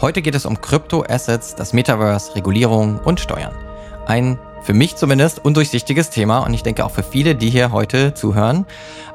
Heute 0.00 0.22
geht 0.22 0.36
es 0.36 0.46
um 0.46 0.60
Kryptoassets, 0.60 1.56
das 1.56 1.72
Metaverse, 1.72 2.36
Regulierung 2.36 3.00
und 3.00 3.18
Steuern. 3.18 3.52
Ein 4.06 4.38
für 4.62 4.72
mich 4.72 4.94
zumindest 4.94 5.44
undurchsichtiges 5.44 6.10
Thema 6.10 6.38
und 6.38 6.54
ich 6.54 6.62
denke 6.62 6.84
auch 6.84 6.92
für 6.92 7.02
viele, 7.02 7.34
die 7.34 7.50
hier 7.50 7.72
heute 7.72 8.14
zuhören. 8.14 8.64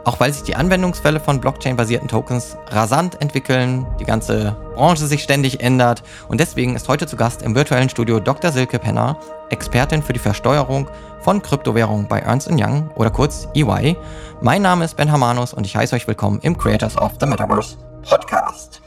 Auch 0.04 0.20
weil 0.20 0.34
sich 0.34 0.44
die 0.44 0.56
Anwendungsfälle 0.56 1.22
von 1.22 1.40
Blockchain-basierten 1.40 2.10
Tokens 2.10 2.58
rasant 2.70 3.22
entwickeln, 3.22 3.86
die 3.98 4.04
ganze 4.04 4.58
Branche 4.76 5.08
sich 5.08 5.24
ständig 5.24 5.62
ändert 5.62 6.04
und 6.28 6.42
deswegen 6.42 6.76
ist 6.76 6.90
heute 6.90 7.08
zu 7.08 7.16
Gast 7.16 7.44
im 7.44 7.56
virtuellen 7.56 7.90
Studio 7.90 8.20
Dr. 8.20 8.52
Silke 8.52 8.80
Penner, 8.80 9.18
Expertin 9.50 10.04
für 10.04 10.14
die 10.14 10.20
Versteuerung 10.20 10.90
von 11.22 11.42
Kryptowährungen 11.42 12.10
bei 12.10 12.20
Ernst 12.20 12.50
Young 12.52 12.90
oder 12.96 13.10
kurz 13.10 13.48
EY. 13.56 13.96
Mein 14.42 14.62
Name 14.62 14.84
ist 14.84 14.98
Ben 14.98 15.12
Hamanus 15.12 15.54
und 15.54 15.66
ich 15.66 15.78
heiße 15.78 15.96
euch 15.96 16.08
willkommen 16.08 16.40
im 16.42 16.58
Creators 16.58 16.98
of 16.98 17.14
the 17.22 17.26
Metaverse 17.26 17.78
Podcast. 18.02 18.83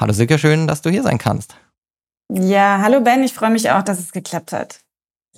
Hallo 0.00 0.12
Silke, 0.12 0.38
schön, 0.38 0.66
dass 0.66 0.82
du 0.82 0.90
hier 0.90 1.04
sein 1.04 1.18
kannst. 1.18 1.56
Ja, 2.28 2.80
hallo 2.82 3.00
Ben, 3.00 3.22
ich 3.22 3.32
freue 3.32 3.50
mich 3.50 3.70
auch, 3.70 3.82
dass 3.82 4.00
es 4.00 4.10
geklappt 4.10 4.52
hat. 4.52 4.80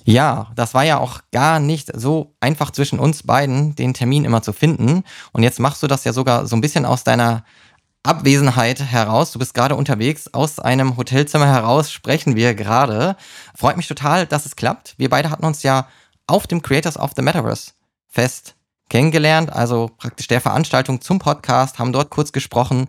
Ja, 0.03 0.51
das 0.55 0.73
war 0.73 0.83
ja 0.83 0.97
auch 0.97 1.21
gar 1.31 1.59
nicht 1.59 1.91
so 1.93 2.33
einfach 2.39 2.71
zwischen 2.71 2.97
uns 2.97 3.23
beiden, 3.23 3.75
den 3.75 3.93
Termin 3.93 4.25
immer 4.25 4.41
zu 4.41 4.53
finden. 4.53 5.03
Und 5.31 5.43
jetzt 5.43 5.59
machst 5.59 5.83
du 5.83 5.87
das 5.87 6.05
ja 6.05 6.13
sogar 6.13 6.47
so 6.47 6.55
ein 6.55 6.61
bisschen 6.61 6.85
aus 6.85 7.03
deiner 7.03 7.43
Abwesenheit 8.01 8.79
heraus. 8.79 9.31
Du 9.31 9.37
bist 9.37 9.53
gerade 9.53 9.75
unterwegs. 9.75 10.33
Aus 10.33 10.59
einem 10.59 10.97
Hotelzimmer 10.97 11.47
heraus 11.47 11.91
sprechen 11.91 12.35
wir 12.35 12.55
gerade. 12.55 13.15
Freut 13.55 13.77
mich 13.77 13.87
total, 13.87 14.25
dass 14.25 14.45
es 14.47 14.55
klappt. 14.55 14.95
Wir 14.97 15.09
beide 15.09 15.29
hatten 15.29 15.45
uns 15.45 15.61
ja 15.61 15.87
auf 16.25 16.47
dem 16.47 16.63
Creators 16.63 16.97
of 16.97 17.11
the 17.15 17.21
Metaverse 17.21 17.73
Fest 18.07 18.55
kennengelernt, 18.89 19.51
also 19.51 19.91
praktisch 19.97 20.27
der 20.27 20.41
Veranstaltung 20.41 21.01
zum 21.01 21.19
Podcast, 21.19 21.77
haben 21.77 21.91
dort 21.91 22.09
kurz 22.09 22.31
gesprochen 22.31 22.87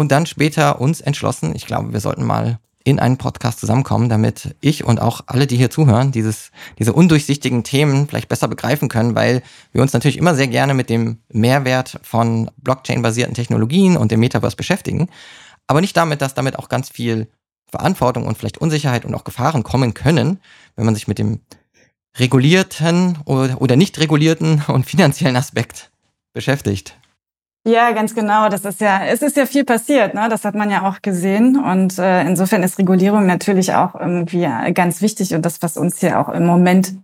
und 0.00 0.10
dann 0.10 0.24
später 0.24 0.80
uns 0.80 1.02
entschlossen, 1.02 1.54
ich 1.54 1.66
glaube, 1.66 1.92
wir 1.92 2.00
sollten 2.00 2.24
mal 2.24 2.58
in 2.84 2.98
einen 2.98 3.18
Podcast 3.18 3.60
zusammenkommen, 3.60 4.08
damit 4.08 4.56
ich 4.62 4.82
und 4.82 4.98
auch 4.98 5.20
alle, 5.26 5.46
die 5.46 5.58
hier 5.58 5.68
zuhören, 5.68 6.10
dieses, 6.10 6.52
diese 6.78 6.94
undurchsichtigen 6.94 7.64
Themen 7.64 8.08
vielleicht 8.08 8.30
besser 8.30 8.48
begreifen 8.48 8.88
können, 8.88 9.14
weil 9.14 9.42
wir 9.72 9.82
uns 9.82 9.92
natürlich 9.92 10.16
immer 10.16 10.34
sehr 10.34 10.48
gerne 10.48 10.72
mit 10.72 10.88
dem 10.88 11.18
Mehrwert 11.28 12.00
von 12.02 12.50
Blockchain-basierten 12.56 13.34
Technologien 13.34 13.98
und 13.98 14.10
dem 14.10 14.20
Metaverse 14.20 14.56
beschäftigen. 14.56 15.10
Aber 15.66 15.82
nicht 15.82 15.98
damit, 15.98 16.22
dass 16.22 16.32
damit 16.32 16.58
auch 16.58 16.70
ganz 16.70 16.88
viel 16.88 17.28
Verantwortung 17.70 18.26
und 18.26 18.38
vielleicht 18.38 18.56
Unsicherheit 18.56 19.04
und 19.04 19.14
auch 19.14 19.24
Gefahren 19.24 19.64
kommen 19.64 19.92
können, 19.92 20.40
wenn 20.76 20.86
man 20.86 20.94
sich 20.94 21.08
mit 21.08 21.18
dem 21.18 21.40
regulierten 22.18 23.18
oder, 23.26 23.60
oder 23.60 23.76
nicht 23.76 24.00
regulierten 24.00 24.64
und 24.66 24.86
finanziellen 24.86 25.36
Aspekt 25.36 25.90
beschäftigt. 26.32 26.96
Ja, 27.66 27.92
ganz 27.92 28.14
genau. 28.14 28.48
Das 28.48 28.64
ist 28.64 28.80
ja, 28.80 29.04
es 29.04 29.20
ist 29.20 29.36
ja 29.36 29.44
viel 29.44 29.64
passiert, 29.64 30.14
ne? 30.14 30.28
Das 30.30 30.44
hat 30.46 30.54
man 30.54 30.70
ja 30.70 30.88
auch 30.88 31.02
gesehen. 31.02 31.62
Und 31.62 31.98
äh, 31.98 32.22
insofern 32.22 32.62
ist 32.62 32.78
Regulierung 32.78 33.26
natürlich 33.26 33.74
auch 33.74 33.94
irgendwie 33.94 34.48
ganz 34.72 35.02
wichtig 35.02 35.34
und 35.34 35.44
das, 35.44 35.60
was 35.60 35.76
uns 35.76 35.98
hier 36.00 36.18
auch 36.18 36.30
im 36.30 36.46
Moment 36.46 36.94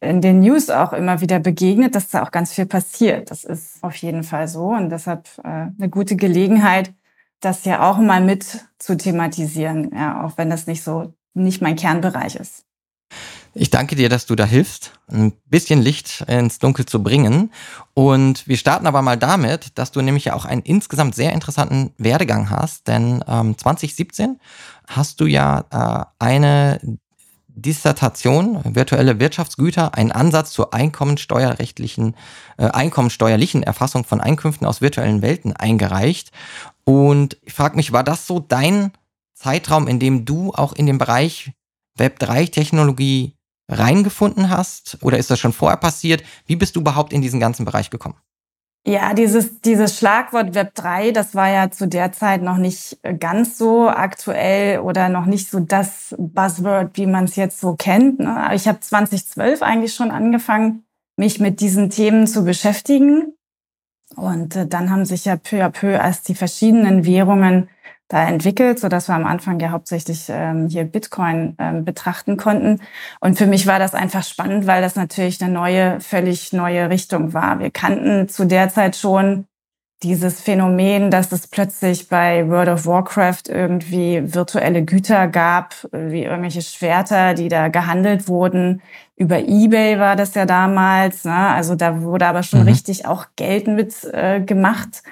in 0.00 0.20
den 0.20 0.38
News 0.38 0.70
auch 0.70 0.92
immer 0.92 1.20
wieder 1.20 1.40
begegnet, 1.40 1.96
dass 1.96 2.10
da 2.10 2.22
auch 2.22 2.30
ganz 2.30 2.52
viel 2.52 2.66
passiert. 2.66 3.32
Das 3.32 3.42
ist 3.42 3.82
auf 3.82 3.96
jeden 3.96 4.22
Fall 4.22 4.46
so 4.46 4.66
und 4.68 4.90
deshalb 4.90 5.26
äh, 5.42 5.48
eine 5.48 5.88
gute 5.90 6.14
Gelegenheit, 6.14 6.94
das 7.40 7.64
ja 7.64 7.90
auch 7.90 7.98
mal 7.98 8.20
mit 8.20 8.64
zu 8.78 8.96
thematisieren, 8.96 9.90
ja, 9.92 10.24
auch 10.24 10.38
wenn 10.38 10.48
das 10.48 10.68
nicht 10.68 10.84
so 10.84 11.12
nicht 11.34 11.60
mein 11.60 11.74
Kernbereich 11.74 12.36
ist. 12.36 12.64
Ich 13.56 13.70
danke 13.70 13.94
dir, 13.94 14.08
dass 14.08 14.26
du 14.26 14.34
da 14.34 14.44
hilfst, 14.44 14.98
ein 15.06 15.32
bisschen 15.46 15.80
Licht 15.80 16.22
ins 16.22 16.58
Dunkel 16.58 16.86
zu 16.86 17.04
bringen. 17.04 17.52
Und 17.94 18.48
wir 18.48 18.56
starten 18.56 18.88
aber 18.88 19.00
mal 19.00 19.16
damit, 19.16 19.78
dass 19.78 19.92
du 19.92 20.00
nämlich 20.00 20.24
ja 20.24 20.34
auch 20.34 20.44
einen 20.44 20.62
insgesamt 20.62 21.14
sehr 21.14 21.32
interessanten 21.32 21.92
Werdegang 21.96 22.50
hast. 22.50 22.88
Denn 22.88 23.24
ähm, 23.28 23.56
2017 23.56 24.40
hast 24.88 25.20
du 25.20 25.26
ja 25.26 25.64
äh, 25.70 26.04
eine 26.18 26.80
Dissertation, 27.46 28.60
virtuelle 28.64 29.20
Wirtschaftsgüter, 29.20 29.94
einen 29.94 30.10
Ansatz 30.10 30.50
zur 30.50 30.74
einkommensteuerrechtlichen, 30.74 32.16
äh, 32.56 32.66
einkommensteuerlichen 32.66 33.62
Erfassung 33.62 34.04
von 34.04 34.20
Einkünften 34.20 34.66
aus 34.66 34.80
virtuellen 34.80 35.22
Welten 35.22 35.54
eingereicht. 35.54 36.32
Und 36.82 37.38
ich 37.42 37.52
frage 37.52 37.76
mich, 37.76 37.92
war 37.92 38.02
das 38.02 38.26
so 38.26 38.40
dein 38.40 38.90
Zeitraum, 39.34 39.86
in 39.86 40.00
dem 40.00 40.24
du 40.24 40.52
auch 40.52 40.72
in 40.72 40.86
dem 40.86 40.98
Bereich 40.98 41.52
Web3-Technologie 41.98 43.34
reingefunden 43.68 44.50
hast? 44.50 44.98
Oder 45.02 45.18
ist 45.18 45.30
das 45.30 45.40
schon 45.40 45.52
vorher 45.52 45.78
passiert? 45.78 46.22
Wie 46.46 46.56
bist 46.56 46.76
du 46.76 46.80
überhaupt 46.80 47.12
in 47.12 47.22
diesen 47.22 47.40
ganzen 47.40 47.64
Bereich 47.64 47.90
gekommen? 47.90 48.16
Ja, 48.86 49.14
dieses, 49.14 49.62
dieses 49.62 49.96
Schlagwort 49.96 50.54
Web 50.54 50.74
3, 50.74 51.12
das 51.12 51.34
war 51.34 51.48
ja 51.48 51.70
zu 51.70 51.88
der 51.88 52.12
Zeit 52.12 52.42
noch 52.42 52.58
nicht 52.58 52.98
ganz 53.18 53.56
so 53.56 53.88
aktuell 53.88 54.80
oder 54.80 55.08
noch 55.08 55.24
nicht 55.24 55.50
so 55.50 55.60
das 55.60 56.14
Buzzword, 56.18 56.90
wie 56.98 57.06
man 57.06 57.24
es 57.24 57.36
jetzt 57.36 57.60
so 57.60 57.76
kennt. 57.76 58.18
Ne? 58.18 58.50
Ich 58.52 58.68
habe 58.68 58.80
2012 58.80 59.62
eigentlich 59.62 59.94
schon 59.94 60.10
angefangen, 60.10 60.84
mich 61.16 61.40
mit 61.40 61.60
diesen 61.60 61.88
Themen 61.88 62.26
zu 62.26 62.44
beschäftigen. 62.44 63.32
Und 64.16 64.54
äh, 64.54 64.66
dann 64.66 64.90
haben 64.90 65.06
sich 65.06 65.24
ja 65.24 65.36
peu 65.36 65.64
à 65.64 65.70
peu 65.70 65.92
erst 65.92 66.28
die 66.28 66.34
verschiedenen 66.34 67.06
Währungen 67.06 67.70
da 68.08 68.28
entwickelt, 68.28 68.78
so 68.78 68.88
dass 68.88 69.08
wir 69.08 69.14
am 69.14 69.26
Anfang 69.26 69.58
ja 69.60 69.70
hauptsächlich 69.70 70.26
ähm, 70.28 70.68
hier 70.68 70.84
Bitcoin 70.84 71.56
ähm, 71.58 71.84
betrachten 71.84 72.36
konnten. 72.36 72.80
Und 73.20 73.38
für 73.38 73.46
mich 73.46 73.66
war 73.66 73.78
das 73.78 73.94
einfach 73.94 74.24
spannend, 74.24 74.66
weil 74.66 74.82
das 74.82 74.94
natürlich 74.94 75.42
eine 75.42 75.52
neue, 75.52 76.00
völlig 76.00 76.52
neue 76.52 76.90
Richtung 76.90 77.32
war. 77.32 77.58
Wir 77.60 77.70
kannten 77.70 78.28
zu 78.28 78.46
der 78.46 78.68
Zeit 78.68 78.96
schon 78.96 79.46
dieses 80.02 80.42
Phänomen, 80.42 81.10
dass 81.10 81.32
es 81.32 81.46
plötzlich 81.46 82.08
bei 82.08 82.48
World 82.48 82.68
of 82.68 82.86
Warcraft 82.86 83.44
irgendwie 83.48 84.34
virtuelle 84.34 84.84
Güter 84.84 85.28
gab, 85.28 85.74
wie 85.92 86.24
irgendwelche 86.24 86.60
Schwerter, 86.60 87.32
die 87.32 87.48
da 87.48 87.68
gehandelt 87.68 88.28
wurden. 88.28 88.82
Über 89.16 89.38
eBay 89.38 89.98
war 89.98 90.14
das 90.14 90.34
ja 90.34 90.44
damals. 90.44 91.24
Ne? 91.24 91.34
Also 91.34 91.74
da 91.74 92.02
wurde 92.02 92.26
aber 92.26 92.42
schon 92.42 92.60
mhm. 92.60 92.68
richtig 92.68 93.06
auch 93.06 93.26
Geld 93.36 93.66
mit 93.66 94.04
äh, 94.12 94.40
gemacht. 94.40 95.02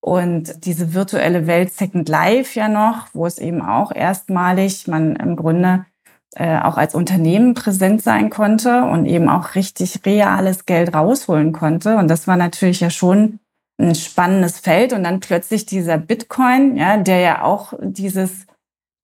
Und 0.00 0.64
diese 0.64 0.94
virtuelle 0.94 1.46
Welt 1.46 1.72
Second 1.72 2.08
Life 2.08 2.58
ja 2.58 2.68
noch, 2.68 3.08
wo 3.12 3.26
es 3.26 3.38
eben 3.38 3.62
auch 3.62 3.92
erstmalig 3.92 4.86
man 4.86 5.16
im 5.16 5.36
Grunde 5.36 5.86
äh, 6.34 6.58
auch 6.60 6.76
als 6.76 6.94
Unternehmen 6.94 7.54
präsent 7.54 8.02
sein 8.02 8.30
konnte 8.30 8.84
und 8.84 9.06
eben 9.06 9.28
auch 9.28 9.54
richtig 9.54 10.00
reales 10.06 10.66
Geld 10.66 10.94
rausholen 10.94 11.52
konnte. 11.52 11.96
Und 11.96 12.08
das 12.08 12.28
war 12.28 12.36
natürlich 12.36 12.80
ja 12.80 12.90
schon 12.90 13.40
ein 13.80 13.94
spannendes 13.94 14.60
Feld. 14.60 14.92
Und 14.92 15.04
dann 15.04 15.20
plötzlich 15.20 15.66
dieser 15.66 15.98
Bitcoin, 15.98 16.76
ja, 16.76 16.96
der 16.98 17.20
ja 17.20 17.42
auch 17.42 17.72
dieses, 17.80 18.46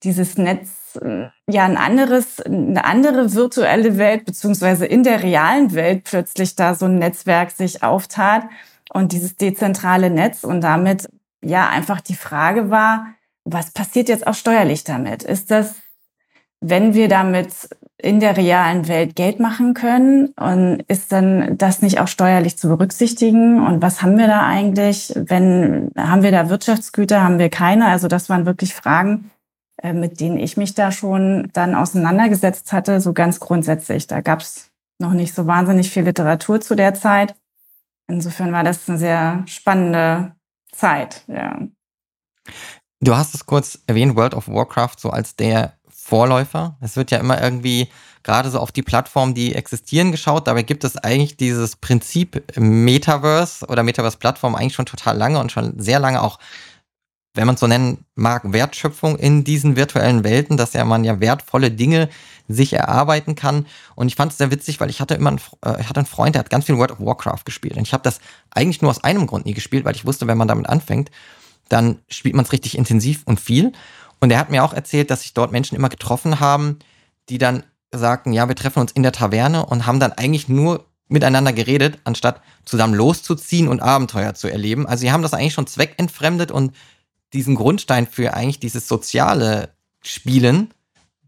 dieses 0.05 0.38
Netz, 0.38 0.99
ja, 1.50 1.65
ein 1.65 1.76
anderes, 1.76 2.41
eine 2.41 2.84
andere 2.84 3.34
virtuelle 3.34 3.99
Welt, 3.99 4.26
beziehungsweise 4.26 4.87
in 4.87 5.03
der 5.03 5.22
realen 5.22 5.75
Welt 5.75 6.05
plötzlich 6.05 6.55
da 6.55 6.75
so 6.75 6.87
ein 6.87 6.97
Netzwerk 6.97 7.50
sich 7.50 7.82
auftat 7.82 8.44
und 8.94 9.12
dieses 9.12 9.37
dezentrale 9.37 10.09
Netz 10.09 10.44
und 10.44 10.62
damit 10.62 11.09
ja 11.43 11.69
einfach 11.69 12.00
die 12.00 12.15
Frage 12.15 12.71
war, 12.71 13.09
was 13.44 13.72
passiert 13.72 14.09
jetzt 14.09 14.27
auch 14.27 14.34
steuerlich 14.34 14.84
damit? 14.84 15.22
Ist 15.22 15.50
das, 15.50 15.75
wenn 16.60 16.94
wir 16.94 17.09
damit 17.09 17.69
in 17.99 18.21
der 18.21 18.37
realen 18.37 18.88
Welt 18.88 19.16
Geld 19.16 19.41
machen 19.41 19.75
können 19.75 20.28
und 20.28 20.82
ist 20.88 21.12
dann 21.12 21.59
das 21.59 21.82
nicht 21.82 22.00
auch 22.00 22.09
steuerlich 22.09 22.56
zu 22.56 22.69
berücksichtigen? 22.69 23.66
Und 23.66 23.82
was 23.82 24.00
haben 24.00 24.16
wir 24.16 24.28
da 24.28 24.47
eigentlich? 24.47 25.12
Wenn, 25.16 25.91
haben 25.97 26.22
wir 26.22 26.31
da 26.31 26.49
Wirtschaftsgüter, 26.49 27.22
haben 27.22 27.38
wir 27.38 27.50
keine? 27.50 27.87
Also 27.87 28.09
das 28.09 28.28
waren 28.31 28.47
wirklich 28.47 28.75
Fragen, 28.75 29.31
äh, 29.82 29.93
mit 29.93 30.21
denen 30.21 30.38
ich 30.38 30.56
mich 30.56 30.75
da 30.75 30.93
schon 30.93 31.50
dann 31.53 31.75
auseinandergesetzt 31.75 32.72
hatte, 32.72 33.00
so 33.00 33.12
ganz 33.12 33.41
grundsätzlich. 33.41 34.06
Da 34.06 34.21
gab 34.21 34.41
es 34.41 34.71
noch 34.99 35.12
nicht 35.12 35.34
so 35.34 35.47
wahnsinnig 35.47 35.91
viel 35.91 36.05
Literatur 36.05 36.61
zu 36.61 36.76
der 36.76 36.94
Zeit. 36.94 37.34
Insofern 38.07 38.53
war 38.53 38.65
das 38.65 38.89
eine 38.89 38.99
sehr 38.99 39.43
spannende 39.47 40.35
Zeit, 40.73 41.25
ja. 41.29 41.59
Du 43.01 43.17
hast 43.17 43.35
es 43.35 43.47
kurz 43.47 43.79
erwähnt, 43.87 44.17
World 44.17 44.35
of 44.35 44.49
Warcraft 44.49 44.97
so 44.99 45.11
als 45.11 45.37
der 45.37 45.75
Vorläufer. 45.89 46.77
Es 46.81 46.97
wird 46.97 47.11
ja 47.11 47.19
immer 47.19 47.41
irgendwie 47.43 47.89
gerade 48.23 48.51
so 48.51 48.59
auf 48.59 48.73
die 48.73 48.83
Plattformen, 48.83 49.35
die 49.35 49.55
existieren, 49.55 50.11
geschaut. 50.11 50.47
Dabei 50.47 50.62
gibt 50.62 50.85
es 50.85 50.97
eigentlich 50.97 51.37
dieses 51.37 51.77
Prinzip 51.77 52.43
Metaverse 52.59 53.67
oder 53.67 53.83
Metaverse-Plattform 53.83 54.55
eigentlich 54.55 54.75
schon 54.75 54.87
total 54.87 55.17
lange 55.17 55.39
und 55.39 55.53
schon 55.53 55.79
sehr 55.79 55.99
lange 55.99 56.23
auch 56.23 56.39
wenn 57.35 57.47
man 57.47 57.57
so 57.57 57.67
nennen 57.67 58.05
mag, 58.15 58.53
Wertschöpfung 58.53 59.19
in 59.19 59.45
diesen 59.45 59.77
virtuellen 59.77 60.25
Welten, 60.25 60.57
dass 60.57 60.73
ja 60.73 60.85
man 60.85 61.05
ja 61.05 61.21
wertvolle 61.21 61.71
Dinge 61.71 62.09
sich 62.47 62.73
erarbeiten 62.73 63.35
kann. 63.35 63.67
Und 63.97 64.07
ich 64.07 64.15
fand 64.15 64.33
es 64.33 64.39
sehr 64.39 64.51
witzig, 64.51 64.81
weil 64.81 64.91
ich 64.91 65.01
hatte 65.01 65.15
immer 65.15 65.31
einen, 65.31 65.41
äh, 65.65 65.81
ich 65.81 65.89
hatte 65.89 66.01
einen 66.01 66.07
Freund, 66.07 66.35
der 66.35 66.41
hat 66.41 66.51
ganz 66.51 66.67
viel 66.67 66.77
World 66.77 66.93
of 66.93 67.01
Warcraft 67.01 67.45
gespielt. 67.45 67.77
Und 67.77 67.83
ich 67.83 67.93
habe 67.93 68.03
das 68.03 68.21
eigentlich 68.51 68.83
nur 68.83 68.91
aus 68.91 69.03
einem 69.03 69.27
Grund 69.27 69.47
nie 69.47 69.55
gespielt, 69.55 69.85
weil 69.85 69.97
ich 69.97 70.05
wusste, 70.05 70.27
wenn 70.27 70.39
man 70.39 70.49
damit 70.49 70.69
anfängt, 70.69 71.11
dann 71.69 71.99
spielt 72.09 72.35
man 72.35 72.45
es 72.45 72.53
richtig 72.53 72.79
intensiv 72.79 73.23
und 73.25 73.41
viel. 73.41 73.73
Und 74.21 74.31
er 74.31 74.39
hat 74.39 74.51
mir 74.51 74.63
auch 74.63 74.73
erzählt, 74.73 75.11
dass 75.11 75.23
sich 75.23 75.35
dort 75.35 75.53
Menschen 75.53 75.77
immer 75.77 75.89
getroffen 75.89 76.39
haben, 76.39 76.79
die 77.29 77.39
dann 77.39 77.65
sagten, 77.91 78.33
ja, 78.33 78.49
wir 78.49 78.57
treffen 78.57 78.81
uns 78.81 78.93
in 78.93 79.03
der 79.03 79.13
Taverne 79.13 79.67
und 79.67 79.87
haben 79.87 80.01
dann 80.01 80.13
eigentlich 80.13 80.49
nur 80.49 80.85
miteinander 81.09 81.53
geredet, 81.53 81.99
anstatt 82.05 82.41
zusammen 82.65 82.95
loszuziehen 82.95 83.69
und 83.69 83.81
Abenteuer 83.81 84.35
zu 84.35 84.49
erleben. 84.49 84.87
Also 84.87 85.03
sie 85.03 85.13
haben 85.13 85.23
das 85.23 85.35
eigentlich 85.35 85.55
schon 85.55 85.67
zweckentfremdet 85.67 86.51
und 86.51 86.75
diesen 87.35 87.55
Grundstein 87.55 88.07
für 88.07 88.35
eigentlich 88.35 88.61
dieses 88.61 88.89
soziale 88.89 89.75
Spielen 90.03 90.73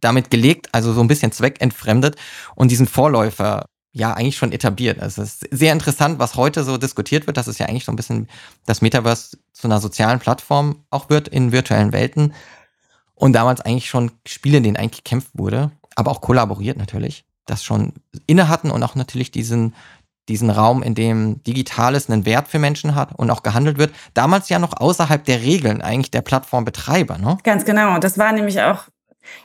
damit 0.01 0.31
gelegt, 0.31 0.69
also 0.73 0.93
so 0.93 1.01
ein 1.01 1.09
bisschen 1.09 1.33
zweckentfremdet 1.33 2.17
und 2.55 2.71
diesen 2.71 2.87
Vorläufer 2.87 3.67
ja 3.93 4.13
eigentlich 4.13 4.37
schon 4.37 4.53
etabliert. 4.53 5.01
Also 5.01 5.23
es 5.23 5.43
ist 5.43 5.49
sehr 5.51 5.73
interessant, 5.73 6.19
was 6.19 6.37
heute 6.37 6.65
so 6.65 6.77
diskutiert 6.77 7.27
wird, 7.27 7.39
dass 7.39 7.47
es 7.47 7.59
ja 7.59 7.67
eigentlich 7.67 7.87
so 7.87 7.93
ein 7.93 7.97
bisschen 7.97 8.29
das 8.67 8.83
Metaverse 8.83 9.39
zu 9.53 9.67
einer 9.67 9.81
sozialen 9.81 10.19
Plattform 10.19 10.85
auch 10.91 11.09
wird 11.09 11.29
in 11.29 11.51
virtuellen 11.51 11.93
Welten 11.93 12.35
und 13.15 13.33
damals 13.33 13.63
eigentlich 13.63 13.89
schon 13.89 14.13
Spiele, 14.27 14.59
in 14.59 14.65
denen 14.65 14.77
eigentlich 14.77 15.03
gekämpft 15.03 15.31
wurde, 15.33 15.73
aber 15.95 16.11
auch 16.11 16.21
kollaboriert 16.21 16.77
natürlich, 16.77 17.25
das 17.47 17.65
schon 17.65 17.95
inne 18.27 18.51
hatten 18.51 18.71
und 18.71 18.83
auch 18.83 18.97
natürlich 18.97 19.31
diesen 19.31 19.75
diesen 20.29 20.51
Raum, 20.51 20.83
in 20.83 20.95
dem 20.95 21.43
Digitales 21.45 22.11
einen 22.11 22.27
Wert 22.27 22.49
für 22.49 22.59
Menschen 22.59 22.95
hat 22.95 23.15
und 23.17 23.31
auch 23.31 23.43
gehandelt 23.43 23.79
wird. 23.79 23.93
Damals 24.15 24.49
ja 24.49 24.59
noch 24.59 24.81
außerhalb 24.81 25.25
der 25.25 25.43
Regeln 25.43 25.83
eigentlich 25.83 26.11
der 26.11 26.23
Plattformbetreiber, 26.23 27.19
ne? 27.19 27.39
Ganz 27.45 27.65
genau. 27.65 27.99
Das 27.99 28.19
war 28.19 28.33
nämlich 28.33 28.61
auch 28.61 28.85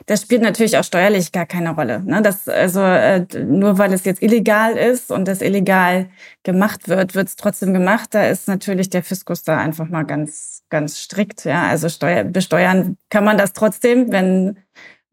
das 0.06 0.22
spielt 0.22 0.42
natürlich 0.42 0.76
auch 0.76 0.84
steuerlich 0.84 1.32
gar 1.32 1.46
keine 1.46 1.70
Rolle. 1.70 2.02
Ne? 2.04 2.22
Das, 2.22 2.48
also 2.48 2.80
äh, 2.80 3.26
nur 3.44 3.78
weil 3.78 3.92
es 3.92 4.04
jetzt 4.04 4.22
illegal 4.22 4.76
ist 4.76 5.10
und 5.10 5.26
das 5.26 5.42
illegal 5.42 6.08
gemacht 6.42 6.88
wird, 6.88 7.14
wird 7.14 7.28
es 7.28 7.36
trotzdem 7.36 7.72
gemacht. 7.72 8.14
Da 8.14 8.26
ist 8.26 8.48
natürlich 8.48 8.90
der 8.90 9.02
Fiskus 9.02 9.42
da 9.42 9.58
einfach 9.58 9.88
mal 9.88 10.04
ganz, 10.04 10.62
ganz 10.68 11.00
strikt. 11.00 11.44
Ja, 11.44 11.66
also 11.66 11.88
Steuer, 11.88 12.24
besteuern 12.24 12.96
kann 13.10 13.24
man 13.24 13.38
das 13.38 13.52
trotzdem, 13.52 14.12
wenn 14.12 14.58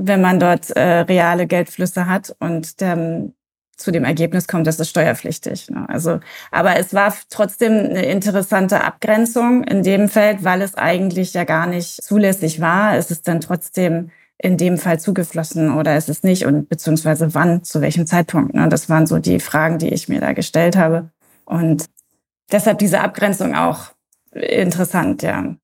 wenn 0.01 0.21
man 0.21 0.39
dort 0.39 0.69
äh, 0.69 1.01
reale 1.01 1.45
Geldflüsse 1.45 2.05
hat 2.05 2.33
und 2.39 2.79
der, 2.79 3.33
zu 3.79 3.91
dem 3.91 4.03
Ergebnis 4.03 4.47
kommt, 4.47 4.67
das 4.67 4.79
ist 4.79 4.89
steuerpflichtig. 4.89 5.69
Ne? 5.69 5.85
Also, 5.87 6.19
aber 6.51 6.77
es 6.77 6.93
war 6.93 7.13
trotzdem 7.29 7.73
eine 7.73 8.05
interessante 8.05 8.83
Abgrenzung 8.83 9.63
in 9.63 9.83
dem 9.83 10.09
Feld, 10.09 10.43
weil 10.43 10.61
es 10.61 10.75
eigentlich 10.75 11.33
ja 11.33 11.43
gar 11.45 11.67
nicht 11.67 12.03
zulässig 12.03 12.59
war. 12.59 12.95
Es 12.95 13.09
ist 13.11 13.27
dann 13.27 13.41
trotzdem 13.41 14.11
in 14.37 14.57
dem 14.57 14.77
Fall 14.77 14.99
zugeflossen 14.99 15.73
oder 15.73 15.97
ist 15.97 16.09
es 16.09 16.23
nicht 16.23 16.45
und 16.45 16.69
beziehungsweise 16.69 17.33
wann, 17.33 17.63
zu 17.63 17.81
welchem 17.81 18.07
Zeitpunkt. 18.07 18.53
Ne? 18.53 18.69
Das 18.69 18.89
waren 18.89 19.05
so 19.05 19.19
die 19.19 19.39
Fragen, 19.39 19.79
die 19.79 19.89
ich 19.89 20.07
mir 20.07 20.21
da 20.21 20.33
gestellt 20.33 20.77
habe. 20.77 21.09
Und 21.45 21.85
deshalb 22.51 22.79
diese 22.79 23.01
Abgrenzung 23.01 23.55
auch 23.55 23.91
interessant, 24.31 25.23
ja. 25.23 25.55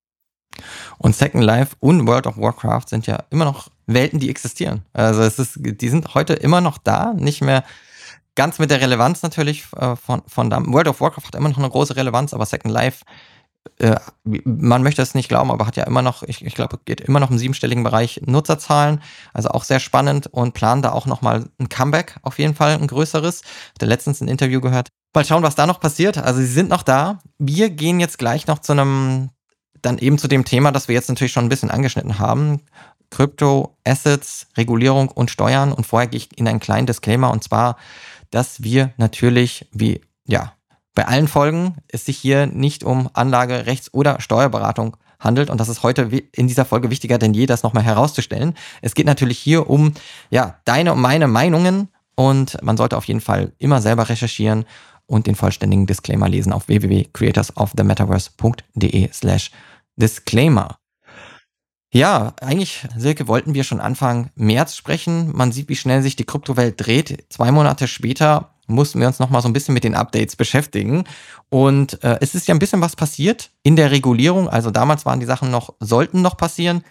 Und 0.97 1.15
Second 1.15 1.44
Life 1.44 1.75
und 1.79 2.07
World 2.07 2.27
of 2.27 2.38
Warcraft 2.38 2.85
sind 2.88 3.07
ja 3.07 3.23
immer 3.29 3.45
noch 3.45 3.69
Welten, 3.88 4.19
die 4.19 4.29
existieren. 4.29 4.83
Also 4.94 5.21
es 5.21 5.38
ist, 5.38 5.59
die 5.59 5.89
sind 5.89 6.13
heute 6.13 6.33
immer 6.33 6.62
noch 6.62 6.77
da, 6.77 7.13
nicht 7.13 7.41
mehr 7.41 7.63
ganz 8.36 8.60
mit 8.60 8.70
der 8.70 8.82
Relevanz 8.82 9.24
natürlich 9.24 9.66
äh, 9.78 9.96
von, 9.96 10.22
von 10.28 10.50
da. 10.50 10.62
World 10.66 10.88
of 10.88 11.02
Warcraft 11.02 11.28
hat 11.28 11.36
immer 11.36 11.50
noch 11.50 11.58
eine 11.58 11.70
große 11.70 11.96
Relevanz, 11.96 12.34
aber 12.34 12.46
Second 12.46 12.74
Life 12.74 13.06
äh, 13.80 13.96
man 14.24 14.84
möchte 14.84 15.02
es 15.02 15.16
nicht 15.16 15.28
glauben, 15.28 15.52
aber 15.52 15.68
hat 15.68 15.76
ja 15.76 15.86
immer 15.86 16.02
noch, 16.02 16.24
ich, 16.24 16.46
ich 16.46 16.56
glaube, 16.56 16.80
geht 16.86 17.02
immer 17.02 17.20
noch 17.20 17.32
im 17.32 17.38
siebenstelligen 17.38 17.84
Bereich 17.84 18.22
Nutzerzahlen, 18.26 19.02
also 19.34 19.50
auch 19.50 19.64
sehr 19.64 19.80
spannend 19.80 20.28
und 20.28 20.54
planen 20.54 20.82
da 20.82 20.92
auch 20.92 21.06
nochmal 21.06 21.46
ein 21.60 21.70
Comeback, 21.70 22.18
auf 22.22 22.40
jeden 22.40 22.56
Fall 22.56 22.74
ein 22.74 22.88
größeres. 22.88 23.42
Hatte 23.74 23.86
letztens 23.86 24.22
ein 24.22 24.28
Interview 24.28 24.62
gehört. 24.62 24.90
Mal 25.14 25.26
schauen, 25.26 25.44
was 25.44 25.56
da 25.56 25.66
noch 25.66 25.80
passiert. 25.80 26.18
Also 26.18 26.40
sie 26.40 26.46
sind 26.46 26.70
noch 26.70 26.84
da. 26.84 27.20
Wir 27.38 27.70
gehen 27.70 28.00
jetzt 28.00 28.18
gleich 28.18 28.48
noch 28.48 28.60
zu 28.60 28.74
einem, 28.74 29.30
dann 29.82 29.98
eben 29.98 30.18
zu 30.18 30.28
dem 30.28 30.46
Thema, 30.46 30.72
das 30.72 30.88
wir 30.88 30.96
jetzt 30.96 31.10
natürlich 31.10 31.32
schon 31.32 31.46
ein 31.46 31.50
bisschen 31.50 31.72
angeschnitten 31.72 32.20
haben. 32.20 32.62
Krypto, 33.12 33.78
Assets, 33.86 34.48
Regulierung 34.58 35.10
und 35.10 35.32
Steuern. 35.32 35.72
Und 35.72 35.86
vorher 35.86 36.08
gehe 36.08 36.18
ich 36.18 36.38
in 36.38 36.48
einen 36.48 36.60
kleinen 36.60 36.88
Disclaimer 36.88 37.32
und 37.32 37.44
zwar, 37.44 37.78
dass 38.36 38.62
wir 38.64 38.92
natürlich, 38.98 39.66
wie 39.72 40.02
ja, 40.28 40.52
bei 40.94 41.08
allen 41.08 41.30
Folgen 41.30 41.78
es 41.88 42.06
sich 42.06 42.18
hier 42.18 42.48
nicht 42.48 42.84
um 42.84 43.10
Anlage, 43.14 43.66
Rechts- 43.66 43.94
oder 43.94 44.20
Steuerberatung 44.20 44.98
handelt. 45.22 45.50
Und 45.50 45.62
das 45.62 45.70
ist 45.70 45.84
heute 45.84 46.10
in 46.34 46.50
dieser 46.50 46.66
Folge 46.66 46.92
wichtiger 46.92 47.18
denn 47.18 47.34
je, 47.34 47.46
das 47.46 47.64
nochmal 47.64 47.84
herauszustellen. 47.84 48.54
Es 48.82 48.94
geht 48.94 49.06
natürlich 49.06 49.40
hier 49.40 49.70
um, 49.70 49.94
ja, 50.32 50.60
deine 50.66 50.92
und 50.92 51.00
meine 51.00 51.28
Meinungen. 51.28 51.88
Und 52.16 52.62
man 52.62 52.76
sollte 52.76 52.98
auf 52.98 53.06
jeden 53.06 53.22
Fall 53.22 53.54
immer 53.58 53.82
selber 53.82 54.10
recherchieren 54.10 54.66
und 55.06 55.28
den 55.28 55.36
vollständigen 55.36 55.86
Disclaimer 55.86 56.28
lesen 56.28 56.52
auf 56.52 56.68
www.creatorsofthemetaverse.de 56.68 59.14
slash 59.14 59.52
Disclaimer. 59.96 60.78
Ja, 61.95 62.33
eigentlich, 62.42 62.86
Silke, 62.97 63.30
wollten 63.30 63.53
wir 63.53 63.63
schon 63.63 63.80
Anfang 63.80 64.30
März 64.36 64.75
sprechen. 64.75 65.31
Man 65.33 65.53
sieht, 65.53 65.69
wie 65.69 65.77
schnell 65.77 66.01
sich 66.01 66.18
die 66.18 66.25
Kryptowelt 66.25 66.75
dreht. 66.77 67.24
Zwei 67.30 67.53
Monate 67.53 67.88
später 67.88 68.53
mussten 68.68 69.00
wir 69.00 69.07
uns 69.07 69.19
noch 69.19 69.30
mal 69.30 69.42
so 69.42 69.47
ein 69.47 69.53
bisschen 69.53 69.74
mit 69.74 69.86
den 69.86 69.95
Updates 69.95 70.36
beschäftigen. 70.36 71.06
Und 71.50 72.03
äh, 72.03 72.18
es 72.19 72.36
ist 72.36 72.50
ja 72.50 72.53
ein 72.53 72.59
bisschen 72.59 72.81
was 72.81 72.97
passiert 72.97 73.50
in 73.63 73.77
der 73.77 73.92
Regulierung. 73.92 74.50
Also 74.50 74.71
damals 74.71 75.06
waren 75.06 75.21
die 75.21 75.25
Sachen 75.25 75.51
noch, 75.51 75.74
sollten 75.80 76.21
noch 76.21 76.36
passieren. 76.36 76.83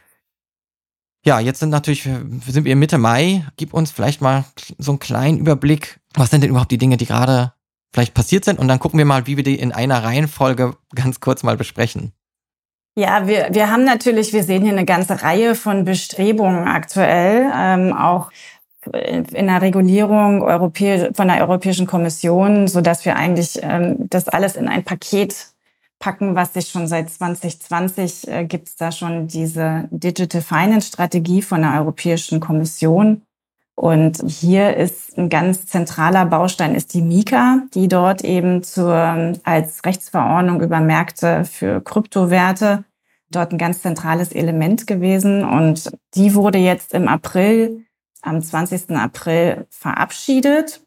Ja, 1.27 1.39
jetzt 1.39 1.61
sind 1.61 1.69
natürlich, 1.69 2.05
sind 2.05 2.65
wir 2.65 2.75
Mitte 2.75 2.97
Mai. 2.97 3.45
Gib 3.59 3.75
uns 3.75 3.91
vielleicht 3.91 4.23
mal 4.23 4.47
so 4.79 4.93
einen 4.93 5.01
kleinen 5.01 5.37
Überblick. 5.37 6.01
Was 6.15 6.31
sind 6.31 6.41
denn 6.41 6.49
überhaupt 6.49 6.71
die 6.71 6.79
Dinge, 6.79 6.97
die 6.97 7.05
gerade 7.05 7.53
vielleicht 7.93 8.15
passiert 8.15 8.47
sind? 8.47 8.59
Und 8.59 8.69
dann 8.69 8.79
gucken 8.79 8.97
wir 8.97 9.05
mal, 9.05 9.27
wie 9.27 9.37
wir 9.37 9.45
die 9.45 9.59
in 9.59 9.73
einer 9.73 10.03
Reihenfolge 10.03 10.79
ganz 10.95 11.21
kurz 11.21 11.43
mal 11.43 11.59
besprechen. 11.59 12.15
Ja, 12.97 13.27
wir, 13.27 13.49
wir 13.51 13.71
haben 13.71 13.85
natürlich, 13.85 14.33
wir 14.33 14.45
sehen 14.45 14.63
hier 14.63 14.71
eine 14.73 14.85
ganze 14.85 15.21
Reihe 15.23 15.57
von 15.57 15.85
Bestrebungen 15.85 16.69
aktuell, 16.69 17.51
ähm, 17.53 17.93
auch 17.93 18.31
in 18.93 19.47
der 19.47 19.63
Regulierung 19.63 20.43
Europä 20.43 21.11
von 21.13 21.29
der 21.29 21.41
Europäischen 21.41 21.87
Kommission, 21.87 22.69
so 22.69 22.81
dass 22.81 23.05
wir 23.05 23.17
eigentlich 23.17 23.59
ähm, 23.63 23.97
das 24.11 24.29
alles 24.29 24.57
in 24.57 24.69
ein 24.69 24.85
Paket 24.85 25.49
packen, 25.99 26.35
was 26.37 26.55
sich 26.55 26.69
schon 26.69 26.87
seit 26.87 27.11
2020 27.11 28.29
äh, 28.29 28.45
gibt 28.45 28.69
es 28.69 28.77
da 28.77 28.93
schon 28.93 29.27
diese 29.27 29.89
Digital 29.91 30.43
Finance 30.43 30.89
Strategie 30.89 31.43
von 31.43 31.63
der 31.63 31.75
Europäischen 31.81 32.41
Kommission. 32.41 33.23
Und 33.77 34.23
hier 34.27 34.77
ist 34.77 35.19
ein 35.19 35.29
ganz 35.29 35.67
zentraler 35.67 36.27
Baustein 36.27 36.75
ist 36.75 36.95
die 36.95 37.03
Mika, 37.03 37.63
die 37.75 37.89
dort 37.89 38.23
eben 38.23 38.63
zur, 38.63 39.35
als 39.43 39.85
Rechtsverordnung 39.85 40.61
über 40.61 40.81
Märkte 40.81 41.45
für 41.45 41.81
Kryptowerte 41.81 42.85
dort 43.35 43.53
ein 43.53 43.59
ganz 43.59 43.83
zentrales 43.83 44.33
Element 44.33 44.87
gewesen. 44.87 45.45
Und 45.45 45.91
die 46.15 46.35
wurde 46.35 46.59
jetzt 46.59 46.95
im 46.95 47.09
April 47.09 47.85
am 48.23 48.41
20. 48.41 48.91
April 48.91 49.67
verabschiedet. 49.71 50.81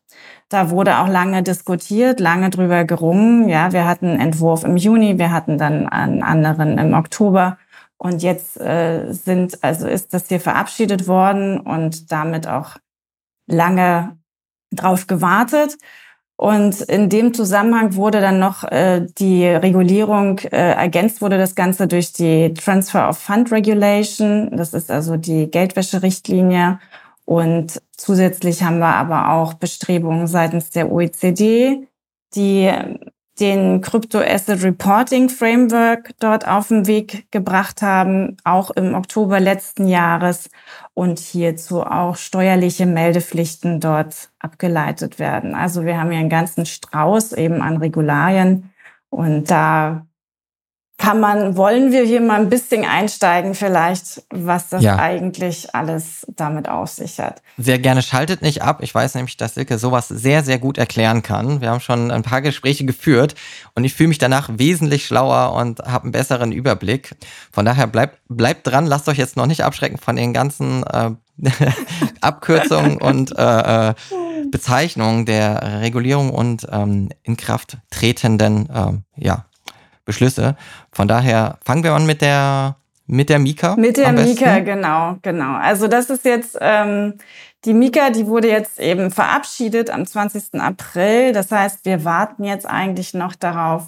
Da 0.49 0.69
wurde 0.69 0.99
auch 0.99 1.07
lange 1.07 1.43
diskutiert, 1.43 2.19
lange 2.19 2.49
drüber 2.49 2.85
gerungen. 2.85 3.49
Ja, 3.49 3.73
wir 3.73 3.85
hatten 3.85 4.07
einen 4.07 4.19
Entwurf 4.19 4.63
im 4.63 4.77
Juni, 4.77 5.17
wir 5.17 5.31
hatten 5.31 5.57
dann 5.57 5.89
einen 5.89 6.23
anderen 6.23 6.77
im 6.77 6.93
Oktober. 6.93 7.57
Und 7.97 8.21
jetzt 8.21 8.59
äh, 8.59 9.11
sind, 9.11 9.63
also 9.63 9.87
ist 9.87 10.13
das 10.13 10.27
hier 10.27 10.39
verabschiedet 10.39 11.07
worden 11.07 11.59
und 11.59 12.11
damit 12.11 12.47
auch 12.47 12.77
lange 13.47 14.17
drauf 14.71 15.07
gewartet. 15.07 15.77
Und 16.39 16.81
in 16.81 17.09
dem 17.09 17.33
Zusammenhang 17.33 17.95
wurde 17.95 18.21
dann 18.21 18.37
noch 18.37 18.63
äh, 18.63 19.07
die 19.17 19.47
Regulierung 19.47 20.37
äh, 20.39 20.73
ergänzt, 20.73 21.21
wurde 21.21 21.39
das 21.39 21.55
Ganze 21.55 21.87
durch 21.87 22.13
die 22.13 22.53
Transfer 22.53 23.09
of 23.09 23.17
Fund 23.17 23.51
Regulation. 23.51 24.55
Das 24.55 24.75
ist 24.75 24.91
also 24.91 25.17
die 25.17 25.49
Geldwäscherichtlinie. 25.49 26.79
Und 27.25 27.81
zusätzlich 27.97 28.61
haben 28.61 28.77
wir 28.77 28.93
aber 28.95 29.31
auch 29.31 29.55
Bestrebungen 29.55 30.27
seitens 30.27 30.69
der 30.69 30.91
OECD, 30.91 31.87
die 32.35 32.71
den 33.39 33.81
Crypto 33.81 34.19
Asset 34.19 34.63
Reporting 34.63 35.29
Framework 35.29 36.11
dort 36.19 36.47
auf 36.47 36.69
den 36.69 36.87
Weg 36.87 37.31
gebracht 37.31 37.81
haben, 37.81 38.37
auch 38.43 38.71
im 38.71 38.95
Oktober 38.95 39.39
letzten 39.39 39.87
Jahres 39.87 40.49
und 40.93 41.19
hierzu 41.19 41.83
auch 41.83 42.15
steuerliche 42.15 42.85
Meldepflichten 42.85 43.79
dort 43.79 44.29
abgeleitet 44.39 45.19
werden. 45.19 45.53
Also 45.53 45.85
wir 45.85 45.99
haben 45.99 46.09
hier 46.09 46.19
einen 46.19 46.29
ganzen 46.29 46.65
Strauß 46.65 47.33
eben 47.33 47.61
an 47.61 47.77
Regularien 47.77 48.71
und 49.09 49.51
da 49.51 50.06
kann 50.97 51.19
man, 51.19 51.55
wollen 51.55 51.91
wir 51.91 52.03
hier 52.03 52.21
mal 52.21 52.39
ein 52.41 52.49
bisschen 52.49 52.83
einsteigen 52.83 53.53
vielleicht, 53.53 54.23
was 54.31 54.69
das 54.69 54.81
ja. 54.81 54.97
eigentlich 54.97 55.75
alles 55.75 56.25
damit 56.35 56.67
auf 56.67 56.89
sich 56.89 57.19
hat? 57.19 57.43
Sehr 57.57 57.77
gerne, 57.77 58.01
schaltet 58.01 58.41
nicht 58.41 58.63
ab. 58.63 58.79
Ich 58.81 58.93
weiß 58.95 59.13
nämlich, 59.13 59.37
dass 59.37 59.53
Silke 59.53 59.77
sowas 59.77 60.07
sehr, 60.07 60.43
sehr 60.43 60.57
gut 60.57 60.79
erklären 60.79 61.21
kann. 61.21 61.61
Wir 61.61 61.69
haben 61.69 61.81
schon 61.81 62.09
ein 62.09 62.23
paar 62.23 62.41
Gespräche 62.41 62.83
geführt 62.83 63.35
und 63.75 63.83
ich 63.83 63.93
fühle 63.93 64.09
mich 64.09 64.17
danach 64.17 64.49
wesentlich 64.53 65.05
schlauer 65.05 65.53
und 65.53 65.79
habe 65.81 66.05
einen 66.05 66.11
besseren 66.11 66.51
Überblick. 66.51 67.15
Von 67.51 67.65
daher 67.65 67.85
bleibt, 67.85 68.19
bleibt 68.27 68.65
dran, 68.65 68.87
lasst 68.87 69.07
euch 69.07 69.19
jetzt 69.19 69.37
noch 69.37 69.45
nicht 69.45 69.63
abschrecken 69.63 69.99
von 69.99 70.15
den 70.15 70.33
ganzen 70.33 70.83
äh, 70.83 71.11
Abkürzungen 72.21 72.99
und 72.99 73.37
äh, 73.37 73.89
äh, 73.89 73.93
Bezeichnungen 74.49 75.25
der 75.25 75.81
Regulierung 75.81 76.31
und 76.31 76.67
ähm, 76.71 77.09
in 77.23 77.37
Kraft 77.37 77.77
tretenden 77.91 78.69
äh, 78.69 79.23
ja, 79.23 79.45
Beschlüsse. 80.07 80.55
Von 80.91 81.07
daher 81.07 81.59
fangen 81.63 81.83
wir 81.83 81.93
an 81.93 82.07
mit 82.07 82.21
der 82.21 82.77
mit 83.05 83.29
der 83.29 83.39
Mika. 83.39 83.75
Mit 83.75 83.97
der 83.97 84.11
Mika, 84.11 84.59
genau, 84.59 85.17
genau. 85.21 85.55
Also 85.55 85.87
das 85.87 86.09
ist 86.09 86.25
jetzt 86.25 86.57
ähm, 86.59 87.13
die 87.65 87.73
Mika, 87.73 88.09
die 88.09 88.27
wurde 88.27 88.49
jetzt 88.49 88.79
eben 88.79 89.11
verabschiedet 89.11 89.89
am 89.89 90.05
20. 90.05 90.59
April. 90.59 91.31
Das 91.33 91.51
heißt, 91.51 91.85
wir 91.85 92.03
warten 92.03 92.43
jetzt 92.43 92.65
eigentlich 92.65 93.13
noch 93.13 93.35
darauf, 93.35 93.87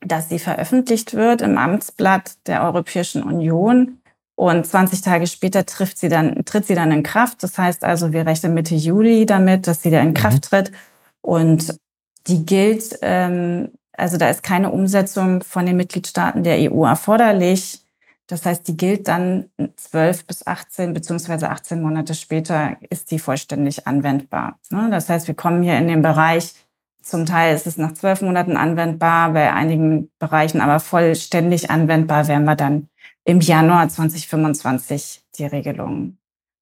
dass 0.00 0.28
sie 0.28 0.38
veröffentlicht 0.38 1.14
wird 1.14 1.42
im 1.42 1.58
Amtsblatt 1.58 2.46
der 2.46 2.62
Europäischen 2.62 3.22
Union. 3.22 3.98
Und 4.36 4.66
20 4.66 5.02
Tage 5.02 5.26
später 5.26 5.66
trifft 5.66 5.98
sie 5.98 6.08
dann, 6.08 6.44
tritt 6.44 6.66
sie 6.66 6.74
dann 6.74 6.92
in 6.92 7.02
Kraft. 7.02 7.42
Das 7.42 7.58
heißt 7.58 7.84
also, 7.84 8.12
wir 8.12 8.26
rechnen 8.26 8.54
Mitte 8.54 8.74
Juli 8.74 9.26
damit, 9.26 9.66
dass 9.66 9.82
sie 9.82 9.90
da 9.90 10.00
in 10.00 10.10
mhm. 10.10 10.14
Kraft 10.14 10.44
tritt. 10.44 10.72
Und 11.20 11.78
die 12.26 12.46
gilt, 12.46 12.98
ähm, 13.02 13.72
also 14.00 14.16
da 14.16 14.28
ist 14.28 14.42
keine 14.42 14.70
Umsetzung 14.70 15.42
von 15.42 15.66
den 15.66 15.76
Mitgliedstaaten 15.76 16.42
der 16.42 16.72
EU 16.72 16.84
erforderlich. 16.84 17.84
Das 18.26 18.46
heißt, 18.46 18.66
die 18.68 18.76
gilt 18.76 19.08
dann 19.08 19.50
12 19.76 20.26
bis 20.26 20.46
18 20.46 20.94
beziehungsweise 20.94 21.50
18 21.50 21.82
Monate 21.82 22.14
später 22.14 22.76
ist 22.88 23.10
die 23.10 23.18
vollständig 23.18 23.86
anwendbar. 23.86 24.58
Ne? 24.70 24.88
Das 24.90 25.08
heißt, 25.08 25.26
wir 25.26 25.34
kommen 25.34 25.62
hier 25.62 25.76
in 25.78 25.88
den 25.88 26.02
Bereich, 26.02 26.54
zum 27.02 27.26
Teil 27.26 27.54
ist 27.54 27.66
es 27.66 27.76
nach 27.76 27.94
zwölf 27.94 28.22
Monaten 28.22 28.56
anwendbar, 28.56 29.32
bei 29.32 29.52
einigen 29.52 30.10
Bereichen 30.18 30.60
aber 30.60 30.80
vollständig 30.80 31.70
anwendbar, 31.70 32.28
werden 32.28 32.44
wir 32.44 32.56
dann 32.56 32.88
im 33.24 33.40
Januar 33.40 33.88
2025 33.88 35.22
die 35.36 35.46
Regelung 35.46 36.18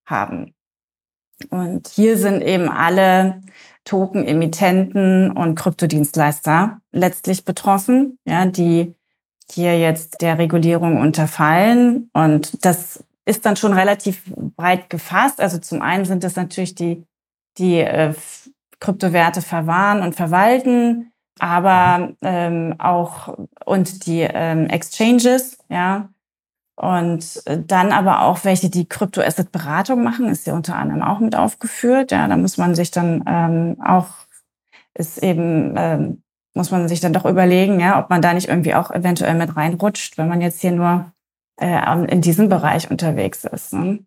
haben. 0.07 0.55
Und 1.51 1.89
hier 1.89 2.17
sind 2.19 2.43
eben 2.43 2.69
alle 2.69 3.43
Token-Emittenten 3.89 5.31
und 5.31 5.55
Kryptodienstleister 5.55 6.81
letztlich 6.93 7.47
betroffen, 7.47 8.19
ja, 8.27 8.45
die 8.45 8.95
hier 9.51 9.79
jetzt 9.79 10.21
der 10.21 10.39
Regulierung 10.39 11.01
unterfallen. 11.01 12.11
Und 12.13 12.65
das 12.67 13.03
ist 13.25 13.47
dann 13.47 13.57
schon 13.57 13.73
relativ 13.73 14.25
breit 14.57 14.91
gefasst. 14.91 15.41
Also 15.41 15.59
zum 15.59 15.81
einen 15.81 16.05
sind 16.05 16.23
es 16.23 16.37
natürlich 16.37 16.75
die, 16.75 17.03
die 17.57 17.79
äh, 17.79 18.13
Kryptowerte 18.79 19.41
verwahren 19.41 20.03
und 20.03 20.15
verwalten, 20.15 21.11
aber 21.39 22.13
ähm, 22.21 22.75
auch 22.79 23.39
und 23.65 24.07
die 24.07 24.21
ähm, 24.21 24.67
Exchanges, 24.67 25.59
ja. 25.71 26.11
Und 26.79 27.43
dann 27.45 27.91
aber 27.91 28.23
auch 28.23 28.45
welche, 28.45 28.71
die 28.71 28.89
Kryptoasset-Beratung 28.89 30.05
machen, 30.05 30.29
ist 30.29 30.47
ja 30.47 30.55
unter 30.55 30.77
anderem 30.77 31.03
auch 31.03 31.19
mit 31.19 31.35
aufgeführt. 31.35 32.13
Ja, 32.13 32.29
da 32.29 32.37
muss 32.37 32.57
man 32.57 32.77
sich 32.77 32.93
dann 32.93 33.25
ähm, 33.27 33.83
auch, 33.85 34.07
ist 34.95 35.21
eben 35.21 35.75
ähm, 35.77 36.23
muss 36.55 36.71
man 36.71 36.89
sich 36.89 37.01
dann 37.01 37.13
doch 37.13 37.25
überlegen, 37.25 37.81
ja, 37.81 37.99
ob 37.99 38.11
man 38.11 38.23
da 38.23 38.33
nicht 38.33 38.49
irgendwie 38.49 38.75
auch 38.75 38.91
eventuell 38.91 39.35
mit 39.35 39.57
reinrutscht, 39.57 40.19
wenn 40.19 40.29
man 40.29 40.41
jetzt 40.41 40.61
hier 40.61 40.73
nur 40.73 41.13
äh, 41.61 42.05
in 42.07 42.21
diesem 42.21 42.49
Bereich 42.49 42.91
unterwegs 42.91 43.45
ist. 43.45 43.73
Ne? 43.73 44.01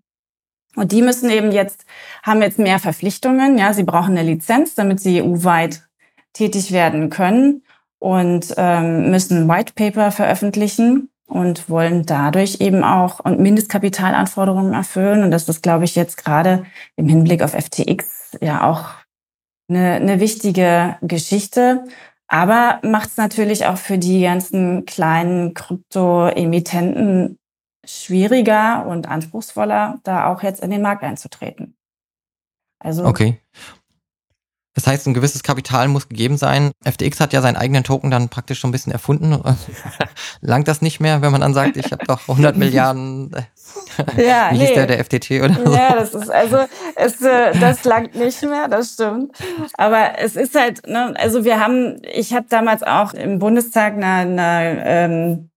Und 0.76 0.92
die 0.92 1.02
müssen 1.02 1.30
eben 1.30 1.52
jetzt, 1.52 1.86
haben 2.24 2.42
jetzt 2.42 2.60
mehr 2.60 2.80
Verpflichtungen, 2.80 3.58
ja, 3.58 3.74
sie 3.74 3.84
brauchen 3.84 4.18
eine 4.18 4.24
Lizenz, 4.24 4.76
damit 4.76 5.00
sie 5.00 5.22
EU-weit 5.22 5.88
tätig 6.34 6.72
werden 6.72 7.10
können 7.10 7.64
und 8.00 8.54
ähm, 8.58 9.12
müssen 9.12 9.48
White 9.50 9.74
Paper 9.76 10.12
veröffentlichen 10.12 11.11
und 11.32 11.70
wollen 11.70 12.06
dadurch 12.06 12.60
eben 12.60 12.84
auch 12.84 13.24
Mindestkapitalanforderungen 13.24 14.74
erfüllen. 14.74 15.24
Und 15.24 15.32
das 15.32 15.48
ist, 15.48 15.64
glaube 15.64 15.86
ich, 15.86 15.96
jetzt 15.96 16.18
gerade 16.18 16.66
im 16.98 17.08
Hinblick 17.08 17.42
auf 17.42 17.54
FTX 17.54 18.38
ja 18.42 18.70
auch 18.70 18.90
eine, 19.70 19.94
eine 19.94 20.20
wichtige 20.20 20.98
Geschichte. 21.02 21.86
Aber 22.28 22.80
macht 22.84 23.10
es 23.10 23.18
natürlich 23.18 23.66
auch 23.66 23.78
für 23.78 23.98
die 23.98 24.24
ganzen 24.24 24.86
kleinen 24.86 25.54
Krypto-Emittenten 25.54 27.40
schwieriger 27.86 28.86
und 28.88 29.08
anspruchsvoller, 29.08 30.00
da 30.04 30.28
auch 30.28 30.44
jetzt 30.44 30.62
in 30.62 30.70
den 30.70 30.82
Markt 30.82 31.04
einzutreten. 31.04 31.76
Also 32.78 33.06
okay. 33.06 33.40
Das 34.74 34.88
heißt, 34.88 35.06
ein 35.06 35.14
gewisses 35.14 35.44
Kapital 35.44 35.90
muss 35.90 36.08
gegeben 36.08 36.38
sein. 36.38 36.72
FTX 36.86 37.20
hat 37.20 37.34
ja 37.34 37.42
seinen 37.42 37.58
eigenen 37.58 37.84
Token 37.84 38.10
dann 38.10 38.30
praktisch 38.30 38.60
schon 38.60 38.70
ein 38.70 38.72
bisschen 38.72 38.94
erfunden. 38.94 39.38
Langt 40.42 40.68
das 40.70 40.82
nicht 40.82 41.02
mehr, 41.02 41.22
wenn 41.22 41.32
man 41.34 41.42
dann 41.42 41.54
sagt, 41.54 41.76
ich 41.76 41.92
habe 41.92 42.06
doch 42.06 42.22
100 42.30 42.56
Milliarden, 42.56 43.32
ja, 44.18 44.50
wie 44.52 44.58
nee. 44.58 44.68
hieß 44.68 44.74
der, 44.76 44.88
der 44.88 45.04
FTT 45.04 45.32
oder 45.44 45.56
so? 45.66 45.74
Ja, 45.74 45.96
das 45.96 46.14
ist 46.14 46.30
also, 46.30 46.60
es, 46.96 47.22
äh, 47.22 47.52
das 47.60 47.84
langt 47.84 48.16
nicht 48.16 48.42
mehr, 48.44 48.70
das 48.70 48.94
stimmt. 48.94 49.36
Aber 49.74 50.20
es 50.20 50.38
ist 50.38 50.56
halt, 50.56 50.88
ne, 50.88 51.14
also 51.18 51.44
wir 51.44 51.60
haben, 51.60 52.02
ich 52.14 52.34
habe 52.34 52.46
damals 52.50 52.82
auch 52.82 53.14
im 53.14 53.40
Bundestag 53.40 53.96
eine, 53.96 54.06
eine 54.06 54.84
ähm, 54.86 55.50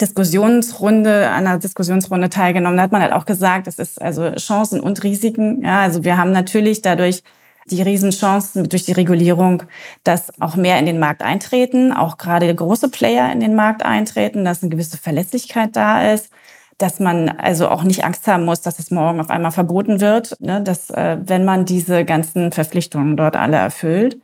Diskussionsrunde, 0.00 1.30
einer 1.30 1.58
Diskussionsrunde 1.58 2.30
teilgenommen. 2.30 2.76
Da 2.76 2.84
hat 2.84 2.92
man 2.92 3.02
halt 3.02 3.12
auch 3.12 3.26
gesagt, 3.26 3.66
es 3.66 3.80
ist 3.80 4.00
also 4.00 4.32
Chancen 4.36 4.80
und 4.80 5.02
Risiken. 5.02 5.62
Ja, 5.64 5.80
also 5.80 6.04
wir 6.04 6.16
haben 6.16 6.30
natürlich 6.30 6.80
dadurch 6.80 7.22
die 7.66 7.82
Riesenchancen 7.82 8.68
durch 8.68 8.84
die 8.84 8.92
Regulierung, 8.92 9.62
dass 10.04 10.32
auch 10.40 10.56
mehr 10.56 10.78
in 10.78 10.86
den 10.86 10.98
Markt 10.98 11.22
eintreten, 11.22 11.92
auch 11.92 12.18
gerade 12.18 12.52
große 12.54 12.88
Player 12.90 13.30
in 13.32 13.40
den 13.40 13.54
Markt 13.54 13.84
eintreten, 13.84 14.44
dass 14.44 14.62
eine 14.62 14.70
gewisse 14.70 14.98
Verlässlichkeit 14.98 15.76
da 15.76 16.12
ist, 16.12 16.30
dass 16.78 16.98
man 16.98 17.28
also 17.28 17.68
auch 17.68 17.84
nicht 17.84 18.04
Angst 18.04 18.26
haben 18.26 18.44
muss, 18.44 18.62
dass 18.62 18.78
es 18.78 18.90
morgen 18.90 19.20
auf 19.20 19.30
einmal 19.30 19.52
verboten 19.52 20.00
wird, 20.00 20.36
ne, 20.40 20.62
dass 20.62 20.90
äh, 20.90 21.18
wenn 21.24 21.44
man 21.44 21.64
diese 21.64 22.04
ganzen 22.04 22.52
Verpflichtungen 22.52 23.16
dort 23.16 23.36
alle 23.36 23.56
erfüllt. 23.56 24.20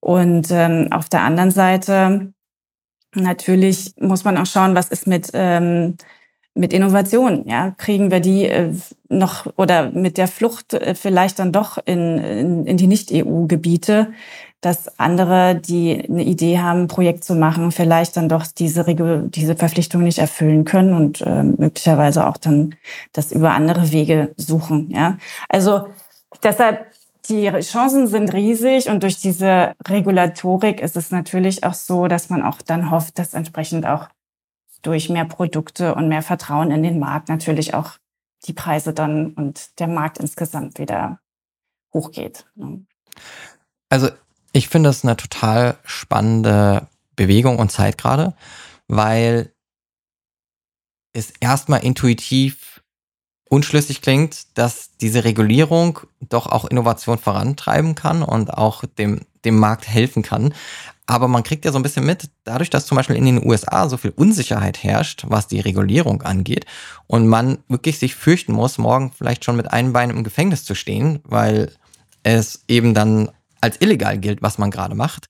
Und 0.00 0.48
ähm, 0.50 0.88
auf 0.90 1.08
der 1.08 1.22
anderen 1.22 1.50
Seite 1.50 2.32
natürlich 3.14 3.94
muss 3.98 4.24
man 4.24 4.36
auch 4.38 4.46
schauen, 4.46 4.74
was 4.74 4.88
ist 4.88 5.06
mit 5.06 5.30
ähm, 5.34 5.96
mit 6.60 6.74
Innovation, 6.74 7.44
ja, 7.48 7.72
kriegen 7.78 8.10
wir 8.10 8.20
die 8.20 8.44
äh, 8.44 8.72
noch 9.08 9.46
oder 9.56 9.90
mit 9.90 10.18
der 10.18 10.28
Flucht 10.28 10.74
äh, 10.74 10.94
vielleicht 10.94 11.38
dann 11.38 11.52
doch 11.52 11.78
in, 11.84 12.18
in, 12.18 12.66
in 12.66 12.76
die 12.76 12.86
Nicht-EU-Gebiete, 12.86 14.12
dass 14.60 14.98
andere, 14.98 15.54
die 15.54 16.04
eine 16.06 16.22
Idee 16.22 16.58
haben, 16.58 16.82
ein 16.82 16.88
Projekt 16.88 17.24
zu 17.24 17.34
machen, 17.34 17.72
vielleicht 17.72 18.18
dann 18.18 18.28
doch 18.28 18.46
diese, 18.46 18.86
Regel, 18.86 19.28
diese 19.30 19.56
Verpflichtung 19.56 20.02
nicht 20.02 20.18
erfüllen 20.18 20.66
können 20.66 20.92
und 20.92 21.22
äh, 21.22 21.42
möglicherweise 21.42 22.26
auch 22.26 22.36
dann 22.36 22.74
das 23.14 23.32
über 23.32 23.52
andere 23.52 23.90
Wege 23.90 24.34
suchen. 24.36 24.90
Ja, 24.90 25.16
also 25.48 25.86
deshalb 26.42 26.86
die 27.30 27.50
Chancen 27.60 28.06
sind 28.06 28.34
riesig 28.34 28.90
und 28.90 29.02
durch 29.02 29.18
diese 29.18 29.72
Regulatorik 29.88 30.80
ist 30.80 30.96
es 30.96 31.10
natürlich 31.10 31.64
auch 31.64 31.74
so, 31.74 32.06
dass 32.06 32.28
man 32.28 32.42
auch 32.42 32.60
dann 32.60 32.90
hofft, 32.90 33.18
dass 33.18 33.34
entsprechend 33.34 33.86
auch 33.86 34.08
durch 34.82 35.08
mehr 35.08 35.24
Produkte 35.24 35.94
und 35.94 36.08
mehr 36.08 36.22
Vertrauen 36.22 36.70
in 36.70 36.82
den 36.82 36.98
Markt 36.98 37.28
natürlich 37.28 37.74
auch 37.74 37.98
die 38.46 38.52
Preise 38.52 38.92
dann 38.94 39.34
und 39.34 39.78
der 39.78 39.88
Markt 39.88 40.18
insgesamt 40.18 40.78
wieder 40.78 41.20
hochgeht. 41.92 42.46
Ne? 42.54 42.86
Also 43.88 44.08
ich 44.52 44.68
finde 44.68 44.88
das 44.88 45.04
eine 45.04 45.16
total 45.16 45.76
spannende 45.84 46.88
Bewegung 47.16 47.58
und 47.58 47.70
Zeit 47.70 47.98
gerade, 47.98 48.34
weil 48.88 49.52
es 51.12 51.32
erstmal 51.40 51.84
intuitiv 51.84 52.82
unschlüssig 53.48 54.00
klingt, 54.00 54.56
dass 54.56 54.96
diese 54.96 55.24
Regulierung 55.24 56.00
doch 56.20 56.46
auch 56.46 56.64
Innovation 56.64 57.18
vorantreiben 57.18 57.96
kann 57.96 58.22
und 58.22 58.54
auch 58.54 58.84
dem, 58.84 59.26
dem 59.44 59.56
Markt 59.58 59.88
helfen 59.88 60.22
kann. 60.22 60.54
Aber 61.06 61.26
man 61.26 61.42
kriegt 61.42 61.64
ja 61.64 61.72
so 61.72 61.78
ein 61.78 61.82
bisschen 61.82 62.06
mit, 62.06 62.30
dadurch, 62.44 62.70
dass 62.70 62.86
zum 62.86 62.96
Beispiel 62.96 63.16
in 63.16 63.24
den 63.24 63.44
USA 63.44 63.88
so 63.88 63.96
viel 63.96 64.12
Unsicherheit 64.14 64.82
herrscht, 64.82 65.24
was 65.26 65.48
die 65.48 65.60
Regulierung 65.60 66.22
angeht, 66.22 66.66
und 67.08 67.26
man 67.26 67.58
wirklich 67.68 67.98
sich 67.98 68.14
fürchten 68.14 68.52
muss, 68.52 68.78
morgen 68.78 69.12
vielleicht 69.12 69.44
schon 69.44 69.56
mit 69.56 69.72
einem 69.72 69.92
Bein 69.92 70.10
im 70.10 70.22
Gefängnis 70.22 70.64
zu 70.64 70.76
stehen, 70.76 71.18
weil 71.24 71.72
es 72.22 72.62
eben 72.68 72.94
dann 72.94 73.30
als 73.60 73.80
illegal 73.80 74.18
gilt, 74.18 74.40
was 74.42 74.58
man 74.58 74.70
gerade 74.70 74.94
macht, 74.94 75.26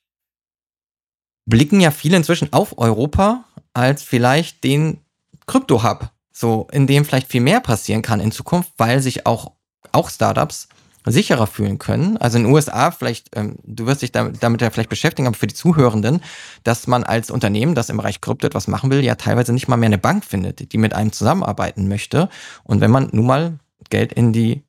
blicken 1.47 1.81
ja 1.81 1.91
viele 1.91 2.17
inzwischen 2.17 2.53
auf 2.53 2.79
Europa 2.79 3.45
als 3.73 4.03
vielleicht 4.03 4.65
den 4.65 5.01
Krypto-Hub, 5.47 6.11
so 6.33 6.69
in 6.73 6.87
dem 6.87 7.05
vielleicht 7.05 7.29
viel 7.29 7.41
mehr 7.41 7.61
passieren 7.61 8.03
kann 8.03 8.21
in 8.21 8.33
Zukunft, 8.33 8.73
weil 8.77 9.01
sich 9.01 9.27
auch, 9.27 9.53
auch 9.93 10.11
Startups 10.11 10.69
sicherer 11.07 11.47
fühlen 11.47 11.79
können. 11.79 12.17
Also 12.19 12.39
in 12.39 12.45
den 12.45 12.53
USA, 12.53 12.91
vielleicht, 12.91 13.35
ähm, 13.37 13.57
du 13.65 13.87
wirst 13.87 14.03
dich 14.03 14.13
damit, 14.13 14.43
damit 14.43 14.61
ja 14.61 14.71
vielleicht 14.71 14.91
beschäftigen, 14.91 15.27
aber 15.27 15.37
für 15.37 15.47
die 15.47 15.55
Zuhörenden, 15.55 16.23
dass 16.63 16.87
man 16.87 17.05
als 17.05 17.31
Unternehmen, 17.31 17.75
das 17.75 17.89
im 17.89 17.97
Bereich 17.97 18.21
Krypto 18.21 18.47
etwas 18.47 18.69
machen 18.69 18.91
will, 18.91 19.03
ja 19.03 19.15
teilweise 19.15 19.53
nicht 19.53 19.69
mal 19.69 19.77
mehr 19.77 19.89
eine 19.89 19.99
Bank 19.99 20.25
findet, 20.25 20.73
die 20.73 20.79
mit 20.79 20.95
einem 20.95 21.13
zusammenarbeiten 21.13 21.89
möchte. 21.89 22.29
Und 22.65 22.81
wenn 22.81 22.91
man 22.91 23.09
nun 23.13 23.27
mal 23.27 23.59
Geld 23.89 24.13
in 24.13 24.33
die, 24.33 24.63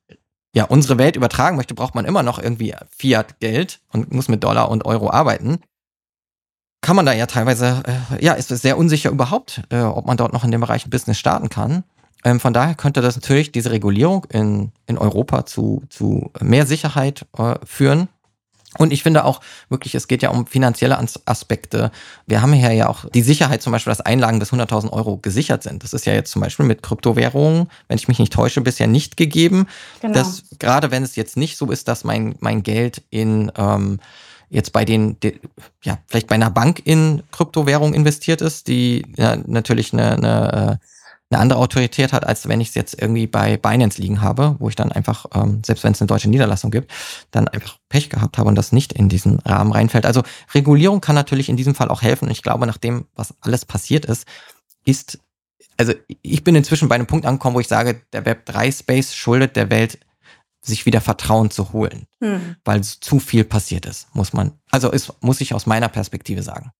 ja, 0.54 0.64
unsere 0.64 0.98
Welt 0.98 1.16
übertragen 1.16 1.56
möchte, 1.56 1.74
braucht 1.74 1.94
man 1.94 2.06
immer 2.06 2.22
noch 2.22 2.38
irgendwie 2.38 2.74
Fiat-Geld 2.96 3.80
und 3.92 4.12
muss 4.12 4.28
mit 4.28 4.42
Dollar 4.42 4.70
und 4.70 4.86
Euro 4.86 5.10
arbeiten. 5.10 5.58
Kann 6.80 6.96
man 6.96 7.06
da 7.06 7.12
ja 7.12 7.26
teilweise, 7.26 7.82
äh, 7.86 8.24
ja, 8.24 8.32
ist 8.32 8.50
es 8.50 8.62
sehr 8.62 8.76
unsicher 8.76 9.10
überhaupt, 9.10 9.62
äh, 9.70 9.82
ob 9.82 10.06
man 10.06 10.16
dort 10.16 10.32
noch 10.32 10.44
in 10.44 10.50
dem 10.50 10.62
Bereich 10.62 10.90
Business 10.90 11.18
starten 11.18 11.48
kann. 11.48 11.84
Ähm, 12.24 12.40
von 12.40 12.52
daher 12.52 12.74
könnte 12.74 13.00
das 13.00 13.16
natürlich 13.16 13.52
diese 13.52 13.70
Regulierung 13.70 14.26
in, 14.30 14.72
in 14.86 14.98
Europa 14.98 15.46
zu, 15.46 15.82
zu 15.88 16.30
mehr 16.40 16.66
Sicherheit 16.66 17.26
äh, 17.36 17.54
führen. 17.64 18.08
Und 18.78 18.92
ich 18.92 19.02
finde 19.02 19.24
auch 19.24 19.40
wirklich, 19.68 19.94
es 19.94 20.08
geht 20.08 20.22
ja 20.22 20.30
um 20.30 20.46
finanzielle 20.46 20.98
Aspekte. 21.26 21.90
Wir 22.26 22.40
haben 22.40 22.54
hier 22.54 22.72
ja 22.72 22.88
auch 22.88 23.04
die 23.10 23.20
Sicherheit 23.20 23.60
zum 23.60 23.70
Beispiel, 23.72 23.90
dass 23.90 24.00
Einlagen 24.00 24.38
bis 24.38 24.52
100.000 24.52 24.90
Euro 24.90 25.18
gesichert 25.18 25.62
sind. 25.62 25.84
Das 25.84 25.92
ist 25.92 26.06
ja 26.06 26.14
jetzt 26.14 26.30
zum 26.30 26.40
Beispiel 26.40 26.64
mit 26.64 26.82
Kryptowährungen, 26.82 27.68
wenn 27.88 27.98
ich 27.98 28.08
mich 28.08 28.18
nicht 28.18 28.32
täusche, 28.32 28.62
bisher 28.62 28.86
nicht 28.86 29.18
gegeben. 29.18 29.66
Genau. 30.00 30.14
Dass, 30.14 30.44
gerade 30.58 30.90
wenn 30.90 31.02
es 31.02 31.16
jetzt 31.16 31.36
nicht 31.36 31.58
so 31.58 31.70
ist, 31.70 31.86
dass 31.86 32.04
mein, 32.04 32.36
mein 32.40 32.62
Geld 32.62 33.02
in, 33.10 33.52
ähm, 33.56 34.00
jetzt 34.48 34.72
bei 34.72 34.86
den, 34.86 35.20
die, 35.20 35.38
ja, 35.82 35.98
vielleicht 36.06 36.28
bei 36.28 36.36
einer 36.36 36.50
Bank 36.50 36.80
in 36.84 37.22
Kryptowährung 37.30 37.92
investiert 37.92 38.40
ist, 38.40 38.68
die 38.68 39.04
ja, 39.16 39.36
natürlich 39.46 39.92
eine, 39.92 40.12
eine, 40.12 40.78
äh, 40.80 40.86
eine 41.32 41.40
andere 41.40 41.58
Autorität 41.58 42.12
hat, 42.12 42.26
als 42.26 42.48
wenn 42.48 42.60
ich 42.60 42.68
es 42.68 42.74
jetzt 42.74 43.00
irgendwie 43.00 43.26
bei 43.26 43.56
Binance 43.56 44.00
liegen 44.00 44.20
habe, 44.20 44.56
wo 44.58 44.68
ich 44.68 44.76
dann 44.76 44.92
einfach, 44.92 45.26
ähm, 45.34 45.62
selbst 45.64 45.82
wenn 45.84 45.92
es 45.92 46.00
eine 46.00 46.08
deutsche 46.08 46.28
Niederlassung 46.28 46.70
gibt, 46.70 46.90
dann 47.30 47.48
einfach 47.48 47.78
Pech 47.88 48.10
gehabt 48.10 48.38
habe 48.38 48.48
und 48.48 48.54
das 48.54 48.72
nicht 48.72 48.92
in 48.92 49.08
diesen 49.08 49.38
Rahmen 49.40 49.72
reinfällt. 49.72 50.06
Also 50.06 50.22
Regulierung 50.54 51.00
kann 51.00 51.14
natürlich 51.14 51.48
in 51.48 51.56
diesem 51.56 51.74
Fall 51.74 51.88
auch 51.88 52.02
helfen. 52.02 52.26
Und 52.26 52.32
ich 52.32 52.42
glaube, 52.42 52.66
nach 52.66 52.78
dem, 52.78 53.06
was 53.14 53.34
alles 53.40 53.64
passiert 53.64 54.04
ist, 54.04 54.26
ist, 54.84 55.18
also 55.76 55.94
ich 56.06 56.44
bin 56.44 56.54
inzwischen 56.54 56.88
bei 56.88 56.94
einem 56.94 57.06
Punkt 57.06 57.26
angekommen, 57.26 57.56
wo 57.56 57.60
ich 57.60 57.68
sage, 57.68 58.02
der 58.12 58.24
Web3-Space 58.24 59.14
schuldet 59.14 59.56
der 59.56 59.70
Welt 59.70 59.98
sich 60.64 60.86
wieder 60.86 61.00
Vertrauen 61.00 61.50
zu 61.50 61.72
holen, 61.72 62.06
hm. 62.20 62.56
weil 62.64 62.82
zu 62.82 63.18
viel 63.18 63.44
passiert 63.44 63.84
ist, 63.84 64.14
muss 64.14 64.32
man, 64.32 64.52
also 64.70 64.90
ist, 64.90 65.12
muss 65.20 65.40
ich 65.40 65.54
aus 65.54 65.66
meiner 65.66 65.88
Perspektive 65.88 66.42
sagen. 66.42 66.70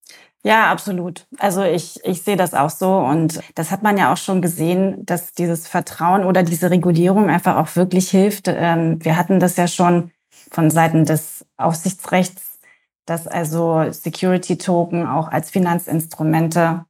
Ja, 0.44 0.70
absolut. 0.72 1.26
Also 1.38 1.62
ich, 1.62 2.00
ich 2.04 2.22
sehe 2.22 2.36
das 2.36 2.54
auch 2.54 2.70
so 2.70 2.96
und 2.96 3.40
das 3.54 3.70
hat 3.70 3.82
man 3.82 3.96
ja 3.96 4.12
auch 4.12 4.16
schon 4.16 4.42
gesehen, 4.42 5.04
dass 5.06 5.32
dieses 5.32 5.68
Vertrauen 5.68 6.24
oder 6.24 6.42
diese 6.42 6.70
Regulierung 6.70 7.30
einfach 7.30 7.56
auch 7.56 7.76
wirklich 7.76 8.10
hilft. 8.10 8.48
Ähm, 8.48 9.04
wir 9.04 9.16
hatten 9.16 9.38
das 9.38 9.56
ja 9.56 9.68
schon 9.68 10.10
von 10.50 10.70
Seiten 10.70 11.04
des 11.04 11.44
Aufsichtsrechts, 11.56 12.58
dass 13.06 13.26
also 13.26 13.90
Security-Token 13.90 15.06
auch 15.06 15.28
als 15.28 15.50
Finanzinstrumente 15.50 16.84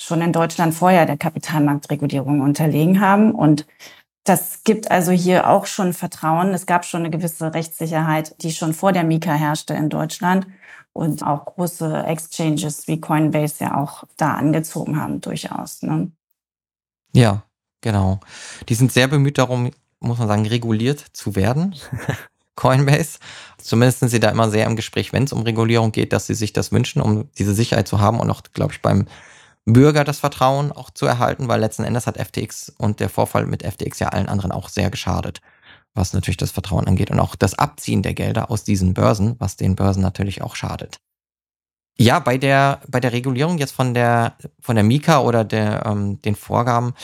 schon 0.00 0.20
in 0.20 0.32
Deutschland 0.32 0.74
vorher 0.74 1.06
der 1.06 1.16
Kapitalmarktregulierung 1.16 2.40
unterlegen 2.40 3.00
haben 3.00 3.32
und 3.32 3.66
das 4.28 4.62
gibt 4.64 4.90
also 4.90 5.10
hier 5.10 5.48
auch 5.48 5.66
schon 5.66 5.94
Vertrauen. 5.94 6.52
Es 6.52 6.66
gab 6.66 6.84
schon 6.84 7.00
eine 7.00 7.10
gewisse 7.10 7.54
Rechtssicherheit, 7.54 8.34
die 8.42 8.52
schon 8.52 8.74
vor 8.74 8.92
der 8.92 9.04
Mika 9.04 9.32
herrschte 9.32 9.74
in 9.74 9.88
Deutschland 9.88 10.46
und 10.92 11.22
auch 11.22 11.46
große 11.46 12.04
Exchanges 12.04 12.88
wie 12.88 13.00
Coinbase 13.00 13.64
ja 13.64 13.80
auch 13.80 14.04
da 14.16 14.34
angezogen 14.34 15.00
haben, 15.00 15.20
durchaus. 15.20 15.82
Ne? 15.82 16.12
Ja, 17.14 17.44
genau. 17.80 18.20
Die 18.68 18.74
sind 18.74 18.92
sehr 18.92 19.08
bemüht 19.08 19.38
darum, 19.38 19.70
muss 20.00 20.18
man 20.18 20.28
sagen, 20.28 20.46
reguliert 20.46 21.04
zu 21.12 21.34
werden. 21.34 21.74
Coinbase. 22.54 23.20
Zumindest 23.56 24.00
sind 24.00 24.08
sie 24.08 24.20
da 24.20 24.30
immer 24.30 24.50
sehr 24.50 24.66
im 24.66 24.74
Gespräch, 24.76 25.12
wenn 25.12 25.24
es 25.24 25.32
um 25.32 25.42
Regulierung 25.42 25.92
geht, 25.92 26.12
dass 26.12 26.26
sie 26.26 26.34
sich 26.34 26.52
das 26.52 26.72
wünschen, 26.72 27.00
um 27.00 27.30
diese 27.38 27.54
Sicherheit 27.54 27.86
zu 27.86 28.00
haben 28.00 28.18
und 28.18 28.28
auch, 28.30 28.42
glaube 28.52 28.72
ich, 28.72 28.82
beim 28.82 29.06
Bürger 29.64 30.04
das 30.04 30.18
Vertrauen 30.18 30.72
auch 30.72 30.90
zu 30.90 31.06
erhalten, 31.06 31.48
weil 31.48 31.60
letzten 31.60 31.84
Endes 31.84 32.06
hat 32.06 32.16
FTX 32.18 32.72
und 32.78 33.00
der 33.00 33.08
Vorfall 33.08 33.46
mit 33.46 33.62
FTX 33.62 33.98
ja 33.98 34.08
allen 34.08 34.28
anderen 34.28 34.52
auch 34.52 34.68
sehr 34.68 34.90
geschadet, 34.90 35.40
was 35.94 36.12
natürlich 36.12 36.36
das 36.36 36.50
Vertrauen 36.50 36.86
angeht 36.86 37.10
und 37.10 37.20
auch 37.20 37.36
das 37.36 37.58
Abziehen 37.58 38.02
der 38.02 38.14
Gelder 38.14 38.50
aus 38.50 38.64
diesen 38.64 38.94
Börsen, 38.94 39.36
was 39.38 39.56
den 39.56 39.76
Börsen 39.76 40.02
natürlich 40.02 40.42
auch 40.42 40.56
schadet. 40.56 41.00
Ja, 41.98 42.20
bei 42.20 42.38
der, 42.38 42.80
bei 42.88 43.00
der 43.00 43.12
Regulierung 43.12 43.58
jetzt 43.58 43.72
von 43.72 43.92
der, 43.92 44.36
von 44.60 44.76
der 44.76 44.84
Mika 44.84 45.20
oder 45.20 45.44
der, 45.44 45.84
ähm, 45.84 46.22
den 46.22 46.36
Vorgaben, 46.36 46.94